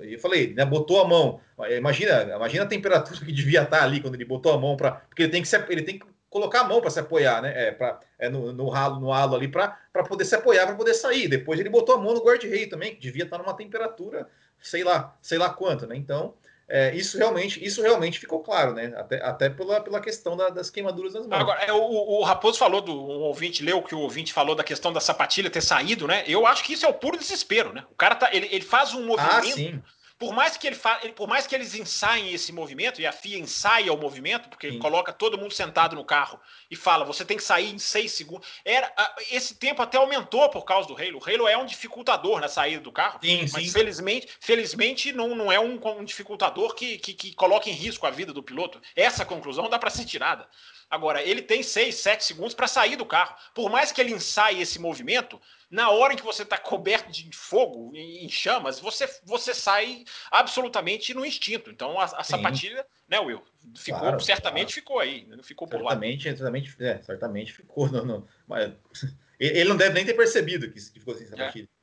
Eu 0.00 0.18
falei, 0.18 0.52
né? 0.52 0.64
Botou 0.66 1.00
a 1.00 1.08
mão. 1.08 1.40
Imagina, 1.70 2.34
imagina 2.36 2.64
a 2.64 2.68
temperatura 2.68 3.18
que 3.18 3.32
devia 3.32 3.62
estar 3.62 3.82
ali 3.82 4.00
quando 4.00 4.16
ele 4.16 4.24
botou 4.24 4.52
a 4.52 4.58
mão 4.58 4.76
para, 4.76 4.92
porque 4.92 5.22
ele 5.22 5.32
tem 5.32 5.42
que 5.42 5.48
ele 5.70 5.82
tem 5.82 5.98
que 5.98 6.06
colocar 6.32 6.62
a 6.62 6.64
mão 6.64 6.80
para 6.80 6.90
se 6.90 6.98
apoiar, 6.98 7.42
né? 7.42 7.52
É, 7.54 7.70
pra, 7.70 8.00
é 8.18 8.28
no, 8.28 8.52
no 8.54 8.68
ralo, 8.70 8.98
no 8.98 9.12
halo 9.12 9.36
ali 9.36 9.46
para 9.46 9.76
poder 10.08 10.24
se 10.24 10.34
apoiar, 10.34 10.66
para 10.66 10.74
poder 10.74 10.94
sair. 10.94 11.28
Depois 11.28 11.60
ele 11.60 11.68
botou 11.68 11.94
a 11.94 11.98
mão 11.98 12.14
no 12.14 12.24
guarda-rei 12.24 12.66
também, 12.66 12.94
que 12.94 13.00
devia 13.00 13.24
estar 13.24 13.36
numa 13.36 13.54
temperatura, 13.54 14.26
sei 14.60 14.82
lá, 14.82 15.14
sei 15.20 15.36
lá 15.36 15.50
quanto, 15.50 15.86
né? 15.86 15.94
Então, 15.94 16.34
é, 16.66 16.94
isso 16.94 17.18
realmente 17.18 17.62
isso 17.62 17.82
realmente 17.82 18.18
ficou 18.18 18.40
claro, 18.40 18.72
né? 18.72 18.94
Até, 18.96 19.22
até 19.22 19.50
pela, 19.50 19.78
pela 19.82 20.00
questão 20.00 20.34
da, 20.34 20.48
das 20.48 20.70
queimaduras 20.70 21.12
das 21.12 21.26
mãos. 21.26 21.38
Agora, 21.38 21.60
é, 21.64 21.72
o, 21.72 21.82
o 21.82 22.22
Raposo 22.22 22.58
falou 22.58 22.80
do 22.80 22.94
o 22.94 23.20
ouvinte, 23.24 23.62
leu 23.62 23.82
que 23.82 23.94
o 23.94 24.00
ouvinte 24.00 24.32
falou 24.32 24.54
da 24.54 24.64
questão 24.64 24.90
da 24.90 25.00
sapatilha 25.00 25.50
ter 25.50 25.60
saído, 25.60 26.06
né? 26.06 26.24
Eu 26.26 26.46
acho 26.46 26.64
que 26.64 26.72
isso 26.72 26.86
é 26.86 26.88
o 26.88 26.94
puro 26.94 27.18
desespero, 27.18 27.74
né? 27.74 27.84
O 27.90 27.94
cara 27.94 28.14
tá, 28.14 28.30
ele, 28.32 28.48
ele 28.50 28.64
faz 28.64 28.94
um 28.94 29.04
movimento. 29.04 29.82
Ah, 29.84 30.01
por 30.22 30.32
mais 30.32 30.56
que 30.56 30.68
ele 30.68 30.76
fa... 30.76 31.00
por 31.16 31.26
mais 31.26 31.48
que 31.48 31.54
eles 31.56 31.74
ensaiem 31.74 32.32
esse 32.32 32.52
movimento 32.52 33.00
e 33.00 33.06
a 33.08 33.10
FIA 33.10 33.38
ensaia 33.40 33.92
o 33.92 33.96
movimento, 33.96 34.48
porque 34.48 34.68
ele 34.68 34.78
coloca 34.78 35.12
todo 35.12 35.36
mundo 35.36 35.52
sentado 35.52 35.96
no 35.96 36.04
carro 36.04 36.38
e 36.70 36.76
fala, 36.76 37.04
você 37.04 37.24
tem 37.24 37.36
que 37.36 37.42
sair 37.42 37.74
em 37.74 37.78
seis 37.78 38.12
segundos. 38.12 38.46
Era 38.64 38.88
esse 39.32 39.56
tempo 39.56 39.82
até 39.82 39.98
aumentou 39.98 40.48
por 40.48 40.64
causa 40.64 40.86
do 40.86 40.94
Halo. 40.94 41.18
O 41.18 41.28
Halo 41.28 41.48
é 41.48 41.58
um 41.58 41.66
dificultador 41.66 42.40
na 42.40 42.46
saída 42.46 42.80
do 42.80 42.92
carro, 42.92 43.18
sim, 43.20 43.48
mas 43.52 43.64
sim. 43.64 43.72
felizmente, 43.72 44.28
felizmente 44.38 45.12
não, 45.12 45.34
não 45.34 45.50
é 45.50 45.58
um, 45.58 45.80
um 45.98 46.04
dificultador 46.04 46.76
que, 46.76 46.98
que, 46.98 47.14
que 47.14 47.34
coloca 47.34 47.68
em 47.68 47.72
risco 47.72 48.06
a 48.06 48.10
vida 48.10 48.32
do 48.32 48.44
piloto. 48.44 48.80
Essa 48.94 49.24
conclusão 49.24 49.68
dá 49.68 49.76
para 49.76 49.90
ser 49.90 50.04
tirada. 50.04 50.48
Agora, 50.88 51.20
ele 51.20 51.42
tem 51.42 51.64
6, 51.64 51.96
7 51.96 52.22
segundos 52.22 52.54
para 52.54 52.68
sair 52.68 52.94
do 52.94 53.06
carro. 53.06 53.34
Por 53.54 53.68
mais 53.68 53.90
que 53.90 54.00
ele 54.00 54.12
ensaie 54.12 54.60
esse 54.60 54.78
movimento, 54.78 55.40
na 55.72 55.90
hora 55.90 56.12
em 56.12 56.16
que 56.18 56.22
você 56.22 56.42
está 56.42 56.58
coberto 56.58 57.10
de 57.10 57.34
fogo, 57.34 57.92
em 57.94 58.28
chamas, 58.28 58.78
você, 58.78 59.08
você 59.24 59.54
sai 59.54 60.04
absolutamente 60.30 61.14
no 61.14 61.24
instinto. 61.24 61.70
Então, 61.70 61.98
a, 61.98 62.04
a 62.04 62.22
sapatilha, 62.22 62.86
né, 63.08 63.18
Will? 63.18 63.42
Ficou, 63.74 64.00
claro, 64.00 64.20
certamente 64.20 64.66
claro. 64.66 64.74
ficou 64.74 64.98
aí. 64.98 65.26
Não 65.28 65.42
ficou 65.42 65.66
por 65.66 65.78
certamente, 65.78 66.28
lá. 66.28 66.36
Certamente, 66.36 66.76
é, 66.78 67.02
certamente 67.02 67.52
ficou. 67.54 67.88
No, 67.90 68.04
no, 68.04 68.28
mas, 68.46 68.70
ele 69.40 69.70
não 69.70 69.76
deve 69.76 69.94
nem 69.94 70.04
ter 70.04 70.12
percebido 70.12 70.70
que, 70.70 70.78
que 70.78 71.00
ficou 71.00 71.14
sem 71.14 71.26
sapatilha. 71.26 71.64
É. 71.64 71.82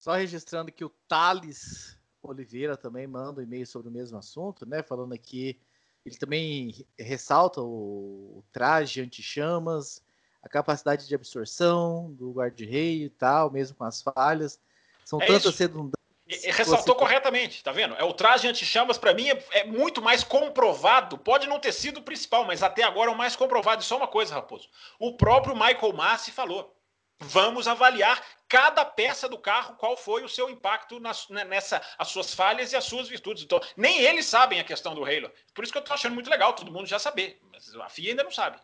Só 0.00 0.14
registrando 0.14 0.72
que 0.72 0.84
o 0.84 0.90
Thales 1.06 1.96
Oliveira 2.20 2.76
também 2.76 3.06
manda 3.06 3.40
um 3.40 3.44
e-mail 3.44 3.66
sobre 3.66 3.88
o 3.88 3.92
mesmo 3.92 4.18
assunto, 4.18 4.66
né? 4.66 4.82
Falando 4.82 5.12
aqui 5.12 5.60
ele 6.04 6.16
também 6.16 6.84
ressalta 6.98 7.60
o, 7.60 8.38
o 8.38 8.44
traje 8.50 9.02
anti-chamas, 9.02 10.02
a 10.42 10.48
capacidade 10.48 11.06
de 11.06 11.14
absorção 11.14 12.12
do 12.12 12.32
guarda-rei 12.32 13.04
e 13.04 13.10
tal, 13.10 13.50
mesmo 13.50 13.76
com 13.76 13.84
as 13.84 14.02
falhas. 14.02 14.58
São 15.04 15.20
é 15.20 15.26
tantas 15.26 15.58
redundâncias. 15.58 16.00
E, 16.26 16.50
ressaltou 16.52 16.94
você... 16.94 17.00
corretamente, 17.00 17.62
tá 17.62 17.72
vendo? 17.72 17.94
É 17.96 18.04
o 18.04 18.12
traje 18.12 18.46
anti-chamas 18.46 18.96
para 18.96 19.12
mim 19.12 19.28
é, 19.28 19.44
é, 19.50 19.64
muito 19.64 20.00
mais 20.00 20.22
comprovado. 20.22 21.18
Pode 21.18 21.48
não 21.48 21.58
ter 21.58 21.72
sido 21.72 21.98
o 21.98 22.02
principal, 22.02 22.44
mas 22.44 22.62
até 22.62 22.84
agora 22.84 23.10
é 23.10 23.14
o 23.14 23.18
mais 23.18 23.34
comprovado. 23.34 23.82
E 23.82 23.84
só 23.84 23.96
uma 23.96 24.06
coisa, 24.06 24.34
Raposo. 24.34 24.68
O 24.98 25.16
próprio 25.16 25.56
Michael 25.56 25.92
Massi 25.92 26.30
falou: 26.30 26.72
vamos 27.18 27.66
avaliar 27.66 28.24
cada 28.48 28.84
peça 28.84 29.28
do 29.28 29.38
carro, 29.38 29.74
qual 29.76 29.96
foi 29.96 30.24
o 30.24 30.28
seu 30.28 30.48
impacto 30.48 31.00
nas, 31.00 31.28
né, 31.28 31.44
nessa, 31.44 31.82
as 31.98 32.08
suas 32.08 32.32
falhas 32.32 32.72
e 32.72 32.76
as 32.76 32.84
suas 32.84 33.08
virtudes. 33.08 33.42
Então, 33.42 33.60
nem 33.76 34.00
eles 34.00 34.26
sabem 34.26 34.60
a 34.60 34.64
questão 34.64 34.94
do 34.94 35.04
Halo. 35.04 35.30
Por 35.52 35.64
isso 35.64 35.72
que 35.72 35.78
eu 35.78 35.84
tô 35.84 35.92
achando 35.92 36.14
muito 36.14 36.30
legal, 36.30 36.52
todo 36.52 36.72
mundo 36.72 36.86
já 36.86 36.98
saber. 36.98 37.40
Mas 37.52 37.74
a 37.74 37.88
FIA 37.88 38.10
ainda 38.10 38.24
não 38.24 38.30
sabe. 38.30 38.58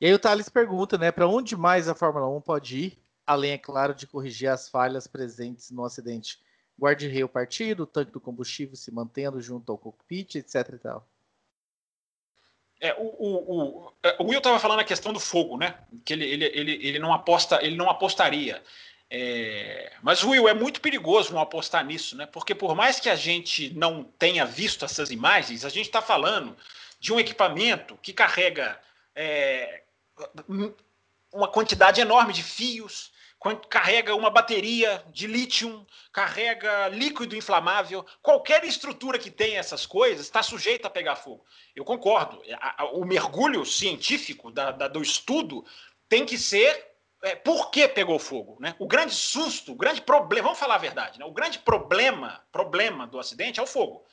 E 0.00 0.06
aí 0.06 0.14
o 0.14 0.18
Thales 0.18 0.48
pergunta, 0.48 0.96
né, 0.96 1.12
para 1.12 1.28
onde 1.28 1.56
mais 1.56 1.88
a 1.88 1.94
Fórmula 1.94 2.26
1 2.28 2.40
pode 2.40 2.78
ir, 2.78 2.98
além, 3.26 3.52
é 3.52 3.58
claro, 3.58 3.94
de 3.94 4.06
corrigir 4.06 4.48
as 4.48 4.68
falhas 4.68 5.06
presentes 5.06 5.70
no 5.70 5.84
acidente. 5.84 6.38
Guarda-reio 6.78 7.28
partido, 7.28 7.82
o 7.82 7.86
tanque 7.86 8.10
do 8.10 8.20
combustível 8.20 8.74
se 8.74 8.90
mantendo 8.90 9.40
junto 9.40 9.70
ao 9.70 9.76
cockpit, 9.76 10.36
etc 10.36 10.54
e 10.72 10.78
tal. 10.78 11.06
É, 12.80 12.94
o, 12.94 13.04
o, 13.04 13.86
o, 13.86 13.92
é, 14.02 14.16
o 14.18 14.24
Will 14.24 14.38
estava 14.38 14.58
falando 14.58 14.80
a 14.80 14.84
questão 14.84 15.12
do 15.12 15.20
fogo, 15.20 15.58
né? 15.58 15.74
Que 16.02 16.14
ele, 16.14 16.24
ele, 16.24 16.44
ele, 16.46 16.72
ele 16.86 16.98
não 16.98 17.12
aposta, 17.12 17.62
ele 17.62 17.76
não 17.76 17.90
apostaria. 17.90 18.62
É, 19.10 19.92
mas 20.02 20.24
Will 20.24 20.48
é 20.48 20.54
muito 20.54 20.80
perigoso 20.80 21.34
não 21.34 21.40
apostar 21.40 21.84
nisso, 21.84 22.16
né? 22.16 22.24
Porque 22.24 22.54
por 22.54 22.74
mais 22.74 22.98
que 22.98 23.10
a 23.10 23.16
gente 23.16 23.74
não 23.74 24.02
tenha 24.02 24.46
visto 24.46 24.84
essas 24.84 25.10
imagens, 25.10 25.66
a 25.66 25.68
gente 25.68 25.86
está 25.86 26.00
falando 26.00 26.56
de 26.98 27.12
um 27.12 27.20
equipamento 27.20 27.98
que 28.00 28.14
carrega 28.14 28.80
é, 29.14 29.82
uma 31.32 31.48
quantidade 31.48 32.00
enorme 32.00 32.32
de 32.32 32.42
fios, 32.42 33.12
carrega 33.68 34.14
uma 34.14 34.28
bateria 34.28 35.02
de 35.10 35.26
lítio, 35.26 35.86
carrega 36.12 36.88
líquido 36.88 37.34
inflamável, 37.34 38.04
qualquer 38.20 38.64
estrutura 38.64 39.18
que 39.18 39.30
tenha 39.30 39.58
essas 39.58 39.86
coisas 39.86 40.26
está 40.26 40.42
sujeita 40.42 40.88
a 40.88 40.90
pegar 40.90 41.16
fogo. 41.16 41.44
Eu 41.74 41.84
concordo. 41.84 42.42
O 42.92 43.04
mergulho 43.04 43.64
científico 43.64 44.50
da, 44.50 44.70
da, 44.70 44.88
do 44.88 45.00
estudo 45.00 45.64
tem 46.08 46.26
que 46.26 46.36
ser 46.36 46.90
é, 47.22 47.34
por 47.34 47.70
que 47.70 47.86
pegou 47.88 48.18
fogo, 48.18 48.56
né? 48.60 48.74
O 48.78 48.86
grande 48.86 49.14
susto, 49.14 49.72
o 49.72 49.76
grande 49.76 50.00
problema, 50.02 50.44
vamos 50.44 50.58
falar 50.58 50.76
a 50.76 50.78
verdade, 50.78 51.18
né? 51.18 51.24
O 51.24 51.32
grande 51.32 51.58
problema, 51.58 52.42
problema 52.50 53.06
do 53.06 53.18
acidente 53.18 53.60
é 53.60 53.62
o 53.62 53.66
fogo. 53.66 54.04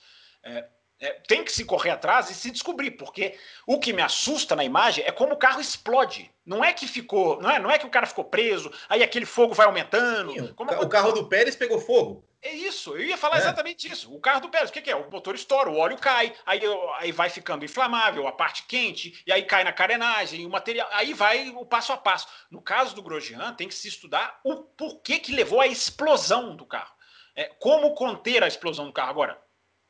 É, 0.44 0.68
é, 1.00 1.12
tem 1.28 1.44
que 1.44 1.52
se 1.52 1.64
correr 1.64 1.92
atrás 1.92 2.30
e 2.30 2.34
se 2.34 2.50
descobrir, 2.50 2.92
porque 2.92 3.38
o 3.66 3.80
que 3.80 3.94
me 3.94 4.02
assusta 4.02 4.56
na 4.56 4.64
imagem 4.64 5.04
é 5.06 5.12
como 5.12 5.34
o 5.34 5.38
carro 5.38 5.62
explode. 5.62 6.32
Não 6.46 6.64
é 6.64 6.74
que 6.74 6.88
ficou, 6.88 7.42
não 7.42 7.52
é, 7.52 7.60
não 7.60 7.70
é 7.70 7.78
que 7.78 7.86
o 7.86 7.90
cara 7.90 8.08
ficou 8.08 8.24
preso, 8.24 8.72
aí 8.90 9.04
aquele 9.04 9.26
fogo 9.26 9.54
vai 9.54 9.66
aumentando. 9.66 10.34
Sim, 10.34 10.54
o 10.58 10.90
carro 10.90 11.12
do 11.12 11.28
Pérez 11.28 11.56
pegou 11.56 11.80
fogo. 11.80 12.26
É 12.42 12.52
isso, 12.52 12.96
eu 12.96 13.04
ia 13.04 13.18
falar 13.18 13.38
é. 13.38 13.40
exatamente 13.40 13.92
isso. 13.92 14.14
O 14.14 14.20
carro 14.20 14.42
do 14.42 14.50
Pérez, 14.50 14.70
o 14.70 14.74
que, 14.74 14.82
que, 14.82 14.90
é? 14.90 14.96
O 14.96 15.10
motor 15.12 15.36
estoura, 15.36 15.70
o 15.70 15.78
óleo 15.78 15.98
cai, 15.98 16.34
aí, 16.46 16.62
aí 17.00 17.12
vai 17.12 17.30
ficando 17.30 17.66
inflamável, 17.66 18.28
a 18.28 18.32
parte 18.32 18.64
quente, 18.64 19.22
e 19.26 19.32
aí 19.32 19.44
cai 19.44 19.64
na 19.64 19.74
carenagem, 19.74 20.46
o 20.46 20.50
material, 20.50 20.88
aí 20.94 21.14
vai 21.14 21.50
o 21.50 21.66
passo 21.66 21.92
a 21.92 21.98
passo. 21.98 22.28
No 22.50 22.62
caso 22.62 22.96
do 22.96 23.04
Grosjean, 23.04 23.54
tem 23.54 23.68
que 23.68 23.76
se 23.76 23.88
estudar 23.88 24.40
o 24.44 24.56
porquê 24.56 25.20
que 25.20 25.36
levou 25.36 25.60
à 25.60 25.68
explosão 25.68 26.56
do 26.56 26.66
carro. 26.66 26.96
É, 27.36 27.52
como 27.60 27.94
conter 27.94 28.44
a 28.44 28.48
explosão 28.48 28.88
do 28.88 28.94
carro. 28.94 29.12
Agora, 29.12 29.47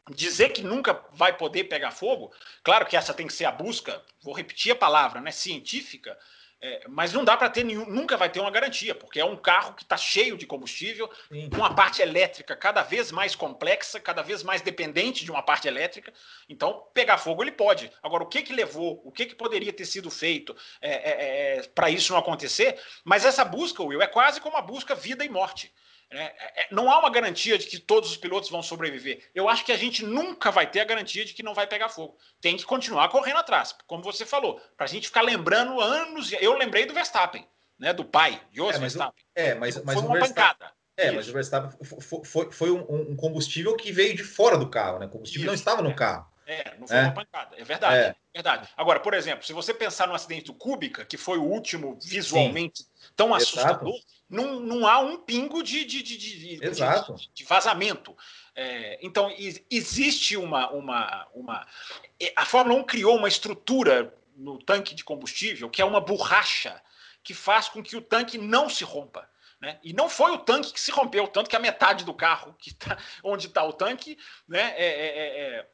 dizer 0.10 0.50
que 0.50 0.62
nunca 0.62 1.04
vai 1.12 1.36
poder 1.36 1.66
pegar 1.66 1.92
fogo, 1.92 2.32
claro 2.64 2.86
que 2.86 2.96
essa 2.96 3.14
tem 3.14 3.28
que 3.28 3.34
ser 3.34 3.46
a 3.46 3.52
busca, 3.52 4.02
vou 4.22 4.34
repetir 4.34 4.72
a 4.72 4.76
palavra, 4.76 5.22
né, 5.22 5.32
científica, 5.32 6.18
é, 6.60 6.86
mas 6.88 7.14
não 7.14 7.24
dá 7.24 7.38
para 7.38 7.52
ter 7.52 7.64
nenhum, 7.64 7.86
nunca 7.86 8.18
vai 8.18 8.30
ter 8.30 8.40
uma 8.40 8.50
garantia, 8.50 8.96
porque 8.96 9.20
é 9.20 9.26
um 9.26 9.36
carro 9.36 9.76
que 9.76 9.84
está 9.84 9.96
cheio 9.96 10.36
de 10.36 10.48
combustível, 10.48 11.08
Sim. 11.32 11.50
uma 11.54 11.76
parte 11.76 12.02
elétrica 12.02 12.56
cada 12.56 12.82
vez 12.82 13.12
mais 13.12 13.36
complexa, 13.36 14.00
cada 14.00 14.24
vez 14.24 14.42
mais 14.42 14.62
dependente 14.62 15.24
de 15.24 15.30
uma 15.30 15.44
parte 15.44 15.68
elétrica. 15.68 16.12
Então, 16.50 16.88
pegar 16.96 17.20
fogo 17.20 17.44
ele 17.44 17.52
pode. 17.52 17.92
Agora, 18.02 18.24
o 18.24 18.28
que 18.28 18.42
que 18.42 18.54
levou, 18.54 19.00
o 19.06 19.12
que 19.12 19.28
que 19.28 19.36
poderia 19.36 19.72
ter 19.72 19.86
sido 19.86 20.10
feito 20.10 20.56
é, 20.82 20.90
é, 20.90 21.58
é 21.58 21.64
para 21.76 21.92
isso 21.92 22.12
não 22.12 22.20
acontecer? 22.20 22.80
Mas 23.04 23.24
essa 23.24 23.46
busca, 23.46 23.84
Will, 23.84 24.02
é 24.02 24.08
quase 24.08 24.42
como 24.42 24.58
a 24.58 24.62
busca 24.62 24.96
vida 24.96 25.24
e 25.24 25.30
morte. 25.30 25.72
É, 26.10 26.24
é, 26.24 26.62
é, 26.62 26.68
não 26.72 26.90
há 26.90 27.00
uma 27.00 27.10
garantia 27.10 27.58
de 27.58 27.66
que 27.66 27.80
todos 27.80 28.10
os 28.10 28.18
pilotos 28.18 28.50
vão 28.50 28.64
sobreviver. 28.64 29.30
Eu 29.36 29.50
acho 29.50 29.66
que 29.66 29.72
a 29.72 29.78
gente 29.78 30.06
nunca 30.06 30.52
vai 30.52 30.70
ter 30.70 30.80
a 30.80 30.86
garantia 30.86 31.26
de 31.26 31.34
que 31.34 31.44
não 31.44 31.54
vai 31.54 31.68
pegar 31.68 31.90
fogo. 31.90 32.18
Tem 32.40 32.56
que 32.56 32.66
continuar 32.66 33.10
correndo 33.10 33.38
atrás, 33.38 33.76
como 33.86 34.04
você 34.04 34.26
falou, 34.26 34.60
para 34.78 34.86
a 34.86 34.90
gente 34.90 35.08
ficar 35.08 35.22
lembrando 35.22 35.82
anos. 35.82 36.32
Eu 36.40 36.58
lembrei 36.58 36.86
do 36.86 36.94
Verstappen, 36.94 37.46
né, 37.78 37.92
do 37.92 38.06
pai, 38.06 38.42
de 38.52 38.58
Jos 38.58 38.76
é, 38.76 38.80
Verstappen. 38.80 39.26
é, 39.36 39.56
mas, 39.56 39.84
mas 39.84 40.00
foi 40.00 40.08
uma 40.08 40.20
pancada. 40.20 40.72
É, 40.96 41.08
Isso. 41.08 41.16
mas 41.16 41.30
o 41.30 41.34
Verstappen 41.34 41.72
foi, 42.02 42.24
foi, 42.24 42.52
foi 42.52 42.72
um, 42.72 43.12
um, 43.12 43.16
combustível 43.16 43.76
que 43.76 43.92
veio 43.92 44.16
de 44.16 44.24
fora 44.24 44.58
do 44.58 44.70
carro, 44.70 44.98
né? 44.98 45.06
O 45.06 45.10
combustível 45.10 45.44
Isso, 45.44 45.48
não 45.48 45.54
estava 45.54 45.82
no 45.82 45.92
é. 45.92 45.94
carro. 45.94 46.28
É, 46.48 46.76
não 46.80 46.88
foi 46.88 46.98
é. 46.98 47.02
uma 47.02 47.12
pancada. 47.12 47.56
É 47.58 47.64
verdade. 47.64 47.98
É. 47.98 48.16
verdade. 48.34 48.70
Agora, 48.78 49.02
por 49.02 49.14
exemplo, 49.14 49.46
se 49.46 49.52
você 49.52 49.74
pensar 49.74 50.08
no 50.08 50.16
acidente 50.16 50.46
do 50.46 50.54
Kubica, 50.54 51.06
que 51.06 51.18
foi 51.18 51.38
o 51.38 51.44
último 51.44 52.00
visualmente 52.02 52.84
Sim. 52.84 52.90
tão 53.16 53.36
Exato. 53.36 53.86
Não, 54.30 54.60
não 54.60 54.88
há 54.88 55.00
um 55.00 55.18
pingo 55.18 55.64
de, 55.64 55.86
de, 55.86 56.04
de, 56.04 56.18
de, 56.18 56.66
Exato. 56.66 57.16
de, 57.16 57.30
de 57.34 57.44
vazamento. 57.44 58.16
É, 58.56 59.00
então, 59.02 59.34
existe 59.70 60.36
uma, 60.36 60.70
uma, 60.72 61.28
uma. 61.34 61.68
A 62.36 62.46
Fórmula 62.46 62.80
1 62.80 62.84
criou 62.84 63.16
uma 63.16 63.28
estrutura 63.28 64.14
no 64.36 64.58
tanque 64.60 64.94
de 64.94 65.04
combustível 65.04 65.70
que 65.70 65.82
é 65.82 65.86
uma 65.86 66.02
borracha 66.02 66.82
que 67.24 67.34
faz 67.34 67.68
com 67.68 67.82
que 67.82 67.96
o 67.98 68.02
tanque 68.02 68.38
não 68.38 68.70
se 68.70 68.84
rompa. 68.84 69.30
Né? 69.60 69.80
E 69.84 69.92
não 69.92 70.08
foi 70.08 70.32
o 70.32 70.38
tanque 70.38 70.72
que 70.72 70.80
se 70.80 70.92
rompeu, 70.92 71.28
tanto 71.28 71.50
que 71.50 71.56
a 71.56 71.60
metade 71.60 72.06
do 72.06 72.14
carro 72.14 72.56
que 72.60 72.74
tá, 72.76 72.98
onde 73.24 73.48
está 73.48 73.64
o 73.64 73.74
tanque 73.74 74.18
né, 74.48 74.74
é, 74.78 74.86
é, 74.86 75.40
é 75.58 75.68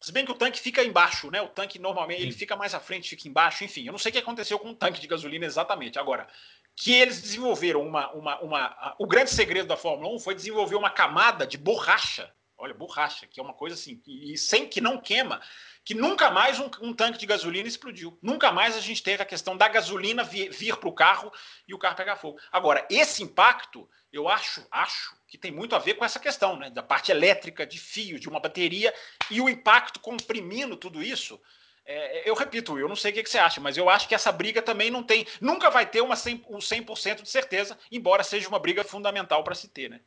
Se 0.00 0.12
bem 0.12 0.24
que 0.24 0.32
o 0.32 0.34
tanque 0.34 0.60
fica 0.60 0.84
embaixo, 0.84 1.30
né? 1.30 1.40
O 1.40 1.48
tanque 1.48 1.78
normalmente 1.78 2.20
Sim. 2.20 2.26
ele 2.26 2.34
fica 2.34 2.56
mais 2.56 2.74
à 2.74 2.80
frente, 2.80 3.08
fica 3.08 3.26
embaixo, 3.26 3.64
enfim. 3.64 3.86
Eu 3.86 3.92
não 3.92 3.98
sei 3.98 4.10
o 4.10 4.12
que 4.12 4.18
aconteceu 4.18 4.58
com 4.58 4.70
o 4.70 4.74
tanque 4.74 5.00
de 5.00 5.06
gasolina 5.06 5.46
exatamente. 5.46 5.98
Agora, 5.98 6.28
que 6.76 6.92
eles 6.92 7.20
desenvolveram 7.20 7.86
uma, 7.86 8.10
uma, 8.12 8.40
uma. 8.40 8.94
O 8.98 9.06
grande 9.06 9.30
segredo 9.30 9.68
da 9.68 9.76
Fórmula 9.76 10.14
1 10.14 10.18
foi 10.18 10.34
desenvolver 10.34 10.76
uma 10.76 10.90
camada 10.90 11.46
de 11.46 11.58
borracha. 11.58 12.32
Olha, 12.56 12.74
borracha, 12.74 13.26
que 13.26 13.40
é 13.40 13.42
uma 13.42 13.54
coisa 13.54 13.74
assim, 13.74 14.00
e 14.06 14.38
sem 14.38 14.68
que 14.68 14.80
não 14.80 14.96
queima, 14.96 15.40
que 15.84 15.94
nunca 15.94 16.30
mais 16.30 16.60
um, 16.60 16.70
um 16.80 16.94
tanque 16.94 17.18
de 17.18 17.26
gasolina 17.26 17.66
explodiu. 17.66 18.16
Nunca 18.22 18.52
mais 18.52 18.76
a 18.76 18.80
gente 18.80 19.02
teve 19.02 19.20
a 19.20 19.26
questão 19.26 19.56
da 19.56 19.66
gasolina 19.66 20.22
vir, 20.22 20.48
vir 20.50 20.76
para 20.76 20.88
o 20.88 20.94
carro 20.94 21.32
e 21.66 21.74
o 21.74 21.78
carro 21.78 21.96
pegar 21.96 22.14
fogo. 22.14 22.38
Agora, 22.52 22.86
esse 22.88 23.20
impacto, 23.20 23.88
eu 24.12 24.28
acho, 24.28 24.64
acho 24.70 25.16
que 25.26 25.36
tem 25.36 25.50
muito 25.50 25.74
a 25.74 25.80
ver 25.80 25.94
com 25.94 26.04
essa 26.04 26.20
questão, 26.20 26.56
né? 26.56 26.70
Da 26.70 26.84
parte 26.84 27.10
elétrica, 27.10 27.66
de 27.66 27.80
fio, 27.80 28.20
de 28.20 28.28
uma 28.28 28.38
bateria, 28.38 28.94
e 29.28 29.40
o 29.40 29.48
impacto 29.48 29.98
comprimindo 29.98 30.76
tudo 30.76 31.02
isso. 31.02 31.40
É, 31.84 32.28
eu 32.28 32.34
repito, 32.34 32.78
eu 32.78 32.88
não 32.88 32.94
sei 32.94 33.10
o 33.10 33.14
que, 33.14 33.22
que, 33.22 33.30
você 33.30 33.38
acha, 33.38 33.60
mas 33.60 33.76
eu 33.76 33.90
acho 33.90 34.08
que 34.08 34.14
essa 34.14 34.30
briga 34.30 34.62
também 34.62 34.90
não 34.90 35.02
tem, 35.02 35.26
nunca 35.40 35.68
vai 35.68 35.84
ter 35.84 36.00
uma 36.00 36.14
100, 36.14 36.44
um 36.48 36.58
100% 36.58 37.22
de 37.22 37.28
certeza, 37.28 37.76
embora 37.90 38.22
seja 38.22 38.48
uma 38.48 38.58
briga 38.58 38.84
fundamental 38.84 39.42
para 39.42 39.54
se 39.54 39.68
ter, 39.68 39.90
né? 39.90 40.00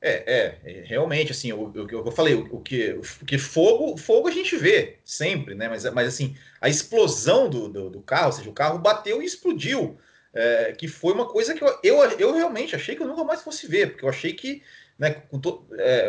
É, 0.00 0.10
é, 0.10 0.58
é, 0.64 0.84
realmente, 0.84 1.32
assim, 1.32 1.52
o, 1.52 1.60
o, 1.60 1.84
o, 1.84 1.90
eu 1.90 2.12
falei, 2.12 2.34
o, 2.34 2.56
o, 2.56 2.60
que, 2.60 2.92
o 2.92 3.24
que 3.24 3.36
fogo, 3.36 3.96
fogo 3.96 4.28
a 4.28 4.32
gente 4.32 4.56
vê 4.56 4.98
sempre, 5.04 5.54
né? 5.54 5.68
Mas, 5.68 5.84
mas 5.92 6.08
assim, 6.08 6.36
a 6.60 6.68
explosão 6.68 7.48
do, 7.48 7.68
do, 7.68 7.90
do 7.90 8.00
carro, 8.00 8.26
ou 8.26 8.32
seja, 8.32 8.50
o 8.50 8.54
carro 8.54 8.78
bateu 8.78 9.22
e 9.22 9.26
explodiu 9.26 9.98
é, 10.32 10.72
que 10.72 10.86
foi 10.86 11.12
uma 11.12 11.26
coisa 11.26 11.54
que 11.54 11.62
eu, 11.62 11.78
eu, 11.82 12.02
eu, 12.18 12.32
realmente 12.32 12.76
achei 12.76 12.94
que 12.94 13.02
eu 13.02 13.08
nunca 13.08 13.24
mais 13.24 13.42
fosse 13.42 13.66
ver, 13.66 13.90
porque 13.90 14.04
eu 14.04 14.08
achei 14.08 14.32
que 14.32 14.62
né, 14.98 15.10
to, 15.40 15.66
é, 15.78 16.08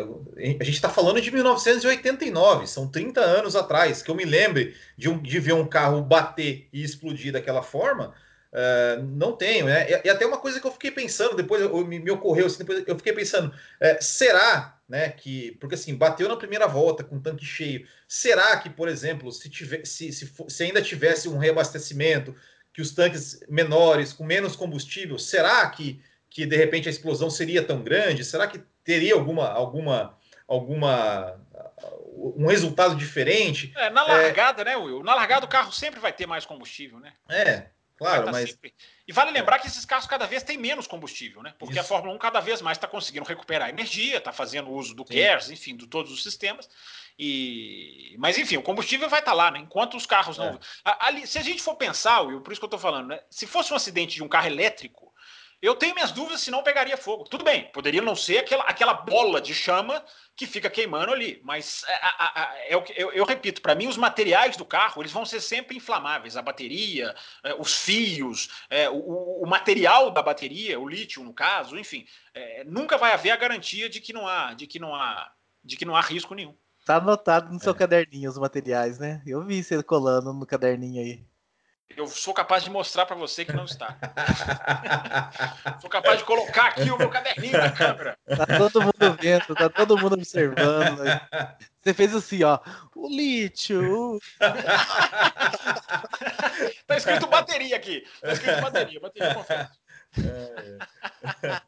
a 0.60 0.64
gente 0.64 0.72
está 0.72 0.90
falando 0.90 1.22
de 1.22 1.32
1989, 1.32 2.66
são 2.66 2.88
30 2.88 3.22
anos 3.22 3.56
atrás, 3.56 4.02
que 4.02 4.10
eu 4.10 4.16
me 4.16 4.26
lembre 4.26 4.76
de, 4.98 5.08
um, 5.10 5.22
de 5.22 5.40
ver 5.40 5.54
um 5.54 5.68
carro 5.68 6.02
bater 6.02 6.68
e 6.74 6.84
explodir 6.84 7.32
daquela 7.32 7.62
forma. 7.62 8.16
É, 8.52 9.00
não 9.04 9.34
tenho, 9.34 9.68
né? 9.68 9.88
E, 9.90 10.08
e, 10.08 10.10
até 10.10 10.26
uma 10.26 10.40
coisa 10.40 10.60
que 10.60 10.66
eu 10.66 10.72
fiquei 10.72 10.90
pensando, 10.90 11.36
depois 11.36 11.62
eu, 11.62 11.86
me, 11.86 12.00
me, 12.00 12.10
ocorreu, 12.10 12.48
assim, 12.48 12.58
depois 12.58 12.84
eu 12.88 12.98
fiquei 12.98 13.14
pensando, 13.14 13.54
é, 13.80 14.02
será, 14.02 14.80
né, 14.90 15.10
que, 15.10 15.52
porque 15.60 15.76
assim, 15.76 15.94
bateu 15.94 16.28
na 16.28 16.36
primeira 16.36 16.68
volta 16.68 17.04
com 17.04 17.20
tanque 17.20 17.46
cheio, 17.46 17.86
será 18.08 18.58
que, 18.58 18.72
por 18.72 18.88
exemplo, 18.88 19.32
se, 19.32 19.50
tiver, 19.50 19.86
se, 19.86 20.12
se, 20.12 20.34
se 20.48 20.64
ainda 20.64 20.82
tivesse 20.82 21.30
um 21.30 21.38
reabastecimento, 21.38 22.36
que 22.74 22.82
os 22.82 22.92
tanques 22.92 23.40
menores, 23.48 24.14
com 24.14 24.24
menos 24.24 24.56
combustível, 24.56 25.20
será 25.20 25.68
que, 25.70 26.02
que 26.28 26.46
de 26.46 26.56
repente 26.56 26.88
a 26.88 26.92
explosão 26.92 27.30
seria 27.30 27.62
tão 27.62 27.84
grande? 27.84 28.24
Será 28.24 28.48
que 28.48 28.62
teria 28.84 29.14
alguma 29.14 29.48
alguma 29.48 30.18
alguma 30.48 31.40
um 32.36 32.48
resultado 32.48 32.96
diferente? 32.96 33.72
É, 33.76 33.90
na 33.90 34.04
largada, 34.04 34.62
é... 34.62 34.66
né, 34.66 34.78
Will? 34.78 35.04
Na 35.04 35.16
largada 35.16 35.46
o 35.46 35.50
carro 35.50 35.72
sempre 35.72 36.00
vai 36.00 36.12
ter 36.12 36.26
mais 36.26 36.46
combustível, 36.46 37.00
né? 37.00 37.14
É, 37.30 37.68
claro, 37.98 38.26
tá 38.26 38.32
mas 38.32 38.50
sempre... 38.50 38.74
E 39.08 39.14
vale 39.14 39.32
lembrar 39.32 39.56
é. 39.56 39.60
que 39.60 39.68
esses 39.68 39.86
carros 39.86 40.06
cada 40.06 40.26
vez 40.26 40.44
têm 40.44 40.58
menos 40.58 40.86
combustível, 40.86 41.42
né? 41.42 41.54
Porque 41.58 41.74
Isso. 41.74 41.82
a 41.82 41.84
Fórmula 41.84 42.14
1 42.14 42.18
cada 42.18 42.40
vez 42.40 42.62
mais 42.62 42.78
está 42.78 42.88
conseguindo 42.88 43.26
recuperar 43.26 43.70
energia, 43.70 44.18
está 44.18 44.32
fazendo 44.32 44.70
uso 44.72 44.94
do 44.94 45.06
CARES, 45.06 45.50
enfim, 45.50 45.76
de 45.76 45.88
todos 45.88 46.12
os 46.12 46.22
sistemas. 46.22 46.70
E... 47.18 48.16
Mas, 48.20 48.38
enfim, 48.38 48.58
o 48.58 48.62
combustível 48.62 49.10
vai 49.10 49.20
estar 49.20 49.32
tá 49.32 49.38
lá, 49.38 49.52
né? 49.52 49.60
Enquanto 49.60 49.98
os 49.98 50.06
carros 50.06 50.38
não. 50.38 50.56
É. 50.56 50.60
Ali, 51.00 51.26
se 51.26 51.38
a 51.38 51.42
gente 51.42 51.62
for 51.62 51.76
pensar, 51.76 52.22
Will, 52.22 52.42
por 52.42 52.52
isso 52.52 52.62
que 52.62 52.66
eu 52.66 52.68
estou 52.68 52.80
falando, 52.80 53.08
né? 53.08 53.20
Se 53.30 53.48
fosse 53.48 53.74
um 53.74 53.76
acidente 53.76 54.16
de 54.16 54.24
um 54.24 54.28
carro 54.28 54.48
elétrico, 54.48 55.14
eu 55.62 55.76
tenho 55.76 55.94
minhas 55.94 56.12
dúvidas 56.12 56.42
se 56.42 56.52
não 56.52 56.64
pegaria 56.64 56.96
fogo. 56.96 57.26
Tudo 57.26 57.44
bem, 57.44 57.70
poderia 57.72 58.02
não 58.02 58.16
ser 58.16 58.40
aquela, 58.40 58.64
aquela 58.64 58.94
bola 58.94 59.42
de 59.42 59.54
chama 59.54 60.04
que 60.36 60.48
fica 60.48 60.70
queimando 60.70 61.12
ali, 61.12 61.42
mas 61.44 61.84
é, 61.86 61.94
é, 61.94 62.74
é, 62.74 62.76
eu, 62.96 63.12
eu, 63.12 63.26
repito, 63.26 63.62
para 63.62 63.76
mim 63.76 63.88
os 63.88 63.98
materiais 63.98 64.56
do 64.56 64.64
carro 64.64 65.02
eles 65.02 65.12
vão 65.12 65.26
ser 65.26 65.42
sempre 65.42 65.76
inflamáveis, 65.76 66.38
a 66.38 66.42
bateria, 66.42 67.14
é, 67.44 67.54
os 67.56 67.76
fios, 67.76 68.50
é, 68.70 68.90
o, 68.90 69.44
o, 69.44 69.46
material 69.46 70.12
da 70.12 70.22
bateria, 70.22 70.80
o 70.80 70.88
lítio 70.88 71.24
no 71.24 71.34
caso, 71.34 71.78
enfim, 71.78 72.06
é, 72.34 72.64
nunca 72.64 72.98
vai 72.98 73.12
haver 73.12 73.32
a 73.32 73.38
garantia 73.38 73.90
de 73.90 74.00
que 74.00 74.14
não 74.14 74.26
há, 74.26 74.54
de 74.54 74.66
que 74.66 74.80
não 74.80 74.96
há, 74.96 75.30
de 75.62 75.76
que 75.76 75.84
não 75.84 75.96
há 75.96 76.02
risco 76.02 76.34
nenhum. 76.34 76.56
Tá 76.86 76.96
anotado 76.96 77.54
no 77.54 77.60
seu 77.60 77.74
é. 77.74 77.76
caderninho 77.76 78.30
os 78.30 78.38
materiais, 78.38 78.98
né? 78.98 79.22
Eu 79.28 79.46
vi 79.46 79.62
você 79.62 79.84
colando 79.84 80.34
no 80.34 80.46
caderninho 80.46 81.02
aí. 81.02 81.29
Eu 81.96 82.08
sou 82.08 82.34
capaz 82.34 82.64
de 82.64 82.70
mostrar 82.70 83.06
para 83.06 83.16
você 83.16 83.44
que 83.44 83.52
não 83.52 83.66
está. 83.66 83.98
sou 85.82 85.90
capaz 85.90 86.20
de 86.20 86.24
colocar 86.24 86.68
aqui 86.68 86.90
o 86.92 86.98
meu 86.98 87.10
caderninho 87.10 87.58
na 87.58 87.72
câmera. 87.72 88.18
Tá 88.26 88.46
todo 88.46 88.82
mundo 88.82 89.18
vendo, 89.20 89.56
tá 89.56 89.70
todo 89.70 89.98
mundo 89.98 90.14
observando. 90.14 91.02
Você 91.82 91.94
fez 91.94 92.16
assim, 92.16 92.44
ó. 92.44 92.60
O 92.96 93.10
lítio. 93.10 94.20
tá 96.88 96.96
escrito 96.96 97.28
bateria 97.28 97.76
aqui. 97.76 98.06
Tá 98.22 98.34
escrito 98.34 98.62
bateria, 98.62 99.00
bateria 99.00 99.34
confesso. 99.34 99.80
É. 101.44 101.62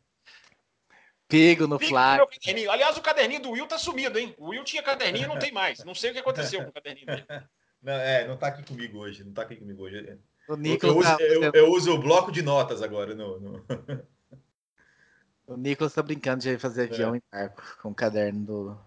Pego 1.27 1.65
no 1.65 1.79
flag. 1.79 2.23
Aliás, 2.69 2.97
o 2.97 3.01
caderninho 3.01 3.41
do 3.41 3.51
Will 3.51 3.67
tá 3.67 3.77
sumido, 3.77 4.19
hein? 4.19 4.35
O 4.37 4.49
Will 4.49 4.63
tinha 4.63 4.83
caderninho 4.83 5.25
e 5.25 5.27
não 5.27 5.39
tem 5.39 5.51
mais. 5.51 5.83
Não 5.83 5.95
sei 5.95 6.11
o 6.11 6.13
que 6.13 6.19
aconteceu 6.19 6.61
com 6.61 6.69
o 6.69 6.73
caderninho 6.73 7.05
dele. 7.05 7.25
Não, 7.81 7.93
é, 7.93 8.27
não 8.27 8.37
tá 8.37 8.47
aqui 8.47 8.63
comigo 8.63 8.99
hoje. 8.99 9.23
Não 9.23 9.33
tá 9.33 9.41
aqui 9.41 9.55
comigo 9.55 9.83
hoje. 9.83 10.19
O 10.47 10.55
Nicolas 10.55 11.19
eu, 11.19 11.27
eu, 11.27 11.41
tá... 11.41 11.47
uso, 11.47 11.57
eu, 11.57 11.65
eu, 11.65 11.71
uso 11.71 11.93
o 11.93 11.99
bloco 11.99 12.31
de 12.31 12.41
notas 12.41 12.81
agora. 12.81 13.15
No, 13.15 13.39
no... 13.39 13.65
O 15.47 15.57
Nicolas 15.57 15.93
tá 15.93 16.01
brincando 16.01 16.41
de 16.41 16.57
fazer 16.57 16.83
avião 16.83 17.13
é. 17.13 17.17
em 17.17 17.21
barco 17.31 17.61
com 17.81 17.89
o 17.89 17.95
caderno 17.95 18.45
do, 18.45 18.77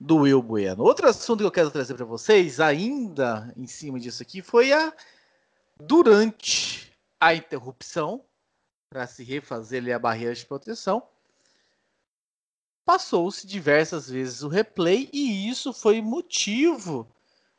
do 0.00 0.16
Will 0.18 0.42
Bueno. 0.42 0.82
Outro 0.82 1.08
assunto 1.08 1.40
que 1.40 1.46
eu 1.46 1.50
quero 1.50 1.70
trazer 1.70 1.94
para 1.94 2.04
vocês, 2.04 2.60
ainda 2.60 3.52
em 3.56 3.66
cima 3.66 4.00
disso 4.00 4.22
aqui, 4.22 4.40
foi 4.40 4.72
a 4.72 4.92
durante 5.78 6.92
a 7.20 7.34
interrupção 7.34 8.24
para 8.88 9.06
se 9.06 9.22
refazer 9.22 9.82
ali 9.82 9.92
a 9.92 9.98
barreira 9.98 10.34
de 10.34 10.46
proteção. 10.46 11.02
Passou-se 12.84 13.46
diversas 13.46 14.08
vezes 14.08 14.42
o 14.42 14.48
replay 14.48 15.08
e 15.12 15.48
isso 15.48 15.72
foi 15.72 16.00
motivo 16.00 17.06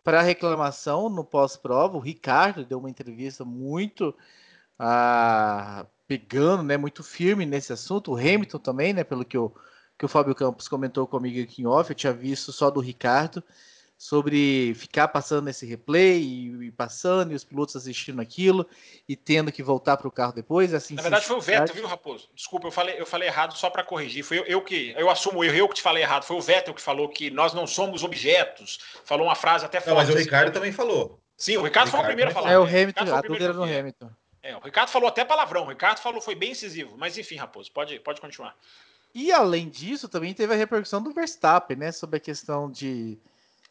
para 0.04 0.22
reclamação 0.22 1.10
no 1.10 1.24
pós-prova. 1.24 1.98
O 1.98 2.00
Ricardo 2.00 2.66
deu 2.66 2.80
uma 2.80 2.90
entrevista 2.90 3.46
muito 3.46 4.16
ah, 4.78 5.86
pegando, 6.08 6.64
né, 6.64 6.78
muito 6.78 7.04
firme 7.04 7.46
nesse 7.46 7.74
assunto. 7.74 8.12
O 8.12 8.18
Hamilton 8.18 8.60
também, 8.60 8.94
né, 8.94 9.04
pelo 9.04 9.26
que 9.26 9.38
o, 9.38 9.52
que 9.98 10.06
o 10.06 10.10
Fábio 10.10 10.36
Campos 10.36 10.68
comentou 10.68 11.08
comigo 11.08 11.42
aqui 11.42 11.62
em 11.62 11.68
off, 11.68 11.90
eu 11.90 11.96
tinha 11.96 12.14
visto 12.14 12.52
só 12.52 12.70
do 12.70 12.80
Ricardo 12.80 13.44
sobre 14.04 14.74
ficar 14.76 15.08
passando 15.08 15.48
esse 15.48 15.66
replay 15.66 16.22
e, 16.22 16.66
e, 16.66 16.72
passando 16.72 17.32
e 17.32 17.36
os 17.36 17.46
pilotos 17.46 17.74
assistindo 17.78 18.22
aquilo 18.22 18.68
e 19.08 19.16
tendo 19.16 19.50
que 19.50 19.64
voltar 19.64 19.96
para 19.96 20.10
o 20.10 20.12
carro 20.12 20.34
depois. 20.34 20.74
Assim, 20.74 20.96
Na 20.96 21.02
verdade 21.02 21.26
foi 21.26 21.38
o 21.38 21.40
Vettel, 21.40 21.74
viu, 21.74 21.88
Raposo? 21.88 22.30
Desculpa, 22.36 22.68
eu 22.68 22.72
falei, 22.72 23.00
eu 23.00 23.06
falei 23.06 23.30
errado 23.30 23.56
só 23.56 23.70
para 23.70 23.82
corrigir. 23.82 24.22
Foi 24.22 24.40
eu, 24.40 24.44
eu, 24.44 24.62
que 24.62 24.94
eu 24.98 25.10
assumo 25.10 25.40
o 25.40 25.44
erro, 25.46 25.56
eu 25.56 25.70
que 25.70 25.76
te 25.76 25.82
falei 25.82 26.04
errado. 26.04 26.26
Foi 26.26 26.36
o 26.36 26.42
Vettel 26.42 26.74
que 26.74 26.82
falou 26.82 27.08
que 27.08 27.30
nós 27.30 27.54
não 27.54 27.66
somos 27.66 28.04
objetos. 28.04 28.78
Falou 29.06 29.28
uma 29.28 29.36
frase 29.36 29.64
até 29.64 29.80
forte. 29.80 29.88
Não, 29.88 29.96
mas 29.96 30.10
o 30.10 30.18
Ricardo 30.18 30.48
assim. 30.48 30.54
também 30.54 30.74
falou. 30.74 31.18
Sim, 31.38 31.56
o 31.56 31.64
Ricardo, 31.64 31.88
o 31.88 31.92
Ricardo 31.92 31.92
foi 31.92 32.00
o 32.02 32.04
primeiro 32.04 32.32
a 32.32 32.34
falar. 32.34 32.52
É 32.52 32.60
o 32.60 32.64
Hamilton, 32.64 33.16
a 33.16 33.22
dúvida 33.22 33.46
era 33.46 33.54
no 33.54 33.64
Hamilton. 33.64 34.10
É, 34.42 34.58
o 34.58 34.60
Ricardo 34.60 34.90
falou 34.90 35.08
até 35.08 35.24
palavrão. 35.24 35.64
O 35.64 35.70
Ricardo 35.70 36.00
falou 36.00 36.20
foi 36.20 36.36
bem 36.36 36.52
incisivo. 36.52 36.98
Mas 36.98 37.18
enfim, 37.18 37.38
Raposo, 37.38 37.72
pode, 37.72 37.98
pode 38.02 38.20
continuar. 38.20 38.54
E 39.16 39.32
além 39.32 39.70
disso, 39.70 40.10
também 40.10 40.34
teve 40.34 40.54
a 40.54 40.58
repercussão 40.58 41.02
do 41.02 41.14
Verstappen, 41.14 41.78
né, 41.78 41.92
sobre 41.94 42.18
a 42.18 42.20
questão 42.20 42.70
de 42.70 43.18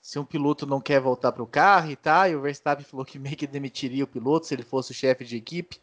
se 0.03 0.19
um 0.19 0.25
piloto 0.25 0.67
não 0.67 0.81
quer 0.81 1.01
voltar 1.01 1.31
para 1.31 1.45
o 1.45 1.47
carro 1.47 1.89
e 1.93 1.95
tá, 1.95 2.29
e 2.29 2.35
o 2.35 2.41
Verstappen 2.41 2.85
falou 2.85 3.07
que 3.07 3.21
meio 3.21 3.37
que 3.37 3.47
demitiria 3.47 4.03
o 4.03 4.09
piloto 4.09 4.49
se 4.49 4.53
ele 4.53 4.65
fosse 4.65 4.91
o 4.91 4.95
chefe 4.95 5.25
de 5.25 5.37
equipe. 5.37 5.81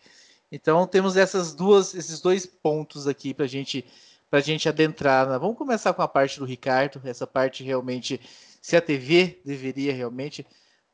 Então 0.51 0.85
temos 0.85 1.15
essas 1.15 1.55
duas, 1.55 1.95
esses 1.95 2.19
dois 2.19 2.45
pontos 2.45 3.07
aqui 3.07 3.33
para 3.33 3.47
gente, 3.47 3.85
a 4.29 4.39
gente 4.41 4.67
adentrar. 4.67 5.25
Né? 5.29 5.39
Vamos 5.39 5.57
começar 5.57 5.93
com 5.93 6.01
a 6.01 6.07
parte 6.07 6.37
do 6.37 6.43
Ricardo, 6.43 7.01
essa 7.05 7.25
parte 7.25 7.63
realmente, 7.63 8.19
se 8.61 8.75
a 8.75 8.81
TV 8.81 9.39
deveria 9.45 9.93
realmente, 9.93 10.45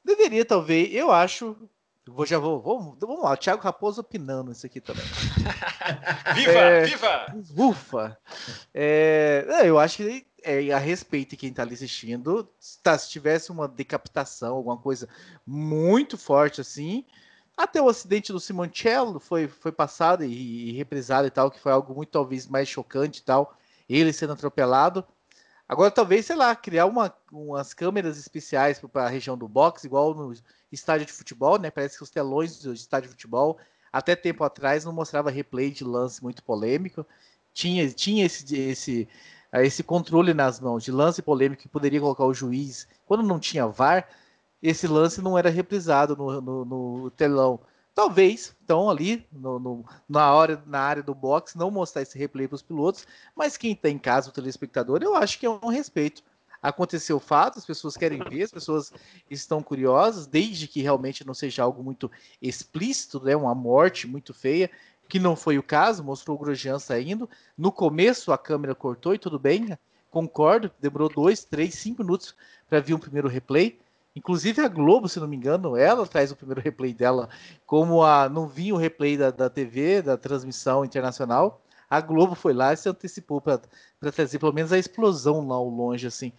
deveria 0.04 0.46
talvez, 0.46 0.94
eu 0.94 1.12
acho, 1.12 1.58
Vou, 2.08 2.24
já 2.24 2.38
vou, 2.38 2.62
vamos, 2.62 2.96
vamos 3.00 3.24
lá, 3.24 3.32
o 3.32 3.38
Thiago 3.38 3.64
Raposo 3.64 4.02
opinando 4.02 4.52
isso 4.52 4.64
aqui 4.64 4.80
também. 4.80 5.04
viva, 6.36 6.52
é, 6.52 6.84
viva! 6.84 7.26
Ufa! 7.58 8.18
É, 8.72 9.44
eu 9.64 9.80
acho 9.80 9.98
que 9.98 10.28
é, 10.46 10.72
a 10.72 10.78
respeito 10.78 11.32
de 11.32 11.38
quem 11.38 11.50
está 11.50 11.64
ali 11.64 11.74
assistindo, 11.74 12.48
tá, 12.84 12.98
se 12.98 13.10
tivesse 13.10 13.52
uma 13.52 13.68
decapitação, 13.68 14.56
alguma 14.56 14.78
coisa 14.78 15.10
muito 15.46 16.18
forte 16.18 16.62
assim, 16.62 17.04
até 17.58 17.82
o 17.82 17.90
acidente 17.90 18.32
do 18.32 18.40
Simoncello 18.40 19.20
foi, 19.20 19.48
foi 19.48 19.72
passado 19.72 20.24
e, 20.24 20.70
e 20.70 20.72
reprisado 20.74 21.28
e 21.28 21.32
tal, 21.32 21.50
que 21.50 21.60
foi 21.60 21.72
algo 21.72 21.96
muito 21.96 22.10
talvez 22.10 22.48
mais 22.48 22.68
chocante 22.68 23.20
e 23.20 23.24
tal, 23.24 23.58
ele 23.90 24.12
sendo 24.12 24.34
atropelado. 24.34 25.06
Agora, 25.68 25.90
talvez, 25.90 26.26
sei 26.28 26.36
lá, 26.36 26.56
criar 26.56 26.86
uma, 26.86 27.16
umas 27.32 27.74
câmeras 27.74 28.18
especiais 28.20 28.80
para 28.80 29.06
a 29.06 29.10
região 29.10 29.38
do 29.38 29.48
boxe, 29.48 29.88
igual 29.88 30.14
no 30.14 30.34
estádio 30.72 31.08
de 31.08 31.14
futebol, 31.14 31.58
né? 31.58 31.72
Parece 31.72 31.98
que 31.98 32.04
os 32.04 32.12
telões 32.12 32.60
do 32.60 32.74
estádio 32.74 33.08
de 33.08 33.16
futebol, 33.16 33.58
até 33.92 34.16
tempo 34.16 34.44
atrás, 34.44 34.86
não 34.86 34.94
mostrava 34.94 35.32
replay 35.32 35.72
de 35.72 35.84
lance 35.84 36.22
muito 36.22 36.44
polêmico. 36.44 37.06
Tinha, 37.54 37.90
tinha 37.90 38.26
esse, 38.26 38.56
esse 38.56 39.08
esse 39.64 39.84
controle 39.84 40.34
nas 40.34 40.60
mãos 40.60 40.84
de 40.84 40.92
lance 40.92 41.22
polêmico 41.22 41.62
que 41.62 41.70
poderia 41.70 42.00
colocar 42.00 42.26
o 42.26 42.34
juiz 42.34 42.88
quando 43.06 43.24
não 43.24 43.40
tinha 43.40 43.68
VAR, 43.68 44.08
esse 44.62 44.88
lance 44.88 45.22
não 45.22 45.38
era 45.38 45.50
reprisado 45.50 46.16
no, 46.16 46.42
no, 46.42 46.66
no 46.66 47.12
telão. 47.12 47.60
Talvez, 47.94 48.54
então, 48.62 48.90
ali 48.90 49.26
no, 49.32 49.58
no, 49.58 49.86
na, 50.10 50.34
hora, 50.34 50.62
na 50.66 50.80
área 50.80 51.02
do 51.02 51.16
box, 51.16 51.58
não 51.58 51.72
mostrar 51.72 52.02
esse 52.02 52.18
replay 52.18 52.48
para 52.48 52.56
os 52.56 52.62
pilotos, 52.62 53.08
mas 53.34 53.56
quem 53.56 53.72
está 53.72 53.90
em 53.90 53.98
casa, 53.98 54.30
o 54.30 54.34
telespectador, 54.34 55.02
eu 55.02 55.16
acho 55.16 55.40
que 55.40 55.46
é 55.46 55.50
um 55.50 55.70
respeito. 55.70 56.22
Aconteceu 56.62 57.18
o 57.18 57.22
fato, 57.22 57.60
as 57.60 57.66
pessoas 57.66 57.96
querem 57.96 58.20
ver, 58.24 58.44
as 58.44 58.52
pessoas 58.52 58.92
estão 59.30 59.62
curiosas, 59.62 60.26
desde 60.26 60.68
que 60.68 60.82
realmente 60.82 61.26
não 61.26 61.34
seja 61.34 61.64
algo 61.64 61.84
muito 61.84 62.12
explícito, 62.42 63.24
né, 63.24 63.36
uma 63.36 63.54
morte 63.54 64.08
muito 64.08 64.34
feia, 64.34 64.70
que 65.08 65.20
não 65.20 65.36
foi 65.36 65.58
o 65.58 65.64
caso, 65.64 66.04
mostrou 66.04 66.36
o 66.36 66.40
Grosjean 66.40 66.80
saindo. 66.80 67.30
No 67.58 67.72
começo 67.72 68.32
a 68.32 68.38
câmera 68.38 68.74
cortou 68.74 69.14
e 69.14 69.20
tudo 69.20 69.40
bem, 69.40 69.78
concordo, 70.10 70.72
demorou 70.80 71.10
dois, 71.10 71.44
três, 71.44 71.76
cinco 71.76 72.04
minutos 72.04 72.36
para 72.70 72.80
vir 72.80 72.94
um 72.94 73.00
primeiro 73.00 73.28
replay. 73.28 73.80
Inclusive 74.16 74.62
a 74.62 74.68
Globo, 74.68 75.10
se 75.10 75.20
não 75.20 75.28
me 75.28 75.36
engano, 75.36 75.76
ela 75.76 76.08
traz 76.08 76.32
o 76.32 76.36
primeiro 76.36 76.62
replay 76.62 76.94
dela, 76.94 77.28
como 77.66 78.02
a 78.02 78.30
não 78.30 78.48
vinha 78.48 78.74
o 78.74 78.78
replay 78.78 79.18
da, 79.18 79.30
da 79.30 79.50
TV, 79.50 80.02
da 80.02 80.16
transmissão 80.16 80.86
internacional, 80.86 81.62
a 81.90 82.02
Globo 82.02 82.34
foi 82.34 82.54
lá 82.54 82.74
e 82.74 82.78
se 82.78 82.90
antecipou 82.90 83.42
para 83.42 83.62
trazer 84.14 84.40
pelo 84.40 84.54
menos 84.54 84.72
a 84.72 84.78
explosão 84.78 85.48
lá 85.48 85.56
ao 85.56 85.70
longe, 85.70 86.08
assim. 86.08 86.32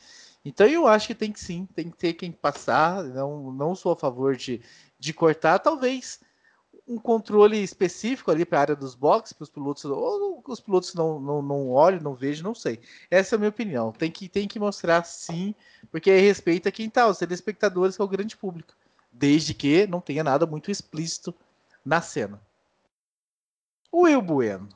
Então 0.45 0.67
eu 0.67 0.87
acho 0.87 1.09
que 1.09 1.15
tem 1.15 1.33
que 1.33 1.41
sim, 1.41 1.69
tem 1.75 1.91
que 1.91 1.97
ter 1.97 2.15
quem 2.15 2.33
passar, 2.33 3.03
não, 3.05 3.53
não 3.53 3.75
sou 3.75 3.93
a 3.93 3.97
favor 3.97 4.37
de, 4.37 4.61
de 4.99 5.13
cortar, 5.13 5.59
talvez 5.59 6.21
um 6.87 6.99
controle 6.99 7.63
específico 7.63 8.31
ali 8.31 8.45
para 8.45 8.59
a 8.59 8.61
área 8.61 8.77
dos 8.77 8.95
boxes, 8.95 9.33
para 9.33 9.43
os 9.43 9.51
pilotos, 9.51 9.85
ou 9.85 10.43
os 10.47 10.61
pilotos 10.61 10.95
não, 10.95 11.19
não, 11.19 11.43
não 11.43 11.71
olham, 11.71 12.01
não 12.01 12.15
vejam, 12.15 12.45
não 12.45 12.55
sei. 12.55 12.81
Essa 13.11 13.35
é 13.35 13.37
a 13.37 13.39
minha 13.39 13.49
opinião. 13.49 13.91
Tem 13.91 14.11
que, 14.11 14.29
tem 14.29 14.47
que 14.47 14.59
mostrar 14.59 15.05
sim, 15.05 15.55
porque 15.91 16.17
respeita 16.17 16.71
quem 16.71 16.87
está, 16.87 17.09
os 17.09 17.19
telespectadores, 17.19 17.97
que 17.97 18.03
é 18.03 18.05
o 18.05 18.09
grande 18.09 18.37
público. 18.37 18.75
Desde 19.11 19.53
que 19.53 19.87
não 19.87 20.01
tenha 20.01 20.23
nada 20.23 20.47
muito 20.47 20.71
explícito 20.71 21.35
na 21.85 22.01
cena. 22.01 22.41
Will 23.93 24.23
Bueno. 24.23 24.69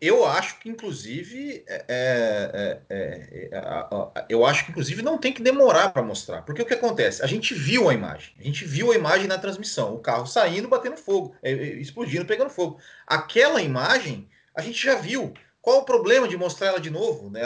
Eu 0.00 0.26
acho 0.26 0.58
que, 0.58 0.68
inclusive, 0.68 1.64
é, 1.68 1.84
é, 1.88 2.78
é, 2.88 3.48
é 3.52 4.26
eu 4.28 4.44
acho 4.44 4.64
que, 4.64 4.70
inclusive, 4.70 5.02
não 5.02 5.18
tem 5.18 5.32
que 5.32 5.42
demorar 5.42 5.90
para 5.90 6.02
mostrar. 6.02 6.42
Porque 6.42 6.62
o 6.62 6.66
que 6.66 6.74
acontece? 6.74 7.22
A 7.22 7.26
gente 7.26 7.54
viu 7.54 7.88
a 7.88 7.94
imagem. 7.94 8.34
A 8.38 8.42
gente 8.42 8.64
viu 8.64 8.90
a 8.90 8.96
imagem 8.96 9.26
na 9.26 9.38
transmissão. 9.38 9.94
O 9.94 10.00
carro 10.00 10.26
saindo, 10.26 10.68
batendo 10.68 10.96
fogo, 10.96 11.36
é, 11.42 11.52
é, 11.52 11.74
explodindo, 11.76 12.26
pegando 12.26 12.50
fogo. 12.50 12.78
Aquela 13.06 13.62
imagem, 13.62 14.28
a 14.54 14.60
gente 14.60 14.82
já 14.82 14.96
viu. 14.96 15.32
Qual 15.62 15.78
o 15.78 15.84
problema 15.84 16.26
de 16.26 16.36
mostrar 16.36 16.68
ela 16.68 16.80
de 16.80 16.90
novo? 16.90 17.30
Né? 17.30 17.42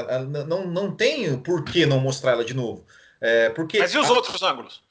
Não, 0.46 0.66
não 0.66 0.94
tem 0.94 1.38
por 1.38 1.64
que 1.64 1.84
não 1.86 2.00
mostrar 2.00 2.32
ela 2.32 2.44
de 2.44 2.54
novo. 2.54 2.84
porque 3.54 3.78
Mas 3.78 3.92
e 3.92 3.98
os 3.98 4.08
a... 4.08 4.12
outros 4.12 4.42
ângulos? 4.42 4.82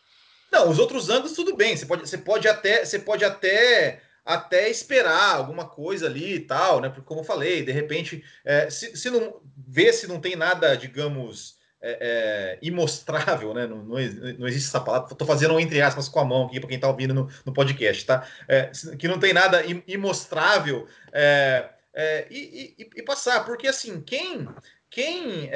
Não, 0.51 0.69
os 0.69 0.79
outros 0.79 1.09
ângulos, 1.09 1.33
tudo 1.33 1.55
bem. 1.55 1.77
Você 1.77 1.85
pode, 1.85 2.07
você 2.07 2.17
pode 2.17 2.47
até. 2.47 2.83
Você 2.83 2.99
pode 2.99 3.23
até 3.23 4.01
até 4.29 4.69
esperar 4.69 5.37
alguma 5.37 5.65
coisa 5.65 6.05
ali 6.05 6.35
e 6.35 6.39
tal, 6.39 6.79
né? 6.79 6.89
Porque, 6.89 7.01
como 7.01 7.21
eu 7.21 7.25
falei, 7.25 7.63
de 7.63 7.71
repente, 7.71 8.23
é, 8.45 8.69
se, 8.69 8.95
se 8.95 9.09
não 9.09 9.41
vê 9.57 9.91
se 9.91 10.05
não 10.05 10.21
tem 10.21 10.35
nada, 10.35 10.77
digamos, 10.77 11.57
é, 11.81 11.97
é, 11.99 12.59
imostrável, 12.61 13.55
né? 13.55 13.65
Não, 13.65 13.77
não, 13.77 13.95
não, 14.37 14.47
existe 14.47 14.67
essa 14.67 14.79
palavra. 14.79 15.11
Estou 15.11 15.27
fazendo 15.27 15.55
um 15.55 15.59
entre 15.59 15.81
aspas 15.81 16.07
com 16.07 16.19
a 16.19 16.25
mão 16.25 16.45
aqui 16.45 16.59
para 16.59 16.69
quem 16.69 16.75
está 16.75 16.87
ouvindo 16.87 17.11
no, 17.11 17.27
no, 17.43 17.51
podcast, 17.51 18.05
tá? 18.05 18.23
É, 18.47 18.69
que 18.99 19.07
não 19.07 19.17
tem 19.17 19.33
nada 19.33 19.63
imostrável 19.87 20.87
é, 21.11 21.67
é, 21.91 22.27
e, 22.29 22.75
e, 22.77 22.89
e, 22.97 23.01
passar, 23.01 23.43
porque 23.45 23.67
assim, 23.67 23.99
quem 23.99 24.47
quem 24.91 25.49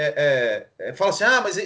fala 0.96 1.12
assim, 1.12 1.24
ah, 1.26 1.42
mas 1.42 1.58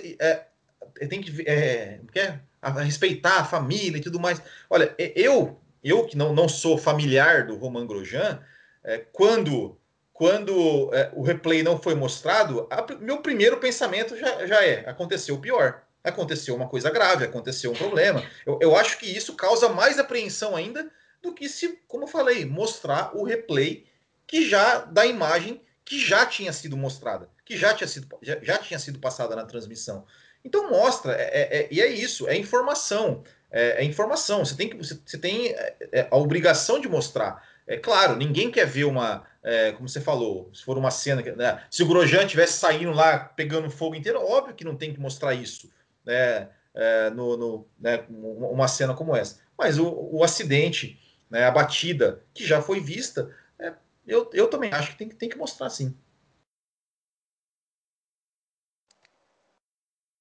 tem 1.07 1.21
que, 1.21 1.41
é, 1.47 2.01
quer 2.11 2.41
respeitar 2.83 3.39
a 3.39 3.45
família 3.45 3.97
e 3.97 4.01
tudo 4.01 4.19
mais. 4.19 4.41
Olha, 4.69 4.93
eu 4.97 5.57
eu 5.89 6.05
que 6.05 6.17
não, 6.17 6.33
não 6.33 6.47
sou 6.47 6.77
familiar 6.77 7.45
do 7.45 7.55
Roman 7.55 7.85
Grosjean, 7.85 8.41
é, 8.83 8.97
quando, 9.11 9.77
quando 10.13 10.93
é, 10.93 11.11
o 11.13 11.21
replay 11.21 11.63
não 11.63 11.77
foi 11.77 11.95
mostrado, 11.95 12.67
a, 12.69 12.85
meu 12.99 13.21
primeiro 13.21 13.57
pensamento 13.57 14.17
já, 14.17 14.45
já 14.45 14.65
é: 14.65 14.87
aconteceu 14.89 15.35
o 15.35 15.41
pior. 15.41 15.83
Aconteceu 16.03 16.55
uma 16.55 16.69
coisa 16.69 16.89
grave, 16.89 17.25
aconteceu 17.25 17.71
um 17.71 17.75
problema. 17.75 18.23
Eu, 18.45 18.57
eu 18.61 18.75
acho 18.77 18.97
que 18.97 19.05
isso 19.05 19.35
causa 19.35 19.67
mais 19.67 19.99
apreensão 19.99 20.55
ainda 20.55 20.89
do 21.21 21.33
que 21.33 21.49
se, 21.49 21.81
como 21.87 22.05
eu 22.05 22.07
falei, 22.07 22.45
mostrar 22.45 23.11
o 23.13 23.23
replay 23.23 23.85
que 24.25 24.47
já 24.47 24.79
da 24.79 25.05
imagem 25.05 25.61
que 25.83 25.99
já 25.99 26.25
tinha 26.25 26.51
sido 26.51 26.75
mostrada, 26.75 27.29
que 27.45 27.57
já 27.57 27.73
tinha 27.73 27.87
sido, 27.87 28.07
já, 28.21 28.37
já 28.41 28.57
tinha 28.57 28.77
sido 28.77 28.99
passada 28.99 29.35
na 29.35 29.45
transmissão. 29.45 30.05
Então 30.43 30.69
mostra, 30.69 31.13
é, 31.13 31.23
é, 31.23 31.57
é, 31.59 31.67
e 31.71 31.81
é 31.81 31.87
isso, 31.87 32.27
é 32.27 32.35
informação 32.35 33.23
é, 33.51 33.81
é 33.81 33.83
informação. 33.83 34.43
Você 34.43 34.55
tem, 34.55 34.69
que, 34.69 34.77
você, 34.77 34.99
você 35.05 35.17
tem 35.17 35.47
é, 35.49 35.75
é, 35.91 36.07
a 36.09 36.17
obrigação 36.17 36.79
de 36.79 36.87
mostrar. 36.87 37.43
É 37.65 37.77
claro, 37.77 38.15
ninguém 38.15 38.49
quer 38.49 38.65
ver 38.65 38.85
uma, 38.85 39.25
é, 39.43 39.73
como 39.73 39.89
você 39.89 39.99
falou, 39.99 40.49
se 40.53 40.63
for 40.63 40.77
uma 40.77 40.89
cena, 40.89 41.21
né, 41.21 41.63
se 41.69 41.83
o 41.83 41.87
Grosjean 41.87 42.25
tivesse 42.25 42.53
saindo 42.53 42.91
lá 42.91 43.19
pegando 43.19 43.69
fogo 43.69 43.95
inteiro, 43.95 44.21
óbvio 44.21 44.55
que 44.55 44.63
não 44.63 44.77
tem 44.77 44.93
que 44.93 44.99
mostrar 44.99 45.33
isso, 45.33 45.69
né, 46.05 46.49
é, 46.73 47.09
no, 47.09 47.35
no 47.35 47.67
né, 47.77 48.05
uma 48.09 48.69
cena 48.69 48.93
como 48.93 49.13
essa. 49.15 49.39
Mas 49.57 49.77
o, 49.77 49.89
o 49.89 50.23
acidente, 50.23 50.97
né, 51.29 51.43
a 51.43 51.51
batida 51.51 52.23
que 52.33 52.45
já 52.45 52.61
foi 52.61 52.79
vista, 52.79 53.35
é, 53.59 53.73
eu, 54.05 54.29
eu 54.33 54.47
também 54.49 54.71
acho 54.71 54.91
que 54.91 54.97
tem, 54.97 55.09
tem 55.09 55.27
que 55.27 55.37
mostrar 55.37 55.69
sim. 55.69 55.93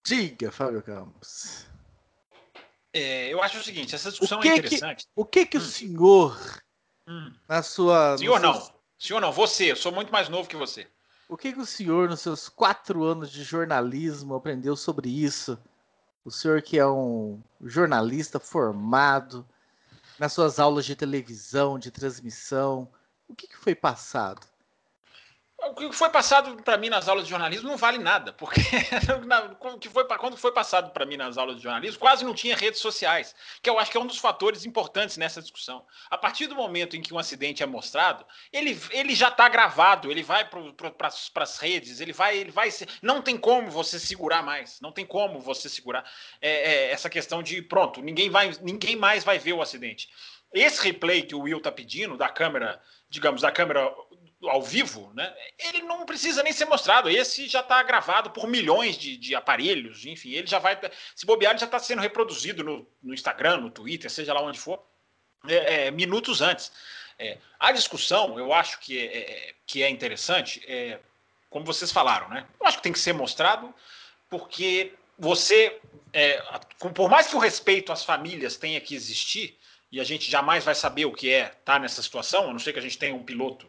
Diga, 0.04 0.50
Fábio 0.50 0.82
Campos. 0.82 1.66
É, 2.98 3.28
eu 3.28 3.42
acho 3.42 3.58
o 3.58 3.62
seguinte, 3.62 3.94
essa 3.94 4.08
discussão 4.08 4.42
é 4.42 4.56
interessante. 4.56 5.04
Que, 5.04 5.10
o 5.14 5.24
que 5.26 5.44
que 5.44 5.58
hum. 5.58 5.60
o 5.60 5.64
senhor, 5.64 6.62
hum. 7.06 7.30
na 7.46 7.62
sua... 7.62 8.16
Senhor 8.16 8.40
não, 8.40 8.54
seus... 8.54 8.72
senhor 8.98 9.20
não, 9.20 9.30
você, 9.30 9.70
eu 9.70 9.76
sou 9.76 9.92
muito 9.92 10.10
mais 10.10 10.30
novo 10.30 10.48
que 10.48 10.56
você. 10.56 10.88
O 11.28 11.36
que 11.36 11.52
que 11.52 11.60
o 11.60 11.66
senhor, 11.66 12.08
nos 12.08 12.20
seus 12.20 12.48
quatro 12.48 13.04
anos 13.04 13.30
de 13.30 13.42
jornalismo, 13.42 14.34
aprendeu 14.34 14.74
sobre 14.76 15.10
isso? 15.10 15.58
O 16.24 16.30
senhor 16.30 16.62
que 16.62 16.78
é 16.78 16.86
um 16.86 17.38
jornalista 17.62 18.40
formado, 18.40 19.46
nas 20.18 20.32
suas 20.32 20.58
aulas 20.58 20.86
de 20.86 20.96
televisão, 20.96 21.78
de 21.78 21.90
transmissão, 21.90 22.88
o 23.28 23.34
que, 23.34 23.46
que 23.46 23.58
foi 23.58 23.74
passado? 23.74 24.46
O 25.68 25.74
que 25.74 25.92
foi 25.92 26.10
passado 26.10 26.62
para 26.62 26.76
mim 26.76 26.88
nas 26.88 27.08
aulas 27.08 27.24
de 27.24 27.30
jornalismo 27.30 27.68
não 27.68 27.76
vale 27.76 27.98
nada, 27.98 28.32
porque 28.32 28.60
que 29.80 29.88
foi, 29.88 30.04
quando 30.04 30.36
foi 30.36 30.52
passado 30.52 30.90
para 30.90 31.04
mim 31.04 31.16
nas 31.16 31.36
aulas 31.36 31.56
de 31.56 31.62
jornalismo, 31.62 31.98
quase 31.98 32.24
não 32.24 32.34
tinha 32.34 32.56
redes 32.56 32.80
sociais, 32.80 33.34
que 33.60 33.68
eu 33.68 33.78
acho 33.78 33.90
que 33.90 33.96
é 33.96 34.00
um 34.00 34.06
dos 34.06 34.18
fatores 34.18 34.64
importantes 34.64 35.16
nessa 35.16 35.42
discussão. 35.42 35.84
A 36.10 36.16
partir 36.16 36.46
do 36.46 36.54
momento 36.54 36.96
em 36.96 37.02
que 37.02 37.12
um 37.12 37.18
acidente 37.18 37.62
é 37.62 37.66
mostrado, 37.66 38.24
ele, 38.52 38.78
ele 38.90 39.14
já 39.14 39.28
está 39.28 39.48
gravado, 39.48 40.10
ele 40.10 40.22
vai 40.22 40.48
para 40.48 41.08
as 41.42 41.58
redes, 41.58 42.00
ele 42.00 42.12
vai, 42.12 42.36
ele 42.36 42.50
vai. 42.50 42.68
Não 43.02 43.20
tem 43.20 43.36
como 43.36 43.70
você 43.70 43.98
segurar 43.98 44.42
mais, 44.42 44.80
não 44.80 44.92
tem 44.92 45.04
como 45.04 45.40
você 45.40 45.68
segurar 45.68 46.04
é, 46.40 46.50
é, 46.50 46.90
essa 46.90 47.10
questão 47.10 47.42
de 47.42 47.60
pronto, 47.62 48.00
ninguém, 48.02 48.30
vai, 48.30 48.50
ninguém 48.62 48.96
mais 48.96 49.24
vai 49.24 49.38
ver 49.38 49.52
o 49.52 49.62
acidente. 49.62 50.08
Esse 50.54 50.82
replay 50.82 51.22
que 51.22 51.34
o 51.34 51.40
Will 51.40 51.58
está 51.58 51.72
pedindo 51.72 52.16
da 52.16 52.28
câmera, 52.28 52.80
digamos, 53.10 53.42
da 53.42 53.50
câmera 53.50 53.92
ao 54.44 54.62
vivo, 54.62 55.10
né, 55.14 55.34
ele 55.58 55.82
não 55.82 56.04
precisa 56.04 56.42
nem 56.42 56.52
ser 56.52 56.66
mostrado. 56.66 57.08
Esse 57.08 57.48
já 57.48 57.60
está 57.60 57.82
gravado 57.82 58.30
por 58.30 58.46
milhões 58.46 58.96
de, 58.96 59.16
de, 59.16 59.34
aparelhos, 59.34 60.04
enfim, 60.04 60.30
ele 60.32 60.46
já 60.46 60.58
vai. 60.58 60.78
Se 61.14 61.24
bobear, 61.24 61.52
ele 61.52 61.58
já 61.58 61.66
está 61.66 61.78
sendo 61.78 62.02
reproduzido 62.02 62.62
no, 62.62 62.86
no, 63.02 63.14
Instagram, 63.14 63.58
no 63.58 63.70
Twitter, 63.70 64.10
seja 64.10 64.34
lá 64.34 64.42
onde 64.42 64.58
for, 64.58 64.82
é, 65.48 65.86
é, 65.86 65.90
minutos 65.90 66.42
antes. 66.42 66.70
É, 67.18 67.38
a 67.58 67.72
discussão, 67.72 68.38
eu 68.38 68.52
acho 68.52 68.78
que 68.80 68.98
é, 68.98 69.18
é 69.18 69.54
que 69.66 69.82
é 69.82 69.88
interessante, 69.88 70.62
é, 70.66 71.00
como 71.48 71.64
vocês 71.64 71.90
falaram, 71.90 72.28
né? 72.28 72.46
Eu 72.60 72.66
acho 72.66 72.76
que 72.76 72.82
tem 72.82 72.92
que 72.92 72.98
ser 72.98 73.14
mostrado, 73.14 73.74
porque 74.28 74.92
você, 75.18 75.78
é, 76.12 76.42
por 76.94 77.08
mais 77.08 77.26
que 77.26 77.36
o 77.36 77.38
respeito 77.38 77.92
às 77.92 78.04
famílias 78.04 78.56
tenha 78.56 78.80
que 78.80 78.94
existir, 78.94 79.56
e 79.90 80.00
a 80.00 80.04
gente 80.04 80.30
jamais 80.30 80.64
vai 80.64 80.74
saber 80.74 81.04
o 81.04 81.12
que 81.12 81.30
é 81.30 81.42
estar 81.42 81.60
tá 81.64 81.78
nessa 81.78 82.02
situação, 82.02 82.50
a 82.50 82.52
não 82.52 82.58
ser 82.58 82.72
que 82.72 82.78
a 82.78 82.82
gente 82.82 82.98
tenha 82.98 83.14
um 83.14 83.22
piloto 83.22 83.66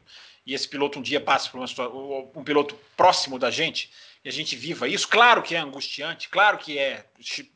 e 0.47 0.53
esse 0.53 0.65
piloto 0.65 0.97
um 0.97 1.01
dia 1.01 1.19
passe 1.19 1.49
por 1.49 1.57
uma 1.57 1.67
situação, 1.67 2.31
um 2.33 2.43
piloto 2.43 2.79
próximo 2.95 3.37
da 3.37 3.51
gente, 3.51 3.91
e 4.23 4.29
a 4.29 4.31
gente 4.31 4.55
viva 4.55 4.87
isso, 4.87 5.05
claro 5.05 5.43
que 5.43 5.53
é 5.53 5.59
angustiante, 5.59 6.29
claro 6.29 6.57
que 6.57 6.79
é 6.79 7.05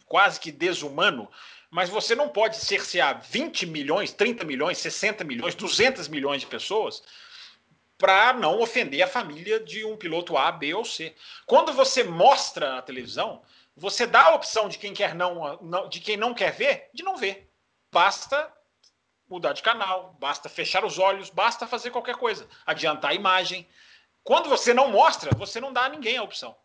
quase 0.06 0.38
que 0.38 0.52
desumano, 0.52 1.30
mas 1.70 1.90
você 1.90 2.14
não 2.14 2.28
pode 2.28 2.58
cercear 2.58 3.26
20 3.32 3.66
milhões, 3.66 4.12
30 4.12 4.44
milhões, 4.44 4.78
60 4.80 5.24
milhões, 5.24 5.56
200 5.56 6.10
milhões 6.10 6.42
de 6.42 6.48
pessoas 6.48 7.02
para 7.98 8.34
não 8.34 8.60
ofender 8.60 9.02
a 9.02 9.08
família 9.08 9.58
de 9.58 9.86
um 9.86 9.96
piloto 9.96 10.36
A, 10.36 10.52
B 10.52 10.74
ou 10.74 10.84
C. 10.84 11.16
Quando 11.46 11.72
você 11.72 12.04
mostra 12.04 12.76
na 12.76 12.82
televisão, 12.82 13.42
você 13.82 14.06
dá 14.06 14.26
a 14.26 14.36
opção 14.36 14.70
de 14.70 14.78
quem 14.78 14.94
quer 14.94 15.16
não, 15.16 15.58
de 15.90 16.00
quem 16.00 16.16
não 16.16 16.36
quer 16.36 16.52
ver, 16.52 16.88
de 16.94 17.02
não 17.02 17.18
ver. 17.18 17.52
Basta 17.92 18.54
mudar 19.28 19.54
de 19.54 19.64
canal, 19.64 20.16
basta 20.20 20.48
fechar 20.48 20.86
os 20.86 21.00
olhos, 21.00 21.32
basta 21.32 21.66
fazer 21.66 21.90
qualquer 21.90 22.16
coisa, 22.16 22.48
adiantar 22.64 23.10
a 23.10 23.16
imagem. 23.16 23.68
Quando 24.24 24.50
você 24.50 24.72
não 24.72 24.92
mostra, 24.92 25.36
você 25.36 25.60
não 25.60 25.74
dá 25.74 25.86
a 25.86 25.90
ninguém 25.90 26.18
a 26.18 26.22
opção. 26.22 26.56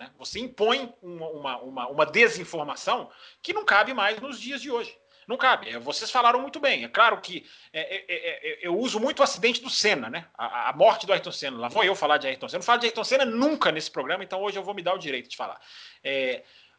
Né? 0.00 0.10
Você 0.16 0.40
impõe 0.40 0.94
uma, 1.02 1.28
uma, 1.28 1.58
uma, 1.58 1.88
uma 1.88 2.06
desinformação 2.06 3.10
que 3.42 3.52
não 3.52 3.66
cabe 3.66 3.92
mais 3.92 4.18
nos 4.18 4.40
dias 4.40 4.62
de 4.62 4.70
hoje. 4.70 4.98
Não 5.26 5.36
cabe. 5.36 5.68
É, 5.70 5.78
vocês 5.78 6.10
falaram 6.10 6.40
muito 6.40 6.58
bem. 6.58 6.84
É 6.84 6.88
claro 6.88 7.20
que 7.20 7.46
é, 7.72 7.80
é, 7.80 8.04
é, 8.08 8.52
é, 8.52 8.66
eu 8.66 8.76
uso 8.76 8.98
muito 8.98 9.20
o 9.20 9.22
acidente 9.22 9.62
do 9.62 9.70
Senna, 9.70 10.10
né? 10.10 10.26
A, 10.36 10.70
a, 10.70 10.72
morte 10.72 11.06
do 11.06 11.12
Ayrton 11.12 11.30
Senna. 11.30 11.58
Lá 11.58 11.68
vou 11.68 11.84
eu 11.84 11.94
falar 11.94 12.18
de 12.18 12.26
Ayrton 12.26 12.48
Senna. 12.48 12.58
Eu 12.58 12.60
não 12.60 12.66
falo 12.66 12.80
de 12.80 12.86
Ayrton 12.86 13.04
Senna 13.04 13.24
nunca 13.24 13.70
nesse 13.70 13.90
programa, 13.90 14.24
então 14.24 14.42
hoje 14.42 14.58
eu 14.58 14.64
vou 14.64 14.74
me 14.74 14.82
dar 14.82 14.94
o 14.94 14.98
direito 14.98 15.30
de 15.30 15.36
falar. 15.36 15.60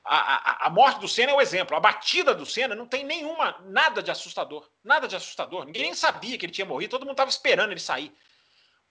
A, 0.06 0.66
a, 0.66 0.68
a, 0.68 0.70
morte 0.70 1.00
do 1.00 1.08
Senna 1.08 1.32
é 1.32 1.36
o 1.36 1.42
exemplo. 1.42 1.78
A 1.78 1.80
batida 1.80 2.36
do 2.36 2.46
Senna 2.46 2.76
não 2.76 2.86
tem 2.86 3.06
nenhuma, 3.06 3.58
nada 3.66 4.04
de 4.04 4.12
assustador. 4.12 4.70
Nada 4.84 5.08
de 5.08 5.16
assustador. 5.16 5.66
Ninguém 5.66 5.84
nem 5.84 5.94
sabia 5.94 6.38
que 6.38 6.46
ele 6.46 6.52
tinha 6.52 6.66
morrido, 6.66 6.92
todo 6.92 7.06
mundo 7.06 7.14
estava 7.14 7.30
esperando 7.30 7.72
ele 7.72 7.80
sair. 7.80 8.14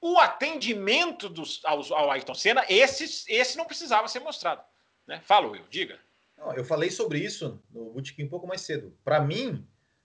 O 0.00 0.18
atendimento 0.18 1.28
dos, 1.28 1.60
aos, 1.64 1.92
ao 1.92 2.10
Ayrton 2.10 2.34
Senna, 2.34 2.64
esse, 2.68 3.24
esse 3.30 3.56
não 3.56 3.66
precisava 3.66 4.08
ser 4.08 4.20
mostrado. 4.20 4.62
Né? 5.06 5.20
Fala, 5.24 5.48
Will, 5.48 5.64
diga. 5.68 5.98
Não, 6.36 6.52
eu 6.54 6.64
falei 6.64 6.90
sobre 6.90 7.18
isso 7.18 7.62
no 7.70 7.90
Botequim 7.90 8.24
um 8.24 8.28
pouco 8.28 8.46
mais 8.46 8.62
cedo. 8.62 8.96
Para 9.04 9.20
mim, 9.20 9.64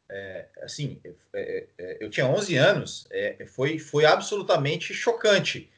é, 0.10 0.48
assim, 0.62 1.00
é, 1.04 1.14
é, 1.34 1.68
é 1.78 1.98
eu 2.00 2.10
tinha 2.10 2.28
11 2.28 2.56
anos, 2.56 3.08
é, 3.10 3.46
foi, 3.48 3.80
foi 3.80 4.06
absolutamente 4.06 4.94
chocante. 4.94 5.72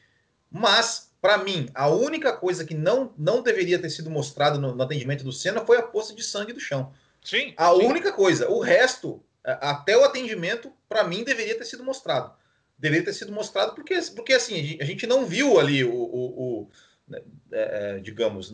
Mas, 0.52 1.09
para 1.22 1.38
mim, 1.38 1.68
a 1.74 1.90
única 1.90 2.32
coisa 2.36 2.64
que 2.64 2.74
não, 2.74 3.14
não 3.18 3.42
deveria 3.42 3.80
ter 3.80 3.90
sido 3.90 4.10
mostrada 4.10 4.58
no, 4.58 4.74
no, 4.74 4.84
atendimento 4.84 5.24
do 5.24 5.34
Senna 5.34 5.66
foi 5.66 5.78
a 5.78 5.84
poça 5.84 6.14
de 6.16 6.24
sangue 6.24 6.54
do 6.54 6.60
chão. 6.60 6.94
Sim. 7.24 7.54
A 7.58 7.72
sim. 7.72 7.86
única 7.86 8.12
coisa. 8.12 8.50
O 8.50 8.60
resto, 8.60 9.22
até 9.44 9.98
o 9.98 10.06
atendimento, 10.06 10.72
para 10.88 11.04
mim, 11.04 11.24
deveria 11.24 11.58
ter 11.58 11.66
sido 11.66 11.84
mostrado. 11.84 12.34
Deveria 12.78 13.04
ter 13.04 13.14
sido 13.14 13.32
mostrado 13.32 13.76
porque, 13.76 14.00
porque 14.16 14.34
assim, 14.34 14.78
a 14.80 14.86
gente 14.86 15.06
não 15.06 15.26
viu 15.26 15.60
ali 15.60 15.84
o, 15.84 15.94
o, 15.94 16.62
o 16.62 16.70
né, 17.06 17.22
é, 17.52 17.96
é, 17.98 18.00
digamos, 18.00 18.52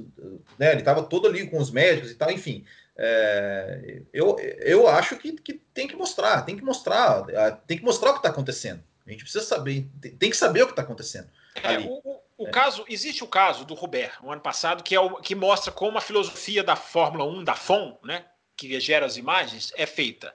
né, 0.57 0.71
ele 0.71 0.79
estava 0.79 1.03
todo 1.03 1.27
ali 1.27 1.47
com 1.47 1.59
os 1.59 1.69
médicos 1.69 2.09
e 2.09 2.15
tal, 2.15 2.31
enfim. 2.31 2.65
É, 2.97 4.01
eu, 4.11 4.37
eu 4.39 4.87
acho 4.87 5.17
que, 5.17 5.33
que 5.33 5.53
tem 5.73 5.87
que 5.87 5.95
mostrar, 5.95 6.41
tem 6.41 6.55
que 6.55 6.63
mostrar, 6.63 7.25
tem 7.67 7.77
que 7.77 7.83
mostrar 7.83 8.09
o 8.09 8.13
que 8.13 8.19
está 8.19 8.29
acontecendo. 8.29 8.81
A 9.05 9.11
gente 9.11 9.23
precisa 9.23 9.43
saber, 9.43 9.87
tem 10.17 10.31
que 10.31 10.37
saber 10.37 10.63
o 10.63 10.65
que 10.65 10.71
está 10.71 10.81
acontecendo. 10.81 11.29
É, 11.61 11.77
o, 11.77 12.19
o 12.37 12.47
é. 12.47 12.51
caso, 12.51 12.85
existe 12.89 13.23
o 13.23 13.27
caso 13.27 13.63
do 13.63 13.73
Robert, 13.73 14.17
no 14.21 14.31
ano 14.31 14.41
passado, 14.41 14.83
que, 14.83 14.95
é 14.95 14.99
o, 14.99 15.17
que 15.17 15.33
mostra 15.33 15.71
como 15.71 15.97
a 15.97 16.01
filosofia 16.01 16.63
da 16.63 16.75
Fórmula 16.75 17.23
1, 17.25 17.43
da 17.43 17.55
FOM, 17.55 17.97
né, 18.03 18.25
que 18.57 18.79
gera 18.79 19.05
as 19.05 19.17
imagens, 19.17 19.71
é 19.75 19.85
feita. 19.85 20.33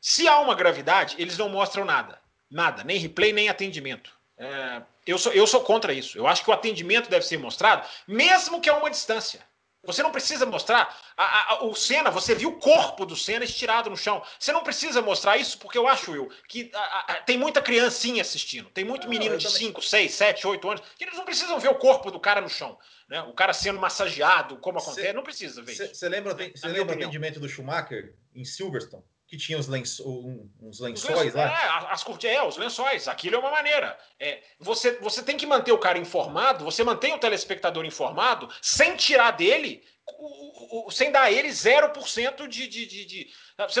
Se 0.00 0.26
há 0.26 0.40
uma 0.40 0.54
gravidade, 0.54 1.14
eles 1.18 1.36
não 1.36 1.48
mostram 1.48 1.84
nada. 1.84 2.18
Nada, 2.50 2.84
nem 2.84 2.98
replay, 2.98 3.32
nem 3.32 3.48
atendimento. 3.48 4.12
É, 4.36 4.82
eu, 5.06 5.16
sou, 5.18 5.32
eu 5.32 5.46
sou 5.46 5.60
contra 5.60 5.92
isso. 5.92 6.18
Eu 6.18 6.26
acho 6.26 6.42
que 6.42 6.50
o 6.50 6.52
atendimento 6.52 7.08
deve 7.08 7.24
ser 7.24 7.38
mostrado, 7.38 7.86
mesmo 8.06 8.60
que 8.60 8.68
a 8.68 8.76
uma 8.76 8.90
distância. 8.90 9.40
Você 9.84 10.02
não 10.02 10.12
precisa 10.12 10.46
mostrar 10.46 10.96
a, 11.16 11.54
a, 11.54 11.64
o 11.64 11.74
Senna, 11.74 12.10
você 12.10 12.34
viu 12.34 12.50
o 12.50 12.58
corpo 12.58 13.04
do 13.04 13.16
Senna 13.16 13.44
estirado 13.44 13.90
no 13.90 13.96
chão. 13.96 14.22
Você 14.38 14.52
não 14.52 14.62
precisa 14.62 15.02
mostrar 15.02 15.36
isso, 15.36 15.58
porque 15.58 15.76
eu 15.76 15.88
acho, 15.88 16.12
Will, 16.12 16.30
que 16.48 16.70
a, 16.72 17.14
tem 17.26 17.36
muita 17.36 17.60
criancinha 17.60 18.22
assistindo. 18.22 18.70
Tem 18.70 18.84
muito 18.84 19.08
menino 19.08 19.36
de 19.36 19.50
5, 19.50 19.82
6, 19.82 20.12
7, 20.12 20.46
8 20.46 20.70
anos, 20.70 20.82
que 20.96 21.04
eles 21.04 21.16
não 21.16 21.24
precisam 21.24 21.58
ver 21.58 21.68
o 21.68 21.74
corpo 21.74 22.12
do 22.12 22.20
cara 22.20 22.40
no 22.40 22.48
chão. 22.48 22.78
Né? 23.08 23.20
O 23.22 23.32
cara 23.32 23.52
sendo 23.52 23.80
massageado, 23.80 24.56
como 24.58 24.78
acontece, 24.78 25.08
cê, 25.08 25.12
não 25.12 25.24
precisa 25.24 25.62
ver. 25.62 25.74
Você 25.74 26.08
lembra, 26.08 26.36
cê 26.54 26.68
lembra 26.68 26.94
o 26.94 26.98
atendimento 26.98 27.40
do 27.40 27.48
Schumacher 27.48 28.14
em 28.34 28.44
Silverstone? 28.44 29.04
Que 29.32 29.38
tinha 29.38 29.58
os 29.58 29.66
lenço, 29.66 30.06
um, 30.06 30.46
uns 30.60 30.78
lençóis 30.78 31.32
lá. 31.32 31.44
É, 31.44 31.90
as 31.90 32.04
cortinas, 32.04 32.36
é, 32.36 32.42
os 32.42 32.58
lençóis. 32.58 33.08
Aquilo 33.08 33.36
é 33.36 33.38
uma 33.38 33.50
maneira. 33.50 33.98
É, 34.20 34.42
você, 34.60 34.98
você 34.98 35.22
tem 35.22 35.38
que 35.38 35.46
manter 35.46 35.72
o 35.72 35.78
cara 35.78 35.98
informado, 35.98 36.66
você 36.66 36.84
mantém 36.84 37.14
o 37.14 37.18
telespectador 37.18 37.86
informado, 37.86 38.46
sem 38.60 38.94
tirar 38.94 39.30
dele, 39.30 39.82
o, 40.18 40.86
o, 40.86 40.90
sem 40.90 41.10
dar 41.10 41.22
a 41.22 41.32
ele 41.32 41.48
0% 41.48 42.46
de, 42.46 42.68
de, 42.68 42.84
de, 42.84 43.04
de. 43.06 43.30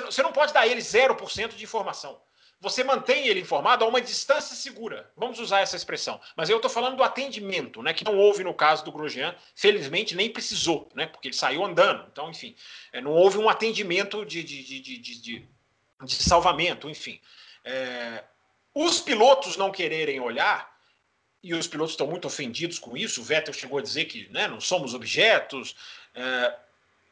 Você 0.06 0.22
não 0.22 0.32
pode 0.32 0.54
dar 0.54 0.60
a 0.60 0.66
ele 0.66 0.80
0% 0.80 1.48
de 1.54 1.62
informação 1.62 2.18
você 2.62 2.84
mantém 2.84 3.26
ele 3.26 3.40
informado 3.40 3.84
a 3.84 3.88
uma 3.88 4.00
distância 4.00 4.54
segura. 4.54 5.10
Vamos 5.16 5.40
usar 5.40 5.62
essa 5.62 5.74
expressão. 5.74 6.20
Mas 6.36 6.48
eu 6.48 6.58
estou 6.58 6.70
falando 6.70 6.96
do 6.96 7.02
atendimento, 7.02 7.82
né? 7.82 7.92
Que 7.92 8.04
não 8.04 8.16
houve 8.16 8.44
no 8.44 8.54
caso 8.54 8.84
do 8.84 8.92
Grosjean, 8.92 9.34
felizmente 9.56 10.14
nem 10.14 10.30
precisou, 10.30 10.88
né? 10.94 11.06
Porque 11.06 11.26
ele 11.26 11.34
saiu 11.34 11.64
andando. 11.64 12.06
Então, 12.12 12.30
enfim, 12.30 12.54
é, 12.92 13.00
não 13.00 13.10
houve 13.10 13.36
um 13.36 13.48
atendimento 13.48 14.24
de, 14.24 14.44
de, 14.44 14.62
de, 14.62 14.78
de, 14.78 14.98
de, 14.98 15.48
de 16.04 16.14
salvamento, 16.14 16.88
enfim. 16.88 17.20
É, 17.64 18.22
os 18.72 19.00
pilotos 19.00 19.56
não 19.56 19.72
quererem 19.72 20.20
olhar, 20.20 20.72
e 21.42 21.52
os 21.54 21.66
pilotos 21.66 21.94
estão 21.94 22.06
muito 22.06 22.28
ofendidos 22.28 22.78
com 22.78 22.96
isso, 22.96 23.22
o 23.22 23.24
Vettel 23.24 23.52
chegou 23.52 23.80
a 23.80 23.82
dizer 23.82 24.04
que 24.04 24.28
né, 24.30 24.46
não 24.46 24.60
somos 24.60 24.94
objetos. 24.94 25.74
É, 26.14 26.54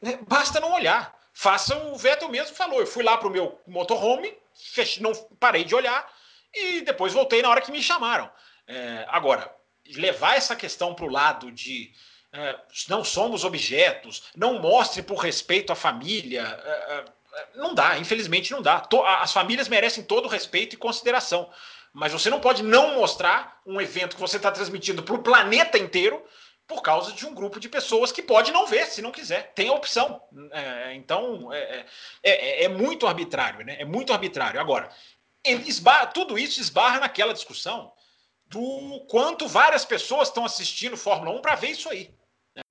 né, 0.01 0.17
basta 0.25 0.61
não 0.61 0.71
olhar. 0.71 1.13
Faça 1.33 1.77
o 1.77 1.97
Vettel 1.97 2.29
mesmo 2.29 2.55
falou. 2.55 2.79
Eu 2.79 2.87
fui 2.87 3.03
lá 3.03 3.17
para 3.17 3.27
o 3.27 3.31
meu 3.31 3.59
motorhome, 3.67 4.33
fechei, 4.69 5.01
não 5.01 5.13
parei 5.39 5.63
de 5.63 5.75
olhar 5.75 6.11
e 6.53 6.81
depois 6.81 7.13
voltei 7.13 7.41
na 7.41 7.49
hora 7.49 7.61
que 7.61 7.71
me 7.71 7.81
chamaram. 7.81 8.29
É, 8.67 9.05
agora, 9.09 9.53
levar 9.95 10.35
essa 10.35 10.55
questão 10.55 10.93
para 10.93 11.05
o 11.05 11.09
lado 11.09 11.51
de 11.51 11.91
é, 12.33 12.55
não 12.87 13.03
somos 13.03 13.43
objetos, 13.43 14.23
não 14.35 14.59
mostre 14.59 15.01
por 15.01 15.17
respeito 15.17 15.71
à 15.71 15.75
família. 15.75 16.41
É, 16.63 16.97
é 16.97 17.21
não 17.55 17.73
dá, 17.73 17.97
infelizmente 17.97 18.51
não 18.51 18.61
dá. 18.61 18.85
As 19.19 19.31
famílias 19.31 19.69
merecem 19.69 20.03
todo 20.03 20.25
o 20.25 20.29
respeito 20.29 20.73
e 20.73 20.77
consideração. 20.77 21.49
Mas 21.93 22.11
você 22.11 22.29
não 22.29 22.39
pode 22.39 22.63
não 22.63 22.95
mostrar 22.95 23.61
um 23.65 23.79
evento 23.79 24.15
que 24.15 24.21
você 24.21 24.37
está 24.37 24.51
transmitindo 24.51 25.03
para 25.03 25.15
o 25.15 25.23
planeta 25.23 25.77
inteiro 25.77 26.23
por 26.71 26.81
causa 26.81 27.11
de 27.11 27.25
um 27.25 27.35
grupo 27.35 27.59
de 27.59 27.67
pessoas 27.67 28.13
que 28.13 28.23
pode 28.23 28.53
não 28.53 28.65
ver 28.65 28.85
se 28.85 29.01
não 29.01 29.11
quiser. 29.11 29.51
Tem 29.53 29.67
a 29.67 29.73
opção. 29.73 30.21
É, 30.51 30.93
então, 30.95 31.51
é 31.51 31.85
é, 32.23 32.63
é, 32.63 32.63
é, 32.63 32.67
muito 32.69 33.05
arbitrário, 33.05 33.65
né? 33.65 33.75
É 33.77 33.83
muito 33.83 34.13
arbitrário. 34.13 34.59
Agora, 34.59 34.89
esbarra, 35.45 36.07
tudo 36.07 36.39
isso 36.39 36.61
esbarra 36.61 37.01
naquela 37.01 37.33
discussão 37.33 37.91
do 38.45 39.05
quanto 39.09 39.49
várias 39.49 39.83
pessoas 39.83 40.29
estão 40.29 40.45
assistindo 40.45 40.95
Fórmula 40.95 41.37
1 41.37 41.41
para 41.41 41.55
ver 41.55 41.71
isso 41.71 41.89
aí. 41.89 42.13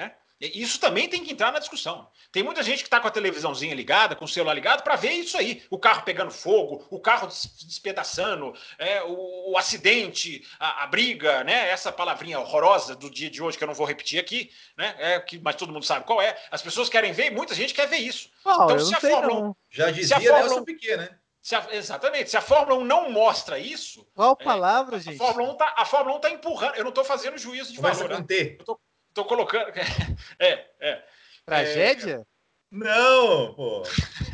Né? 0.01 0.15
Isso 0.41 0.81
também 0.81 1.07
tem 1.07 1.23
que 1.23 1.33
entrar 1.33 1.53
na 1.53 1.59
discussão. 1.59 2.09
Tem 2.33 2.43
muita 2.43 2.63
gente 2.63 2.79
que 2.79 2.87
está 2.87 2.99
com 2.99 3.07
a 3.07 3.11
televisãozinha 3.11 3.75
ligada, 3.75 4.17
com 4.17 4.25
o 4.25 4.29
celular 4.29 4.55
ligado, 4.55 4.83
para 4.83 4.97
ver 4.97 5.13
isso 5.13 5.37
aí: 5.37 5.63
o 5.69 5.79
carro 5.79 6.03
pegando 6.03 6.31
fogo, 6.31 6.87
o 6.89 6.99
carro 6.99 7.27
despedaçando, 7.27 8.55
é, 8.79 9.03
o, 9.03 9.53
o 9.53 9.59
acidente, 9.59 10.47
a, 10.59 10.85
a, 10.85 10.87
briga, 10.87 11.45
né? 11.45 11.69
Essa 11.69 11.93
palavrinha 11.93 12.41
horrorosa 12.41 12.97
do 12.97 13.11
dia 13.11 13.29
de 13.29 13.43
hoje 13.43 13.59
que 13.59 13.65
eu 13.65 13.69
não 13.69 13.75
vou 13.75 13.87
repetir 13.87 14.19
aqui, 14.19 14.51
né? 14.79 14.95
É, 14.99 15.21
que, 15.21 15.39
mas 15.39 15.57
todo 15.57 15.73
mundo 15.73 15.85
sabe 15.85 16.07
qual 16.07 16.23
é. 16.23 16.35
As 16.51 16.63
pessoas 16.63 16.89
querem 16.89 17.13
ver, 17.13 17.31
muita 17.31 17.55
gente 17.55 17.75
quer 17.75 17.87
ver 17.87 17.99
isso. 17.99 18.31
Oh, 18.45 18.65
então, 18.65 18.79
se 18.79 18.95
a 18.95 19.01
Fórmula 19.01 19.49
1. 19.51 19.55
Já 19.69 19.91
dizia 19.91 20.19
se 20.19 20.29
a 20.29 20.33
Fórmula 20.33 20.61
1, 20.63 20.65
Piquet, 20.65 20.97
né? 20.97 21.19
Se 21.43 21.55
a, 21.55 21.67
exatamente. 21.73 22.31
Se 22.31 22.37
a 22.37 22.43
Fórmula 22.43 22.81
1 22.81 22.85
não 22.85 23.11
mostra 23.11 23.59
isso. 23.59 24.07
Qual 24.15 24.37
é, 24.39 24.45
palavra, 24.45 24.97
a, 24.97 25.01
gente? 25.01 25.19
Fórmula 25.19 25.53
1 25.53 25.57
tá, 25.57 25.75
a 25.77 25.85
Fórmula 25.85 26.17
1 26.17 26.21
tá 26.21 26.31
empurrando. 26.31 26.77
Eu 26.77 26.85
não 26.85 26.91
estou 26.91 27.05
fazendo 27.05 27.37
juízo 27.37 27.73
de 27.73 27.77
Começa 27.77 28.03
valor. 28.03 28.17
Com 28.17 28.21
né? 28.21 28.27
T. 28.27 28.57
Eu 28.59 28.65
tô, 28.65 28.81
Tô 29.15 29.25
colocando. 29.25 29.73
É, 30.39 30.67
é. 30.81 31.05
Tragédia? 31.45 32.27
É... 32.27 32.31
Não, 32.71 33.53
pô. 33.55 33.83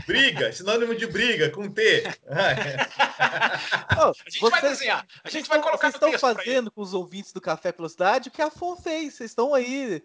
Briga, 0.07 0.53
sinônimo 0.53 0.95
de 0.95 1.07
briga, 1.07 1.51
com 1.51 1.71
T. 1.71 2.05
a 2.29 4.13
gente 4.29 4.41
vocês, 4.41 4.51
vai 4.51 4.61
desenhar. 4.61 5.07
A 5.25 5.31
gente 5.31 5.49
vai 5.49 5.61
colocar 5.61 5.91
Vocês 5.91 5.95
estão 5.95 6.19
fazendo 6.19 6.71
com 6.71 6.83
os 6.83 6.93
ouvintes 6.93 7.33
do 7.33 7.41
Café 7.41 7.73
Velocidade 7.73 8.29
o 8.29 8.33
que 8.33 8.43
a 8.43 8.51
FON 8.51 8.77
fez. 8.77 9.15
Vocês 9.15 9.31
estão 9.31 9.55
aí 9.55 10.03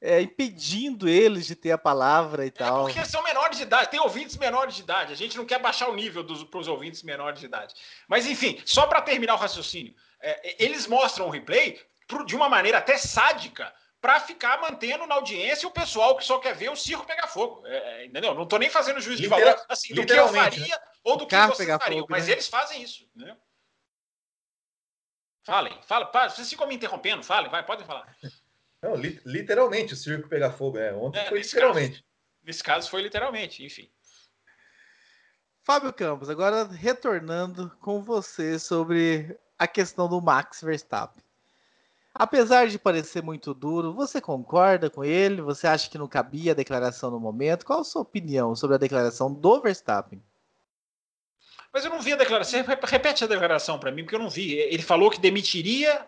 é, 0.00 0.20
impedindo 0.20 1.08
eles 1.08 1.46
de 1.46 1.54
ter 1.54 1.70
a 1.70 1.78
palavra 1.78 2.44
e 2.44 2.48
é 2.48 2.50
tal. 2.50 2.86
Porque 2.86 3.04
são 3.04 3.22
menores 3.22 3.56
de 3.56 3.62
idade, 3.62 3.90
tem 3.90 4.00
ouvintes 4.00 4.36
menores 4.36 4.74
de 4.74 4.82
idade. 4.82 5.12
A 5.12 5.16
gente 5.16 5.36
não 5.36 5.46
quer 5.46 5.60
baixar 5.60 5.88
o 5.88 5.94
nível 5.94 6.24
para 6.24 6.58
os 6.58 6.66
ouvintes 6.66 7.04
menores 7.04 7.38
de 7.38 7.46
idade. 7.46 7.74
Mas, 8.08 8.26
enfim, 8.26 8.60
só 8.66 8.88
para 8.88 9.02
terminar 9.02 9.34
o 9.34 9.38
raciocínio, 9.38 9.94
é, 10.20 10.64
eles 10.64 10.88
mostram 10.88 11.28
o 11.28 11.30
replay 11.30 11.80
de 12.26 12.34
uma 12.34 12.48
maneira 12.48 12.78
até 12.78 12.96
sádica 12.96 13.72
para 14.00 14.20
ficar 14.20 14.60
mantendo 14.60 15.06
na 15.06 15.16
audiência 15.16 15.66
o 15.66 15.72
pessoal 15.72 16.16
que 16.16 16.24
só 16.24 16.38
quer 16.38 16.54
ver 16.54 16.70
o 16.70 16.76
circo 16.76 17.06
pegar 17.06 17.26
fogo. 17.26 17.66
É, 17.66 18.02
é 18.02 18.06
entendeu? 18.06 18.34
Não 18.34 18.44
estou 18.44 18.58
nem 18.58 18.70
fazendo 18.70 19.00
juízo 19.00 19.22
de 19.22 19.28
valor 19.28 19.60
assim, 19.68 19.94
do 19.94 20.06
que 20.06 20.12
eu 20.12 20.28
faria 20.28 20.76
né? 20.76 20.82
ou 21.02 21.16
do 21.16 21.26
que 21.26 21.36
vocês 21.36 21.68
fariam, 21.68 22.00
fogo, 22.00 22.06
mas 22.10 22.26
né? 22.26 22.32
eles 22.32 22.48
fazem 22.48 22.82
isso. 22.82 23.08
Né? 23.14 23.36
Falem, 25.44 25.80
fala, 25.82 26.10
vocês 26.28 26.48
ficam 26.48 26.66
me 26.66 26.74
interrompendo, 26.74 27.22
falem, 27.22 27.50
vai, 27.50 27.64
podem 27.64 27.86
falar. 27.86 28.14
Não, 28.82 28.94
li 28.94 29.20
literalmente 29.24 29.94
o 29.94 29.96
circo 29.96 30.28
pegar 30.28 30.52
fogo. 30.52 30.78
É, 30.78 30.92
ontem 30.92 31.18
é, 31.18 31.26
foi 31.26 31.38
nesse 31.38 31.54
literalmente. 31.54 31.96
Caso, 31.96 32.04
nesse 32.44 32.62
caso 32.62 32.90
foi 32.90 33.02
literalmente, 33.02 33.64
enfim. 33.64 33.90
Fábio 35.64 35.92
Campos, 35.92 36.30
agora 36.30 36.64
retornando 36.64 37.70
com 37.80 38.02
você 38.02 38.58
sobre 38.58 39.38
a 39.58 39.66
questão 39.66 40.08
do 40.08 40.20
Max 40.20 40.62
Verstappen. 40.62 41.22
Apesar 42.18 42.66
de 42.66 42.80
parecer 42.80 43.22
muito 43.22 43.54
duro, 43.54 43.92
você 43.92 44.20
concorda 44.20 44.90
com 44.90 45.04
ele? 45.04 45.40
Você 45.40 45.68
acha 45.68 45.88
que 45.88 45.96
não 45.96 46.08
cabia 46.08 46.50
a 46.50 46.54
declaração 46.54 47.12
no 47.12 47.20
momento? 47.20 47.64
Qual 47.64 47.80
a 47.80 47.84
sua 47.84 48.02
opinião 48.02 48.56
sobre 48.56 48.74
a 48.74 48.78
declaração 48.78 49.32
do 49.32 49.60
Verstappen? 49.60 50.20
Mas 51.72 51.84
eu 51.84 51.90
não 51.92 52.00
vi 52.00 52.12
a 52.12 52.16
declaração. 52.16 52.64
Repete 52.82 53.22
a 53.22 53.28
declaração 53.28 53.78
para 53.78 53.92
mim, 53.92 54.02
porque 54.02 54.16
eu 54.16 54.20
não 54.20 54.28
vi. 54.28 54.54
Ele 54.54 54.82
falou 54.82 55.10
que 55.10 55.20
demitiria 55.20 56.04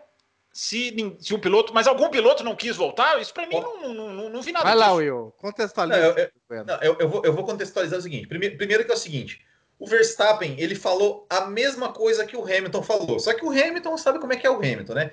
se, 0.51 0.93
se 1.17 1.33
um 1.33 1.39
piloto, 1.39 1.73
mas 1.73 1.87
algum 1.87 2.09
piloto 2.09 2.43
não 2.43 2.57
quis 2.57 2.75
voltar, 2.75 3.21
isso 3.21 3.33
para 3.33 3.47
mim 3.47 3.61
não, 3.61 3.93
não, 3.93 4.13
não, 4.13 4.29
não, 4.29 4.41
vi 4.41 4.51
nada. 4.51 4.65
Vai 4.65 4.73
disso. 4.73 4.85
lá, 4.85 4.93
Will, 4.93 5.33
contextualiza. 5.37 5.97
Não, 5.97 6.07
eu, 6.07 6.31
eu, 6.49 6.65
não, 6.65 6.81
eu, 6.81 6.97
eu, 6.99 7.09
vou, 7.09 7.21
eu 7.23 7.33
vou 7.33 7.45
contextualizar 7.45 7.99
o 7.99 8.01
seguinte: 8.01 8.27
primeiro, 8.27 8.57
primeiro 8.57 8.83
que 8.83 8.91
é 8.91 8.95
o 8.95 8.97
seguinte. 8.97 9.45
O 9.79 9.87
Verstappen, 9.87 10.59
ele 10.59 10.75
falou 10.75 11.25
a 11.29 11.45
mesma 11.45 11.91
coisa 11.93 12.25
que 12.25 12.35
o 12.35 12.43
Hamilton 12.43 12.83
falou. 12.83 13.19
Só 13.19 13.33
que 13.33 13.45
o 13.45 13.49
Hamilton 13.49 13.97
sabe 13.97 14.19
como 14.19 14.33
é 14.33 14.35
que 14.35 14.45
é 14.45 14.49
o 14.51 14.57
Hamilton, 14.57 14.93
né? 14.93 15.11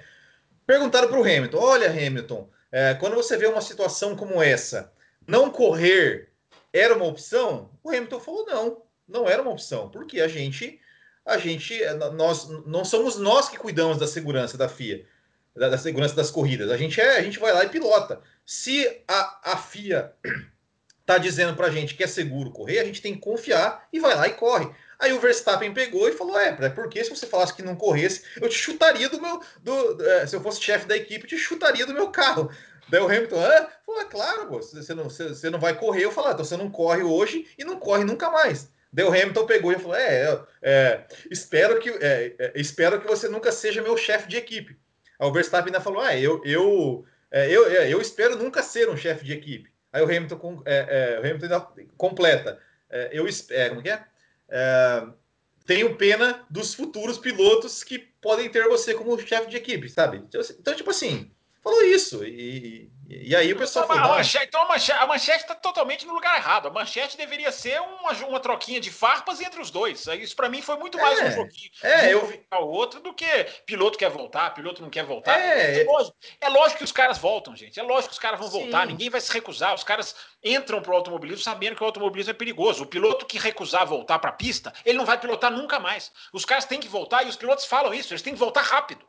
Perguntaram 0.68 1.08
para 1.08 1.18
o 1.18 1.22
Hamilton: 1.22 1.58
olha, 1.58 1.90
Hamilton, 1.90 2.46
é, 2.70 2.92
quando 2.92 3.14
você 3.14 3.38
vê 3.38 3.46
uma 3.46 3.62
situação 3.62 4.14
como 4.14 4.42
essa, 4.42 4.92
não 5.26 5.50
correr 5.50 6.28
era 6.70 6.94
uma 6.94 7.06
opção? 7.06 7.70
O 7.82 7.88
Hamilton 7.88 8.20
falou: 8.20 8.44
não, 8.44 8.82
não 9.08 9.26
era 9.26 9.40
uma 9.40 9.50
opção, 9.50 9.88
porque 9.88 10.20
a 10.20 10.28
gente, 10.28 10.78
a 11.24 11.38
gente, 11.38 11.80
nós 12.14 12.46
não 12.66 12.84
somos 12.84 13.16
nós 13.16 13.48
que 13.48 13.56
cuidamos 13.56 13.96
da 13.96 14.06
segurança 14.06 14.58
da 14.58 14.68
FIA 14.68 15.06
da, 15.56 15.70
da, 15.70 15.78
segurança 15.78 16.14
das 16.14 16.30
corridas. 16.30 16.70
A 16.70 16.76
gente 16.76 17.00
é, 17.00 17.16
a 17.16 17.22
gente 17.22 17.38
vai 17.38 17.50
lá 17.50 17.64
e 17.64 17.70
pilota. 17.70 18.20
Se 18.44 19.02
a, 19.08 19.52
a 19.52 19.56
FIA 19.56 20.12
tá 21.06 21.16
dizendo 21.16 21.56
pra 21.56 21.70
gente 21.70 21.94
que 21.94 22.04
é 22.04 22.06
seguro 22.06 22.50
correr, 22.50 22.78
a 22.80 22.84
gente 22.84 23.00
tem 23.00 23.14
que 23.14 23.20
confiar 23.20 23.88
e 23.90 23.98
vai 23.98 24.14
lá 24.14 24.28
e 24.28 24.34
corre. 24.34 24.70
Aí 24.98 25.12
o 25.12 25.20
Verstappen 25.20 25.72
pegou 25.72 26.08
e 26.08 26.12
falou: 26.12 26.38
É, 26.38 26.52
porque 26.70 27.04
se 27.04 27.10
você 27.10 27.26
falasse 27.26 27.54
que 27.54 27.62
não 27.62 27.76
corresse, 27.76 28.24
eu 28.40 28.48
te 28.48 28.56
chutaria 28.56 29.08
do 29.08 29.20
meu. 29.20 29.40
Do, 29.62 30.04
é, 30.04 30.26
se 30.26 30.34
eu 30.34 30.40
fosse 30.40 30.60
chefe 30.60 30.86
da 30.86 30.96
equipe, 30.96 31.24
eu 31.24 31.28
te 31.28 31.38
chutaria 31.38 31.86
do 31.86 31.94
meu 31.94 32.10
carro. 32.10 32.50
Daí 32.88 33.00
o 33.00 33.06
Hamilton, 33.06 33.38
ah, 33.38 33.68
falou, 33.84 34.00
é 34.00 34.04
claro, 34.06 34.48
você 34.48 34.94
não, 34.94 35.04
você 35.04 35.50
não 35.50 35.60
vai 35.60 35.74
correr. 35.74 36.04
Eu 36.04 36.10
falei, 36.10 36.30
ah, 36.30 36.32
então 36.32 36.44
você 36.44 36.56
não 36.56 36.70
corre 36.70 37.02
hoje 37.02 37.46
e 37.58 37.64
não 37.64 37.78
corre 37.78 38.02
nunca 38.02 38.30
mais. 38.30 38.70
Daí 38.92 39.04
o 39.04 39.08
Hamilton 39.08 39.46
pegou 39.46 39.72
e 39.72 39.78
falou: 39.78 39.96
É, 39.96 40.40
é 40.62 41.04
espero, 41.30 41.78
que, 41.78 41.90
é, 41.90 42.34
é, 42.38 42.52
espero 42.54 43.00
que 43.00 43.06
você 43.06 43.28
nunca 43.28 43.52
seja 43.52 43.82
meu 43.82 43.96
chefe 43.96 44.28
de 44.28 44.36
equipe. 44.36 44.76
Aí 45.18 45.28
o 45.28 45.32
Verstappen 45.32 45.72
ainda 45.72 45.80
falou: 45.80 46.00
ah, 46.00 46.16
eu, 46.16 46.40
eu, 46.44 47.04
é, 47.30 47.50
eu, 47.50 47.70
é, 47.70 47.92
eu 47.92 48.00
espero 48.00 48.36
nunca 48.36 48.62
ser 48.62 48.88
um 48.88 48.96
chefe 48.96 49.24
de 49.24 49.32
equipe. 49.32 49.70
Aí 49.92 50.02
o 50.02 50.06
Hamilton, 50.06 50.62
é, 50.64 50.76
é, 50.88 51.20
o 51.20 51.20
Hamilton 51.20 51.44
ainda 51.44 51.60
completa. 51.96 52.58
É, 52.90 53.10
eu 53.12 53.26
é, 53.50 53.68
como 53.68 53.82
que 53.82 53.90
é? 53.90 54.02
É? 54.48 55.06
Tenho 55.66 55.96
pena 55.96 56.46
dos 56.48 56.74
futuros 56.74 57.18
pilotos 57.18 57.84
que 57.84 57.98
podem 57.98 58.50
ter 58.50 58.66
você 58.68 58.94
como 58.94 59.18
chefe 59.18 59.50
de 59.50 59.56
equipe, 59.58 59.86
sabe? 59.88 60.24
Então, 60.58 60.74
tipo 60.74 60.88
assim, 60.88 61.30
falou 61.62 61.84
isso. 61.84 62.24
E, 62.24 62.90
e, 63.08 63.34
aí 63.34 63.50
o 63.52 63.56
pessoal 63.56 63.86
então. 63.86 64.04
A 64.04 64.08
manchete, 64.08 64.44
então 64.46 64.62
a 64.62 64.68
manchete, 64.68 64.98
a 64.98 65.06
manchete 65.06 65.40
está 65.40 65.54
totalmente 65.54 66.06
no 66.06 66.12
lugar 66.12 66.36
errado. 66.36 66.68
A 66.68 66.70
manchete 66.70 67.16
deveria 67.16 67.50
ser 67.50 67.80
uma, 67.80 68.12
uma 68.26 68.38
troquinha 68.38 68.78
de 68.78 68.90
farpas 68.90 69.40
entre 69.40 69.60
os 69.60 69.70
dois. 69.70 70.06
Isso 70.06 70.36
para 70.36 70.50
mim 70.50 70.60
foi 70.60 70.76
muito 70.76 70.98
mais 70.98 71.18
é, 71.18 71.24
um 71.24 71.30
joguinho 71.30 71.70
é, 71.82 72.12
eu 72.12 72.26
vi 72.26 72.44
o 72.52 72.66
outro 72.66 73.00
do 73.00 73.14
que 73.14 73.26
piloto 73.64 73.96
quer 73.96 74.10
voltar, 74.10 74.52
piloto 74.52 74.82
não 74.82 74.90
quer 74.90 75.04
voltar. 75.04 75.40
É, 75.40 75.80
é, 75.80 75.84
lógico, 75.84 76.16
é 76.38 76.48
lógico 76.50 76.78
que 76.78 76.84
os 76.84 76.92
caras 76.92 77.16
voltam, 77.16 77.56
gente. 77.56 77.80
É 77.80 77.82
lógico 77.82 78.08
que 78.08 78.12
os 78.14 78.18
caras 78.18 78.38
vão 78.38 78.50
sim. 78.50 78.60
voltar. 78.60 78.86
Ninguém 78.86 79.08
vai 79.08 79.20
se 79.22 79.32
recusar. 79.32 79.74
Os 79.74 79.84
caras 79.84 80.14
entram 80.44 80.82
para 80.82 80.92
o 80.92 80.96
automobilismo 80.96 81.42
sabendo 81.42 81.76
que 81.76 81.82
o 81.82 81.86
automobilismo 81.86 82.32
é 82.32 82.34
perigoso. 82.34 82.84
O 82.84 82.86
piloto 82.86 83.24
que 83.24 83.38
recusar 83.38 83.86
voltar 83.86 84.18
para 84.18 84.30
a 84.30 84.34
pista, 84.34 84.70
ele 84.84 84.98
não 84.98 85.06
vai 85.06 85.18
pilotar 85.18 85.50
nunca 85.50 85.80
mais. 85.80 86.12
Os 86.30 86.44
caras 86.44 86.66
têm 86.66 86.78
que 86.78 86.88
voltar 86.88 87.22
e 87.24 87.28
os 87.28 87.36
pilotos 87.36 87.64
falam 87.64 87.94
isso. 87.94 88.12
Eles 88.12 88.22
têm 88.22 88.34
que 88.34 88.38
voltar 88.38 88.62
rápido. 88.62 89.06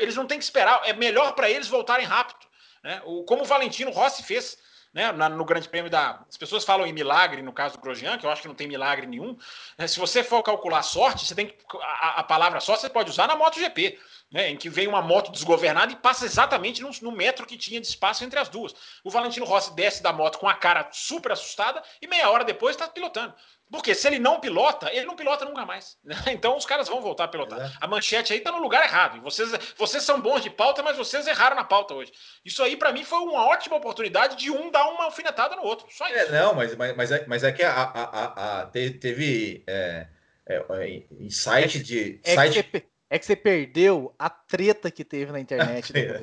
Eles 0.00 0.16
não 0.16 0.26
têm 0.26 0.38
que 0.38 0.44
esperar. 0.44 0.80
É 0.84 0.92
melhor 0.92 1.34
para 1.34 1.48
eles 1.48 1.68
voltarem 1.68 2.04
rápido. 2.04 2.47
Né? 2.82 3.02
O, 3.04 3.24
como 3.24 3.42
o 3.42 3.46
Valentino 3.46 3.90
Rossi 3.90 4.22
fez 4.22 4.58
né, 4.92 5.12
no 5.12 5.44
Grande 5.44 5.68
Prêmio 5.68 5.90
da. 5.90 6.24
As 6.28 6.36
pessoas 6.36 6.64
falam 6.64 6.86
em 6.86 6.92
milagre 6.92 7.42
no 7.42 7.52
caso 7.52 7.76
do 7.76 7.80
Grosjean, 7.80 8.18
que 8.18 8.26
eu 8.26 8.30
acho 8.30 8.42
que 8.42 8.48
não 8.48 8.54
tem 8.54 8.66
milagre 8.66 9.06
nenhum. 9.06 9.36
Né? 9.76 9.86
Se 9.86 9.98
você 9.98 10.24
for 10.24 10.42
calcular 10.42 10.82
sorte, 10.82 11.26
você 11.26 11.34
tem 11.34 11.46
que. 11.46 11.56
A, 11.80 12.20
a 12.20 12.24
palavra 12.24 12.60
sorte 12.60 12.82
você 12.82 12.90
pode 12.90 13.10
usar 13.10 13.26
na 13.26 13.36
MotoGP, 13.36 13.98
né, 14.30 14.50
em 14.50 14.56
que 14.56 14.68
vem 14.68 14.86
uma 14.86 15.00
moto 15.00 15.32
desgovernada 15.32 15.92
e 15.92 15.96
passa 15.96 16.24
exatamente 16.24 16.82
no, 16.82 16.90
no, 17.02 17.12
metro 17.12 17.46
que 17.46 17.56
tinha 17.56 17.80
de 17.80 17.86
espaço 17.86 18.24
entre 18.24 18.38
as 18.38 18.48
duas. 18.48 18.74
O 19.02 19.10
Valentino 19.10 19.46
Rossi 19.46 19.74
desce 19.74 20.02
da 20.02 20.12
moto 20.12 20.38
com 20.38 20.48
a 20.48 20.54
cara 20.54 20.88
super 20.92 21.32
assustada 21.32 21.82
e 22.00 22.06
meia 22.06 22.30
hora 22.30 22.44
depois 22.44 22.76
está 22.76 22.86
pilotando. 22.88 23.34
Porque 23.70 23.94
se 23.94 24.06
ele 24.06 24.18
não 24.18 24.40
pilota, 24.40 24.90
ele 24.92 25.04
não 25.04 25.14
pilota 25.14 25.44
nunca 25.44 25.64
mais. 25.66 25.98
Né? 26.02 26.14
Então 26.28 26.56
os 26.56 26.64
caras 26.64 26.88
vão 26.88 27.00
voltar 27.00 27.24
a 27.24 27.28
pilotar. 27.28 27.60
É. 27.60 27.72
A 27.80 27.86
manchete 27.86 28.32
aí 28.32 28.40
tá 28.40 28.52
no 28.52 28.60
lugar 28.60 28.84
errado. 28.84 29.20
Vocês, 29.22 29.50
vocês 29.76 30.02
são 30.02 30.20
bons 30.20 30.42
de 30.42 30.50
pauta, 30.50 30.82
mas 30.82 30.96
vocês 30.96 31.26
erraram 31.26 31.56
na 31.56 31.64
pauta 31.64 31.94
hoje. 31.94 32.12
Isso 32.44 32.62
aí, 32.62 32.76
para 32.76 32.92
mim, 32.92 33.04
foi 33.04 33.18
uma 33.18 33.46
ótima 33.46 33.76
oportunidade 33.76 34.36
de 34.36 34.50
um 34.50 34.70
dar 34.70 34.88
uma 34.88 35.04
alfinetada 35.04 35.56
no 35.56 35.62
outro. 35.62 35.86
Só 35.90 36.06
é, 36.06 36.22
isso. 36.22 36.34
É, 36.34 36.40
não, 36.40 36.54
mas, 36.54 36.74
mas, 36.76 36.96
mas, 36.96 37.12
é, 37.12 37.26
mas 37.26 37.44
é 37.44 37.52
que 37.52 37.62
a, 37.62 37.72
a, 37.72 38.02
a, 38.04 38.60
a 38.60 38.66
teve 38.66 39.64
é, 39.66 40.06
é, 40.46 40.64
é, 40.70 41.02
insight 41.20 41.82
de. 41.82 42.20
É, 42.24 42.34
site... 42.34 42.62
que 42.62 42.97
é 43.10 43.18
que 43.18 43.24
você 43.24 43.36
perdeu 43.36 44.14
a 44.18 44.28
treta 44.28 44.90
que 44.90 45.04
teve 45.04 45.32
na 45.32 45.40
internet. 45.40 45.92
é, 45.96 46.16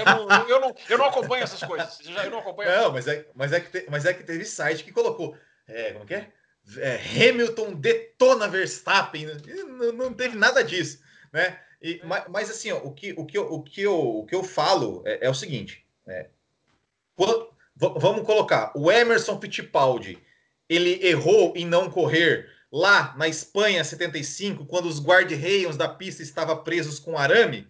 eu, 0.00 0.04
não, 0.04 0.48
eu, 0.48 0.60
não, 0.60 0.74
eu 0.88 0.98
não 0.98 1.06
acompanho 1.06 1.44
essas 1.44 1.62
coisas. 1.62 2.00
Eu 2.04 2.30
não 2.30 2.38
acompanho. 2.38 2.70
Não, 2.70 2.92
mas 2.92 3.06
é, 3.06 3.26
mas, 3.34 3.52
é 3.52 3.60
que 3.60 3.70
te, 3.70 3.86
mas 3.90 4.04
é 4.04 4.12
que 4.12 4.24
teve 4.24 4.44
site 4.44 4.84
que 4.84 4.92
colocou. 4.92 5.36
É, 5.66 5.92
como 5.92 6.04
que 6.04 6.14
é? 6.14 6.30
é, 6.78 6.98
Hamilton 7.28 7.74
detona 7.74 8.48
Verstappen, 8.48 9.26
não, 9.66 9.92
não, 9.92 10.14
teve 10.14 10.36
nada 10.36 10.62
disso, 10.62 11.00
né? 11.32 11.58
E, 11.80 12.00
mas, 12.04 12.24
mas, 12.28 12.50
assim, 12.50 12.72
ó, 12.72 12.78
o, 12.78 12.92
que, 12.92 13.12
o, 13.12 13.26
que 13.26 13.36
eu, 13.36 13.52
o, 13.52 13.62
que 13.62 13.82
eu, 13.82 13.98
o 13.98 14.26
que 14.26 14.34
eu 14.34 14.42
falo 14.42 15.02
é, 15.04 15.26
é 15.26 15.30
o 15.30 15.34
seguinte: 15.34 15.84
é, 16.06 16.28
quando, 17.14 17.50
vamos 17.76 18.24
colocar 18.24 18.72
o 18.74 18.90
Emerson 18.90 19.38
Fittipaldi, 19.40 20.18
ele 20.68 21.06
errou 21.06 21.52
em 21.54 21.66
não 21.66 21.90
correr 21.90 22.50
lá 22.74 23.14
na 23.16 23.28
Espanha 23.28 23.84
75, 23.84 24.66
quando 24.66 24.86
os 24.86 25.00
guarda-reios 25.00 25.76
da 25.76 25.88
pista 25.88 26.24
estavam 26.24 26.64
presos 26.64 26.98
com 26.98 27.16
arame. 27.16 27.68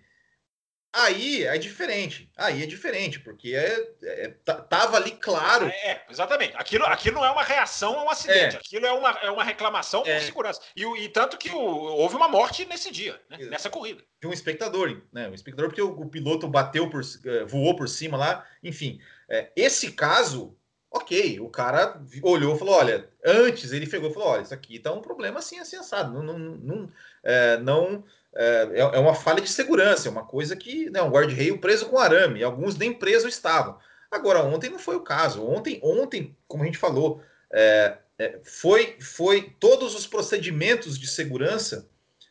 Aí 0.95 1.45
é 1.45 1.59
diferente. 1.59 2.31
Aí 2.39 2.63
é 2.63 2.67
diferente, 2.67 3.21
porque 3.21 3.55
é, 3.55 3.87
é, 4.03 4.29
tava 4.69 4.97
ali 4.97 5.11
claro. 5.11 5.67
É, 5.67 6.03
exatamente. 6.09 6.55
Aquilo, 6.57 6.87
aquilo 6.87 7.17
não 7.17 7.25
é 7.25 7.31
uma 7.31 7.43
reação 7.43 7.99
a 7.99 8.05
um 8.05 8.09
acidente, 8.09 8.57
é. 8.57 8.59
aquilo 8.59 8.87
é 8.87 8.93
uma, 8.93 9.11
é 9.11 9.31
uma 9.31 9.45
reclamação 9.45 10.05
é. 10.07 10.15
por 10.15 10.25
segurança. 10.25 10.63
E, 10.75 10.85
e 10.85 11.09
tanto 11.11 11.37
que 11.37 11.51
o, 11.51 11.61
houve 11.61 12.15
uma 12.15 12.29
morte 12.29 12.65
nesse 12.65 12.91
dia, 12.91 13.21
né? 13.29 13.39
nessa 13.47 13.69
corrida. 13.69 14.03
De 14.23 14.27
um 14.27 14.33
espectador, 14.33 15.03
né? 15.13 15.29
Um 15.29 15.35
espectador, 15.35 15.69
porque 15.69 15.83
o, 15.83 15.91
o 15.91 16.09
piloto 16.09 16.49
bateu 16.49 16.89
por 16.89 17.03
eh, 17.03 17.45
voou 17.45 17.77
por 17.77 17.89
cima 17.89 18.17
lá, 18.17 18.47
enfim. 18.63 19.01
É, 19.29 19.51
esse 19.57 19.93
caso, 19.93 20.57
ok, 20.95 21.41
o 21.41 21.49
cara 21.49 22.01
olhou 22.23 22.55
e 22.55 22.59
falou: 22.59 22.75
olha, 22.77 23.09
antes 23.25 23.73
ele 23.73 23.87
pegou 23.87 24.11
e 24.11 24.15
falou: 24.15 24.29
olha, 24.29 24.43
isso 24.43 24.55
aqui 24.55 24.79
tá 24.79 24.93
um 24.93 25.03
problema 25.03 25.41
assim, 25.41 25.59
assim, 25.59 25.77
assado. 25.77 26.13
Não, 26.13 26.23
não, 26.23 26.39
não, 26.39 26.91
é, 27.23 27.59
não 27.59 28.05
é, 28.35 28.69
é, 28.73 28.81
é 28.81 28.99
uma 28.99 29.15
falha 29.15 29.41
de 29.41 29.49
segurança, 29.49 30.09
é 30.09 30.11
uma 30.11 30.25
coisa 30.25 30.55
que 30.55 30.89
né, 30.91 31.03
um 31.03 31.11
guarda-reio 31.11 31.59
preso 31.59 31.87
com 31.87 31.99
arame, 31.99 32.43
alguns 32.43 32.77
nem 32.77 32.93
presos 32.93 33.35
estavam. 33.35 33.79
Agora, 34.11 34.45
ontem 34.45 34.71
não 34.71 34.79
foi 34.79 34.95
o 34.95 35.03
caso. 35.03 35.45
Ontem, 35.45 35.81
ontem 35.83 36.37
como 36.47 36.63
a 36.63 36.67
gente 36.67 36.79
falou, 36.79 37.21
é, 37.53 37.99
é, 38.19 38.39
foi, 38.45 38.97
foi 39.01 39.55
todos 39.59 39.95
os 39.95 40.07
procedimentos 40.07 40.97
de 40.97 41.09
segurança 41.09 41.89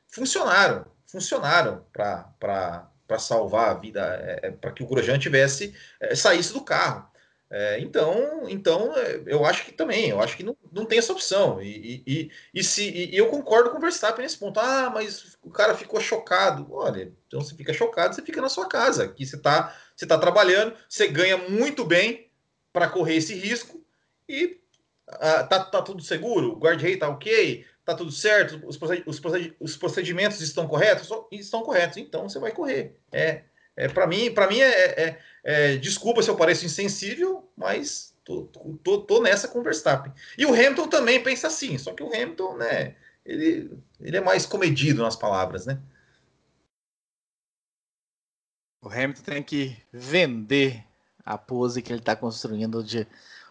funcionaram, 0.08 0.86
funcionaram 1.06 1.86
para 1.92 3.20
salvar 3.20 3.72
a 3.72 3.74
vida, 3.74 4.02
é, 4.22 4.48
é 4.48 4.52
para 4.52 4.72
que 4.72 4.84
o 4.84 4.88
Grosjean 4.88 5.20
tivesse 5.20 5.76
é, 6.00 6.16
saísse 6.16 6.54
do 6.54 6.62
carro. 6.62 7.12
É, 7.56 7.80
então, 7.80 8.50
então 8.50 8.98
é, 8.98 9.22
eu 9.28 9.46
acho 9.46 9.64
que 9.64 9.72
também, 9.72 10.10
eu 10.10 10.20
acho 10.20 10.36
que 10.36 10.42
não, 10.42 10.58
não 10.72 10.86
tem 10.86 10.98
essa 10.98 11.14
opção. 11.14 11.62
E, 11.62 12.02
e, 12.08 12.32
e 12.52 12.64
se, 12.64 12.90
e 12.90 13.16
eu 13.16 13.28
concordo 13.28 13.70
com 13.70 13.78
o 13.78 13.80
Verstappen 13.80 14.24
nesse 14.24 14.40
ponto. 14.40 14.60
Ah, 14.60 14.90
mas 14.92 15.38
o 15.44 15.52
cara 15.52 15.76
ficou 15.76 16.02
chocado. 16.02 16.68
Olha, 16.74 17.14
então 17.28 17.40
você 17.40 17.54
fica 17.56 17.72
chocado, 17.72 18.16
você 18.16 18.24
fica 18.24 18.42
na 18.42 18.50
sua 18.50 18.68
casa. 18.68 19.04
Aqui 19.04 19.24
você 19.24 19.36
está 19.36 19.72
você 19.96 20.08
tá 20.08 20.18
trabalhando, 20.18 20.76
você 20.90 21.08
ganha 21.08 21.38
muito 21.38 21.86
bem 21.86 22.28
para 22.74 22.90
correr 22.90 23.18
esse 23.18 23.36
risco 23.36 23.86
e 24.28 24.60
ah, 25.08 25.44
tá, 25.44 25.64
tá 25.64 25.82
tudo 25.84 26.02
seguro, 26.02 26.54
o 26.54 26.60
guard-rei 26.60 26.98
tá 26.98 27.08
ok, 27.08 27.64
tá 27.86 27.94
tudo 27.94 28.12
certo, 28.12 28.60
os, 28.66 28.80
os 29.60 29.78
procedimentos 29.78 30.42
estão 30.42 30.68
corretos? 30.68 31.08
Estão 31.32 31.62
corretos, 31.62 31.98
então 31.98 32.28
você 32.28 32.40
vai 32.40 32.52
correr. 32.52 32.98
É, 33.12 33.44
é 33.76 33.88
para 33.88 34.08
mim, 34.08 34.32
para 34.34 34.48
mim 34.48 34.60
é, 34.60 35.02
é 35.02 35.20
é, 35.44 35.76
desculpa 35.76 36.24
se 36.24 36.30
eu 36.30 36.38
pareço 36.38 36.66
insensível, 36.66 37.52
mas 37.56 38.16
tô, 38.24 38.44
tô, 38.82 39.02
tô, 39.02 39.22
nessa 39.22 39.48
com 39.48 39.60
o 39.60 39.64
Verstappen. 39.64 40.14
E 40.38 40.46
o 40.46 40.54
Hamilton 40.54 40.88
também 40.88 41.22
pensa 41.22 41.48
assim, 41.48 41.78
só 41.78 41.94
que 41.94 42.02
o 42.02 42.08
Hamilton, 42.08 42.56
né, 42.56 42.96
ele, 43.26 43.78
ele 44.00 44.18
é 44.18 44.22
mais 44.22 44.46
comedido 44.46 45.04
nas 45.04 45.18
palavras, 45.18 45.66
né? 45.66 45.82
O 48.82 48.90
Hamilton 48.90 49.22
tem 49.22 49.44
que 49.44 49.78
vender 49.92 50.84
a 51.26 51.38
pose 51.38 51.82
que 51.82 51.92
ele 51.92 52.00
está 52.00 52.16
construindo 52.16 52.84
de 52.84 53.06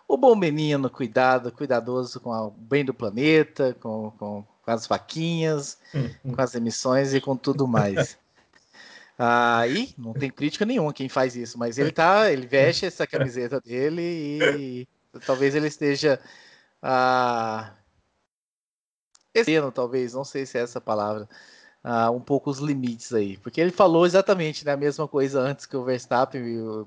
o 0.08 0.16
bom 0.16 0.34
menino, 0.34 0.90
cuidado, 0.90 1.52
cuidadoso 1.52 2.20
com 2.20 2.30
o 2.30 2.50
bem 2.50 2.84
do 2.84 2.92
planeta, 2.92 3.74
com, 3.80 4.10
com, 4.12 4.44
com 4.62 4.70
as 4.70 4.86
vaquinhas, 4.86 5.78
com 6.22 6.40
as 6.40 6.54
emissões 6.54 7.14
e 7.14 7.20
com 7.20 7.34
tudo 7.36 7.66
mais. 7.66 8.18
Aí 9.24 9.94
não 9.98 10.12
tem 10.12 10.30
crítica 10.30 10.66
nenhuma 10.66 10.92
quem 10.92 11.08
faz 11.08 11.36
isso, 11.36 11.56
mas 11.56 11.78
ele 11.78 11.92
tá, 11.92 12.32
ele 12.32 12.46
veste 12.46 12.84
essa 12.86 13.06
camiseta 13.06 13.60
dele 13.60 14.02
e 14.02 14.88
talvez 15.24 15.54
ele 15.54 15.68
esteja 15.68 16.18
ah, 16.82 17.72
talvez, 19.72 20.12
não 20.12 20.24
sei 20.24 20.44
se 20.44 20.58
é 20.58 20.62
essa 20.62 20.80
palavra, 20.80 21.28
uh, 21.84 22.10
um 22.10 22.20
pouco 22.20 22.50
os 22.50 22.58
limites 22.58 23.14
aí. 23.14 23.36
Porque 23.36 23.60
ele 23.60 23.70
falou 23.70 24.04
exatamente 24.04 24.64
né, 24.64 24.72
a 24.72 24.76
mesma 24.76 25.06
coisa 25.06 25.40
antes 25.40 25.66
que 25.66 25.76
o 25.76 25.84
Verstappen, 25.84 26.42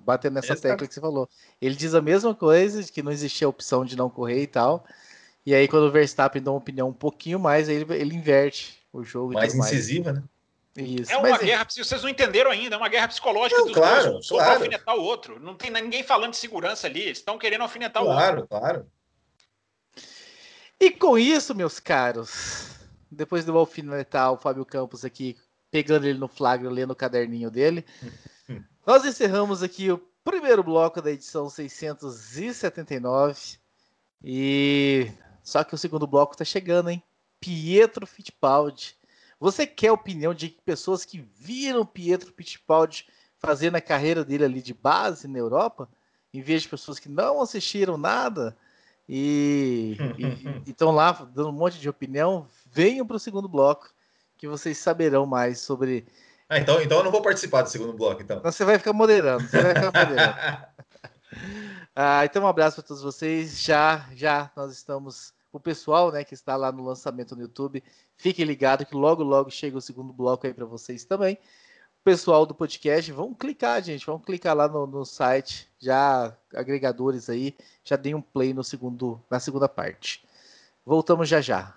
batendo 0.06 0.34
nessa 0.34 0.54
Exato. 0.54 0.62
tecla 0.62 0.88
que 0.88 0.94
você 0.94 1.00
falou. 1.00 1.30
Ele 1.62 1.76
diz 1.76 1.96
a 1.96 2.02
mesma 2.02 2.36
coisa, 2.36 2.84
de 2.84 2.92
que 2.92 3.02
não 3.02 3.12
existia 3.12 3.48
a 3.48 3.50
opção 3.50 3.86
de 3.86 3.96
não 3.96 4.10
correr 4.10 4.42
e 4.42 4.48
tal. 4.48 4.86
E 5.46 5.56
aí, 5.56 5.68
quando 5.68 5.84
o 5.84 5.92
Verstappen 5.92 6.42
dá 6.42 6.52
uma 6.52 6.58
opinião 6.58 6.90
um 6.90 6.94
pouquinho 6.94 7.40
mais, 7.40 7.70
ele, 7.70 7.86
ele 7.94 8.16
inverte 8.16 8.84
o 8.92 9.04
jogo. 9.04 9.34
Mais 9.34 9.56
incisiva, 9.56 10.12
mais. 10.12 10.24
né? 10.24 10.30
Isso. 10.78 11.12
É 11.12 11.18
uma 11.18 11.30
Mas, 11.30 11.42
é 11.42 11.46
guerra, 11.46 11.68
vocês 11.70 12.02
não 12.02 12.10
entenderam 12.10 12.52
ainda, 12.52 12.76
é 12.76 12.78
uma 12.78 12.90
guerra 12.90 13.08
psicológica 13.08 13.60
não, 13.60 13.68
dos 13.68 13.76
claro, 13.76 14.12
dois, 14.12 14.26
um 14.26 14.36
claro. 14.36 14.54
alfinetar 14.56 14.96
o 14.96 15.02
outro. 15.02 15.40
Não 15.40 15.56
tem 15.56 15.72
ninguém 15.72 16.04
falando 16.04 16.32
de 16.32 16.38
segurança 16.38 16.88
ali, 16.88 17.02
eles 17.02 17.20
estão 17.20 17.38
querendo 17.38 17.62
alfinetar 17.62 18.04
claro, 18.04 18.38
o 18.38 18.42
outro. 18.42 18.50
Claro, 18.50 18.66
claro. 18.66 18.92
E 20.80 20.92
com 20.92 21.18
isso, 21.18 21.56
meus 21.56 21.80
caros, 21.80 22.72
depois 23.10 23.46
do 23.46 23.58
alfinetar 23.58 24.34
o 24.34 24.38
Fábio 24.38 24.66
Campos 24.66 25.06
aqui, 25.06 25.38
pegando 25.72 26.06
ele 26.06 26.20
no 26.20 26.28
flagra, 26.28 26.70
lendo 26.70 26.92
o 26.92 26.96
caderninho 26.96 27.50
dele, 27.50 27.86
nós 28.86 29.06
encerramos 29.06 29.64
aqui 29.64 29.90
o 29.90 29.98
primeiro 30.26 30.62
bloco 30.62 31.02
da 31.02 31.12
edição 31.12 31.50
679. 31.50 33.58
E 34.22 35.10
só 35.42 35.64
que 35.64 35.74
o 35.74 35.78
segundo 35.78 36.06
bloco 36.06 36.34
está 36.34 36.44
chegando, 36.44 36.90
hein? 36.90 37.02
Pietro 37.40 38.06
Fittipaldi. 38.06 38.98
Você 39.40 39.68
quer 39.68 39.90
a 39.90 39.94
opinião 39.94 40.34
de 40.34 40.50
pessoas 40.66 41.04
que 41.04 41.20
viram 41.38 41.86
Pietro 41.86 42.34
Fittipaldi 42.36 43.08
fazendo 43.38 43.76
a 43.76 43.82
carreira 43.82 44.24
dele 44.24 44.46
ali 44.46 44.62
de 44.62 44.74
base 44.74 45.28
na 45.28 45.38
Europa, 45.38 45.90
em 46.34 46.42
vez 46.42 46.64
de 46.64 46.70
pessoas 46.70 47.00
que 47.00 47.10
não 47.10 47.42
assistiram 47.42 47.98
nada 47.98 48.56
e 49.08 49.98
estão 50.66 50.92
lá 50.92 51.12
dando 51.12 51.50
um 51.50 51.54
monte 51.54 51.80
de 51.80 51.90
opinião? 51.90 52.48
Venham 52.72 53.06
para 53.06 53.18
o 53.18 53.20
segundo 53.20 53.48
bloco, 53.48 53.90
que 54.38 54.48
vocês 54.48 54.78
saberão 54.78 55.26
mais 55.26 55.60
sobre. 55.60 56.06
Ah, 56.50 56.60
então, 56.60 56.82
então 56.82 57.00
eu 57.00 57.04
não 57.04 57.12
vou 57.12 57.22
participar 57.22 57.62
do 57.62 57.70
segundo 57.70 57.94
bloco, 57.94 58.22
então. 58.22 58.38
então 58.38 58.52
você 58.52 58.66
vai 58.66 58.78
ficar 58.78 58.94
moderando, 58.94 59.48
você 59.48 59.62
vai 59.62 59.76
ficar 59.76 60.06
moderando. 60.06 60.36
Ah, 61.98 62.26
então 62.26 62.44
um 62.44 62.48
abraço 62.48 62.76
para 62.76 62.88
todos 62.88 63.02
vocês. 63.02 63.62
Já, 63.62 64.06
já 64.14 64.52
nós 64.56 64.74
estamos 64.74 65.34
o 65.58 65.60
pessoal, 65.60 66.12
né, 66.12 66.24
que 66.24 66.34
está 66.34 66.56
lá 66.56 66.72
no 66.72 66.84
lançamento 66.84 67.36
no 67.36 67.42
YouTube, 67.42 67.84
fiquem 68.16 68.46
ligados 68.46 68.88
que 68.88 68.96
logo 68.96 69.24
logo 69.24 69.50
chega 69.50 69.78
o 69.78 69.82
segundo 69.82 70.12
bloco 70.14 70.46
aí 70.46 70.54
para 70.54 70.66
vocês 70.66 71.06
também. 71.06 71.36
O 71.36 72.04
pessoal 72.04 72.46
do 72.46 72.54
podcast, 72.54 73.12
vão 73.12 73.34
clicar, 73.34 73.82
gente, 73.82 74.06
vão 74.06 74.20
clicar 74.20 74.56
lá 74.56 74.68
no, 74.68 74.86
no 74.86 75.06
site, 75.06 75.68
já 75.80 76.36
agregadores 76.54 77.30
aí, 77.30 77.56
já 77.84 77.96
deem 77.96 78.14
um 78.14 78.22
play 78.22 78.54
no 78.54 78.64
segundo 78.64 79.20
na 79.30 79.40
segunda 79.40 79.68
parte. 79.68 80.24
Voltamos 80.86 81.28
já 81.28 81.42
já. 81.42 81.74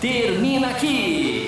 Termina 0.00 0.70
aqui 0.70 1.35